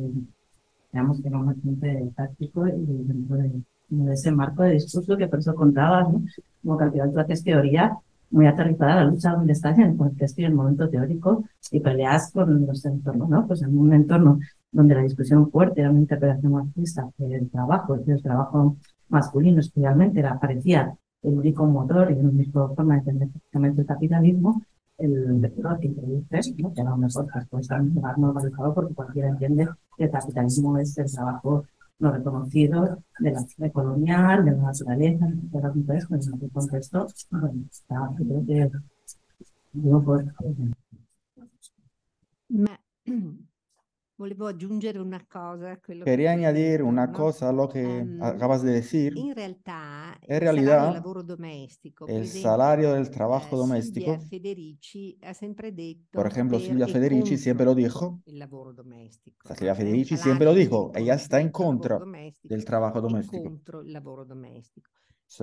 [0.93, 3.51] digamos que era un bastante táctico y dentro de
[3.87, 6.23] de ese marco de discurso que por eso contaba, ¿no?
[6.63, 7.97] como final tú haces teoría
[8.31, 11.79] muy aterrizada, la lucha donde estás en el contexto y en el momento teórico y
[11.79, 13.47] peleas con los entornos, ¿no?
[13.47, 14.39] Pues en un entorno
[14.71, 18.77] donde la discusión fuerte era una interpretación marxista del trabajo, del trabajo
[19.09, 23.87] masculino especialmente, era, parecía el único motor y la única forma de entender prácticamente el
[23.87, 24.61] capitalismo,
[24.97, 26.73] el vector que introduces, ¿no?
[26.73, 27.83] que a lo mejor pues, estar
[28.17, 29.67] normalizado porque cualquiera entiende
[29.97, 31.65] que el capitalismo es el trabajo
[31.99, 37.07] lo reconocido de la historia colonial, de la naturaleza, de la contexto, en el contexto,
[37.31, 38.71] bueno, está, creo que
[39.73, 40.25] digo por...
[44.17, 45.77] Volevo aggiungere una cosa.
[46.05, 49.13] Quería añadir una cosa a lo que um, acabas de decir.
[49.17, 51.03] In realtà, en realidad,
[52.07, 57.65] el salario del trabajo doméstico, eh, Federici ha sempre detto por ejemplo, Silvia Federici siempre
[57.65, 58.21] lo dijo.
[58.23, 60.93] Silvia Federici siempre lo dijo.
[60.95, 61.99] Ella está en contra
[62.41, 63.43] del trabajo doméstico.
[63.43, 64.89] Contro il lavoro domestico.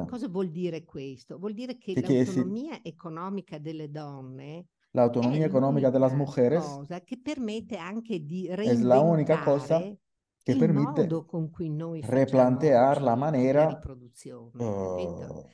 [0.08, 1.38] Cosa vuol dire questo?
[1.38, 6.64] Vuol dire che l'autonomia economica delle donne la autonomía económica de las mujeres
[8.58, 9.82] es la única cosa
[10.44, 11.08] que permite
[12.02, 13.80] replantear la manera
[14.54, 15.44] uh,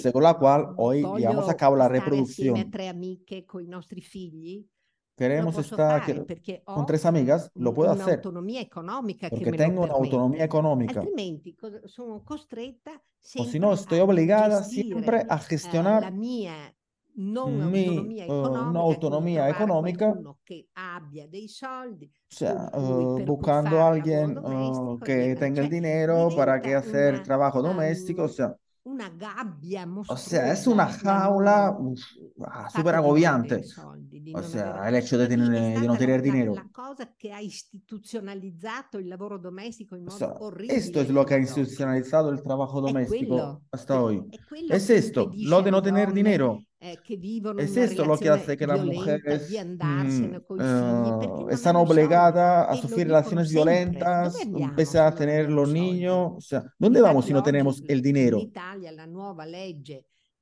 [0.00, 2.70] según la cual hoy llevamos a cabo la reproducción.
[5.16, 6.02] Queremos estar
[6.64, 11.02] con tres amigas, lo puedo hacer porque tengo una autonomía económica.
[13.36, 16.12] O si no, estoy obligada siempre a gestionar
[17.18, 23.88] non mi, autonomia economica, autonomia economica che abbia dei soldi, o sea, uh, buscando a
[23.88, 28.56] alguien uh, que tenga el dinero para que hacer una, trabajo doméstico, o sea,
[28.88, 32.00] una gabbia O sea, es una jaula uf,
[32.46, 33.62] ah, súper agobiante.
[34.34, 36.54] O sea, el hecho de, tener, de no tener dinero.
[36.88, 40.74] La cosa que ha institucionalizzato il lavoro domestico in modo o sea, horrible.
[40.74, 44.24] Esto es lo que ha institucionalizado el trabajo doméstico hasta hoy.
[44.70, 46.62] Es esto, lo de no tener dinero.
[46.78, 52.76] Che vivono es esto lo que hace que las mujeres mm, uh, están obligadas a
[52.76, 54.38] sufrir relaciones violentas,
[54.74, 56.32] pese a tener los niños.
[56.36, 58.40] O sea, ¿dónde vamos si no tenemos el dinero?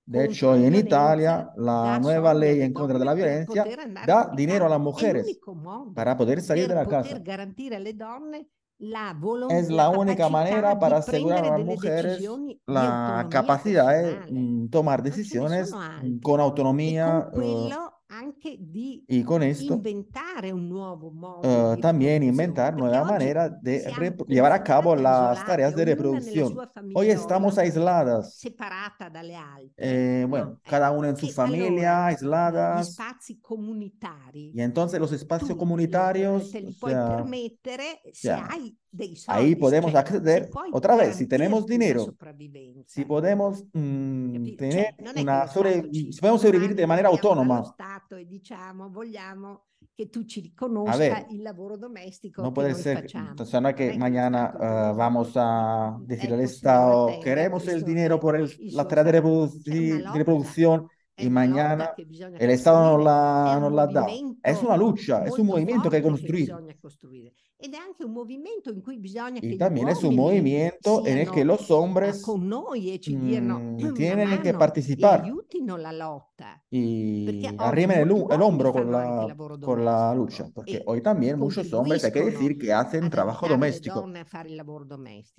[0.07, 3.65] De hecho, en Italia, la nueva ley en contra de la violencia
[4.07, 5.39] da dinero a las mujeres
[5.95, 7.21] para poder salir de la casa.
[9.49, 12.23] es la única manera para asegurar a las mujeres
[12.67, 15.73] la capacidad de tomar decisiones
[16.23, 17.71] con autonomía di
[19.09, 23.85] y con esto inventare un nuovo modo uh, también inventar nueva manera de
[24.27, 26.57] llevar a cabo las tareas de reproducción.
[26.95, 28.41] Hoy estamos aisladas,
[29.77, 30.61] eh, bueno, no?
[30.65, 32.97] cada una en su familia, aisladas.
[34.33, 36.95] Y entonces los espacios comunitarios, puoi
[38.13, 38.75] sea, hai
[39.27, 42.15] Ahí podemos acceder otra vez, si tenemos dinero,
[42.87, 47.75] si podemos mmm, tener una sobre, si podemos sobrevivir de manera autónoma.
[49.99, 50.07] E
[51.43, 56.41] lavoro doméstico no puede ser, entonces no es que mañana uh, vamos a decir al
[56.41, 59.13] Estado, queremos el dinero por el, la tarea de,
[60.13, 64.07] reproducción y mañana el Estado no la, no la da.
[64.43, 66.53] Es una lucha, es un movimiento que construir.
[67.59, 71.31] Ed è anche un movimento in cui bisogna y también es un movimiento en el
[71.31, 75.91] que los hombres con noi e ci diano mm, tienen que participar e aiutino la
[75.91, 76.63] lotta.
[76.69, 82.05] Y arrimen el, el hombro con la, con la lucha, porque hoy también muchos hombres,
[82.05, 84.07] hay que decir, que hacen trabajo doméstico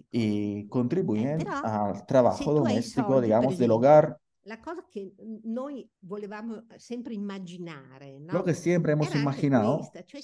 [0.10, 4.18] y contribuyen eh, al trabajo doméstico, digamos, del hogar
[4.48, 5.14] la cosa che
[5.44, 8.32] noi volevamo sempre immaginare, ¿no?
[8.32, 10.24] Lo que siempre hemos era imaginado cioè,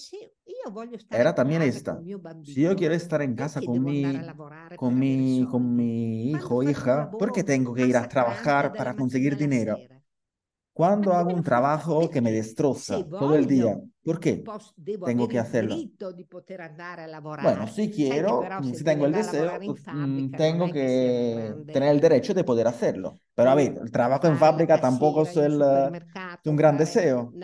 [1.10, 1.94] era también esta.
[1.94, 4.04] Bambino, si yo quiero estar en casa con mi,
[4.78, 8.96] con mi, con mi hijo o hija, ¿por qué tengo que ir a trabajar para
[8.96, 9.78] conseguir dinero?
[10.74, 14.50] Cuando hago un trabajo que me destroza todo el día, ¿por qué
[15.04, 15.88] tengo que hacerlo?
[17.40, 22.44] Bueno, si quiero, si tengo el deseo, pues, mm, tengo que tener el derecho de
[22.44, 23.20] poder hacerlo.
[23.36, 25.62] Pero a ver, el trabajo en fábrica tampoco es, el,
[26.46, 27.36] un gran deseo.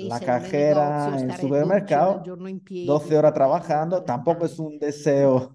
[0.00, 2.32] La cajera en el supermercado,
[2.80, 5.54] 12 horas trabajando, tampoco es un deseo.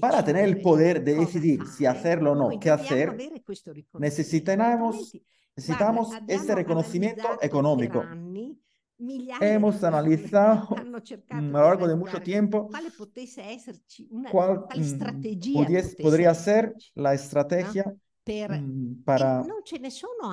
[0.00, 3.16] Para tener el poder de decidir si hacerlo o no, qué hacer,
[3.98, 5.12] necesitamos,
[5.56, 8.04] necesitamos este reconocimiento económico.
[9.40, 10.74] Hemos analizado
[11.28, 12.70] a lo largo de mucho tiempo
[14.30, 17.94] cuál mm, podría ser la estrategia
[18.26, 19.44] mm, para,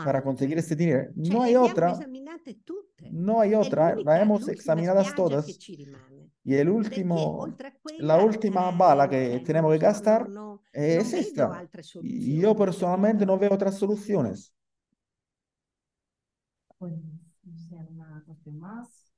[0.06, 1.12] para conseguir este dinero.
[1.16, 2.00] No hay otra.
[3.12, 3.96] No hay otra.
[3.98, 5.46] La hemos examinado todas.
[6.44, 7.48] Y el último,
[8.00, 10.28] la última bala que tenemos que gastar
[10.72, 11.64] es esta.
[12.02, 14.54] Y yo personalmente no veo otras soluciones.
[16.78, 16.94] Pues,
[17.90, 19.12] una cuestión más.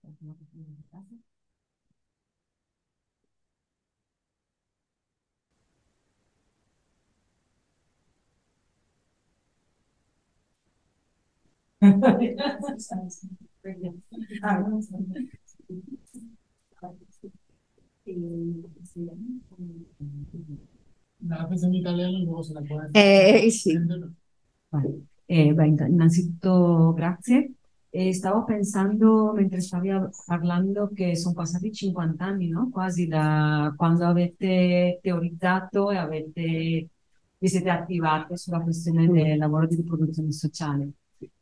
[21.27, 23.79] La pensa in italiano luego se la puede eh, sì.
[25.27, 27.51] Eh, beh, innanzitutto grazie.
[27.89, 29.89] E stavo pensando mentre stavi
[30.25, 32.69] parlando che sono passati 50 anni, no?
[32.69, 36.89] Quasi da quando avete teorizzato e avete,
[37.37, 40.91] vi siete attivate sulla questione del lavoro di riproduzione sociale.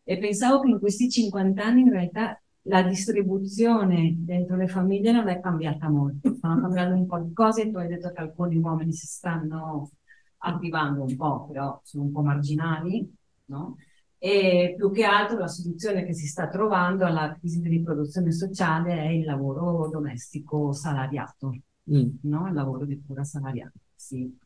[0.03, 5.27] E pensavo che in questi 50 anni in realtà la distribuzione dentro le famiglie non
[5.27, 8.93] è cambiata molto, stanno cambiando un po' di cose, tu hai detto che alcuni uomini
[8.93, 9.89] si stanno
[10.37, 13.13] attivando un po', però sono un po' marginali,
[13.45, 13.77] no?
[14.17, 18.93] E più che altro la soluzione che si sta trovando alla crisi di riproduzione sociale
[18.93, 21.49] è il lavoro domestico salariato,
[21.91, 22.09] mm.
[22.21, 22.47] no?
[22.47, 23.79] Il lavoro di cura salariato.
[23.95, 24.37] Sì.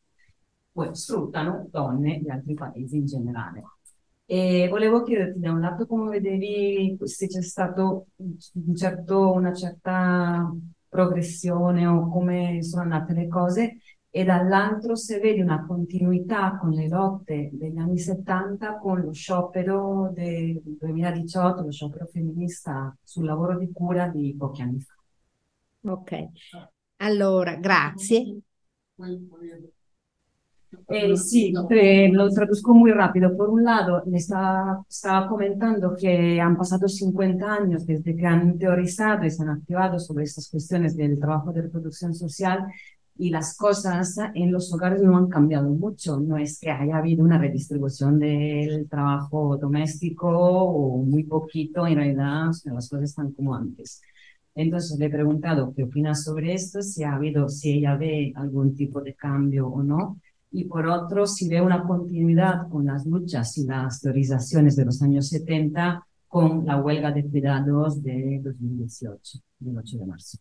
[0.72, 3.64] Poi sfruttano donne di altri paesi in generale.
[4.30, 10.54] E volevo chiederti da un lato come vedevi se c'è stato un certo, una certa
[10.90, 13.78] progressione o come sono andate le cose
[14.10, 20.12] e dall'altro se vedi una continuità con le lotte degli anni 70 con lo sciopero
[20.14, 24.94] del 2018, lo sciopero femminista sul lavoro di cura di pochi anni fa.
[25.92, 26.28] Ok,
[26.98, 28.40] allora grazie.
[30.90, 33.36] Eh, sí, eh, lo traduzco muy rápido.
[33.36, 38.58] Por un lado, le estaba, estaba, comentando que han pasado 50 años desde que han
[38.58, 42.66] teorizado y se han activado sobre estas cuestiones del trabajo de reproducción social
[43.18, 46.20] y las cosas en los hogares no han cambiado mucho.
[46.20, 52.52] No es que haya habido una redistribución del trabajo doméstico o muy poquito, en realidad
[52.66, 54.02] las cosas están como antes.
[54.56, 58.76] Entonces le he preguntado qué opina sobre esto, si ha habido, si ella ve algún
[58.76, 60.18] tipo de cambio o no
[60.52, 65.02] y por otro, si ve una continuidad con las luchas y las teorizaciones de los
[65.02, 70.38] años 70 con la huelga de cuidados de 2018, del 8 de marzo.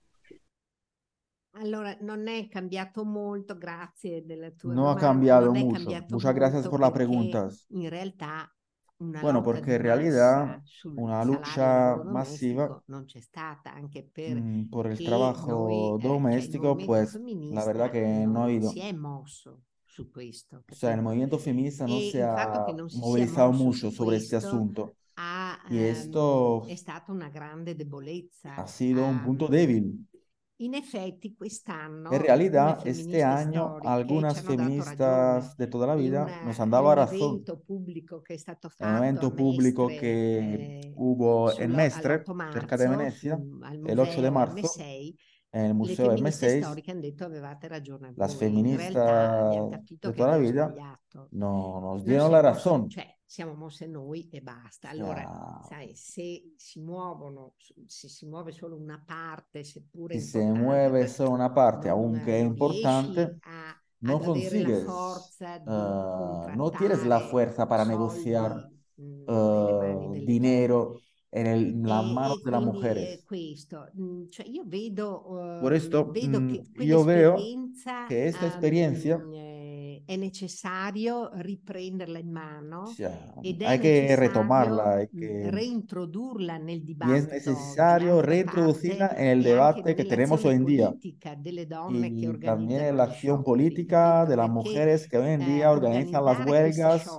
[1.59, 6.05] Allora, non è cambiato molto, grazie della tua No ha cambiado mucho.
[6.11, 7.65] Muchas gracias por las preguntas.
[7.71, 8.51] In realtà
[8.99, 10.63] una bueno, porque en realidad
[10.97, 16.85] una lucha masiva non c'è stata anche per mm, por el trabajo noi, doméstico, eh,
[16.85, 18.71] pues la verdad que no ha habido.
[20.03, 24.95] O sea, el movimiento feminista no, se ha, no movilizado mucho sobre este asunto.
[25.17, 28.55] Ha, y esto stata una grande debolezza.
[28.55, 30.07] Ha sido un punto débil.
[30.59, 32.11] In effetti, quest'anno.
[32.11, 36.95] En realidad, este año, algunas feministas de toda la vida una, nos han dado la
[36.95, 37.45] razón.
[37.67, 42.79] Público que stato fatto un evento público Mestre, que eh, hubo en Mestre, cerca e
[42.79, 43.39] de Venecia,
[43.87, 44.57] el 8 de marzo.
[44.57, 45.17] M6,
[45.63, 49.71] nel museo M6 las feministas
[50.01, 50.73] de toda la vita
[51.31, 54.89] no nos dieron la razón cioè, siamo mosse noi e basta.
[54.89, 55.61] Allora ah.
[55.69, 57.55] sai se si muovono
[57.85, 63.39] se si muove solo una parte seppure se muove solo una parte aunque è importante
[63.41, 71.01] a, no consigues uh, no tienes la eh, forza para negoziare negociar uh, dinero
[71.37, 73.23] en el, la mano de las mujeres.
[73.27, 73.87] Questo,
[74.31, 77.37] cioè io vedo, uh, Por esto, vedo che io veo
[78.09, 79.21] che esta experiencia
[80.07, 82.85] è necessario riprenderla in mano
[83.43, 85.51] hay que retomarla, hay que...
[85.51, 87.17] reintrodurla nel dibattito.
[87.17, 90.95] Y es necesario reintroducirla en el debate que tenemos hoy en día.
[91.01, 91.19] Y
[92.39, 97.11] también en la acción política de las mujeres que hoy en día organizan las huelgas,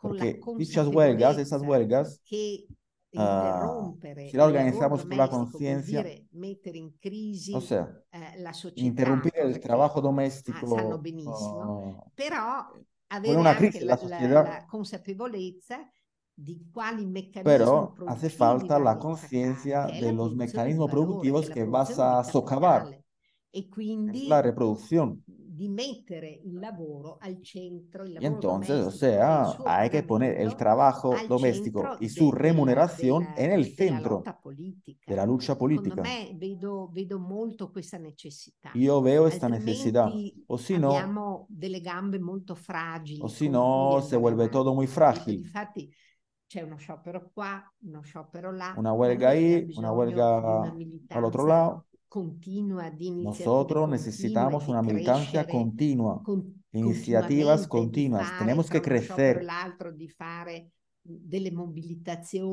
[0.00, 2.66] porque dichas huelgas, esas huelgas, que
[3.14, 3.98] Uh,
[4.30, 6.02] si la organizamos con la conciencia,
[7.54, 7.94] o sea,
[8.76, 12.72] interrumpir el trabajo doméstico ah, uh, però
[13.08, 15.86] avere una crisis la, sociedad, la, consapevolezza
[16.32, 22.24] di quali meccanismi pero hace falta la conciencia de los mecanismos productivos que vas a
[22.24, 22.98] socavar.
[23.54, 25.22] E quindi la reproducción.
[25.62, 28.04] Di mettere il lavoro al centro.
[28.04, 33.22] Il lavoro y entonces, o sea, hay que poner el trabajo doméstico y su remuneración
[33.36, 34.24] della, en el centro
[35.06, 36.02] de la lucha política.
[36.02, 38.72] Me vedo, vedo molto questa necessità.
[38.74, 40.10] Io veo questa necessità.
[40.48, 43.20] O si no, delle gambe molto fragili.
[43.22, 45.34] O si no, se vuelve todo muy frágil.
[45.34, 45.88] Infatti,
[46.48, 48.74] c'è uno sciopero qua, uno sciopero là.
[48.76, 50.74] Una huelga ahí, una huelga
[51.08, 51.86] al otro lado
[53.22, 58.38] Nosotros necesitamos una militancia continua, con, iniciativas continuas.
[58.38, 59.42] Tenemos que crecer.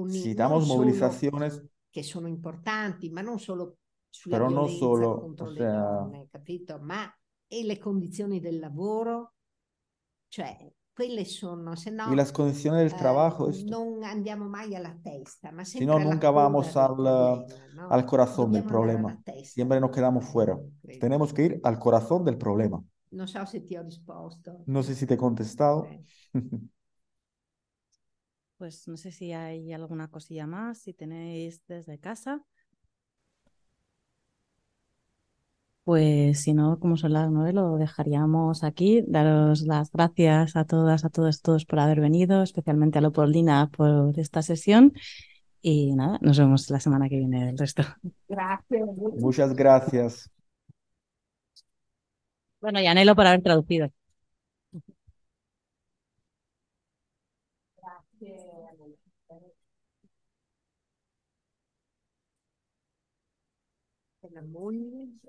[0.06, 3.80] Necesitamos movilizaciones che sono importanti, ma non solo
[4.10, 5.81] sulla però non solo, contro o sea...
[6.02, 6.80] donne, capito?
[6.80, 7.14] Ma
[7.45, 9.34] e le condizioni del lavoro,
[10.27, 13.49] cioè quelle sono, se no, y las condiciones del trabajo.
[13.49, 17.89] Eh, non andiamo mai alla testa, ma si no, nunca vamos al, problema, ¿no?
[17.89, 19.17] al corazón del problema.
[19.43, 20.59] Siempre nos quedamos fuera.
[20.99, 22.84] Tenemos que ir al corazón del problema.
[23.26, 24.61] So se ti ho risposto.
[24.65, 25.88] No sé si te he contestado.
[28.57, 32.43] pues no sé si hay alguna cosilla más, si tenéis desde casa.
[35.89, 39.03] Pues si no, como son las nueve, lo dejaríamos aquí.
[39.07, 44.13] Daros las gracias a todas, a todos, todos por haber venido, especialmente a Leopoldina por
[44.19, 44.93] esta sesión.
[45.63, 47.81] Y nada, nos vemos la semana que viene el resto.
[48.27, 48.87] Gracias.
[49.17, 50.29] Muchas gracias.
[52.61, 53.89] Bueno, y anhelo por haber traducido.
[64.21, 65.28] Gracias.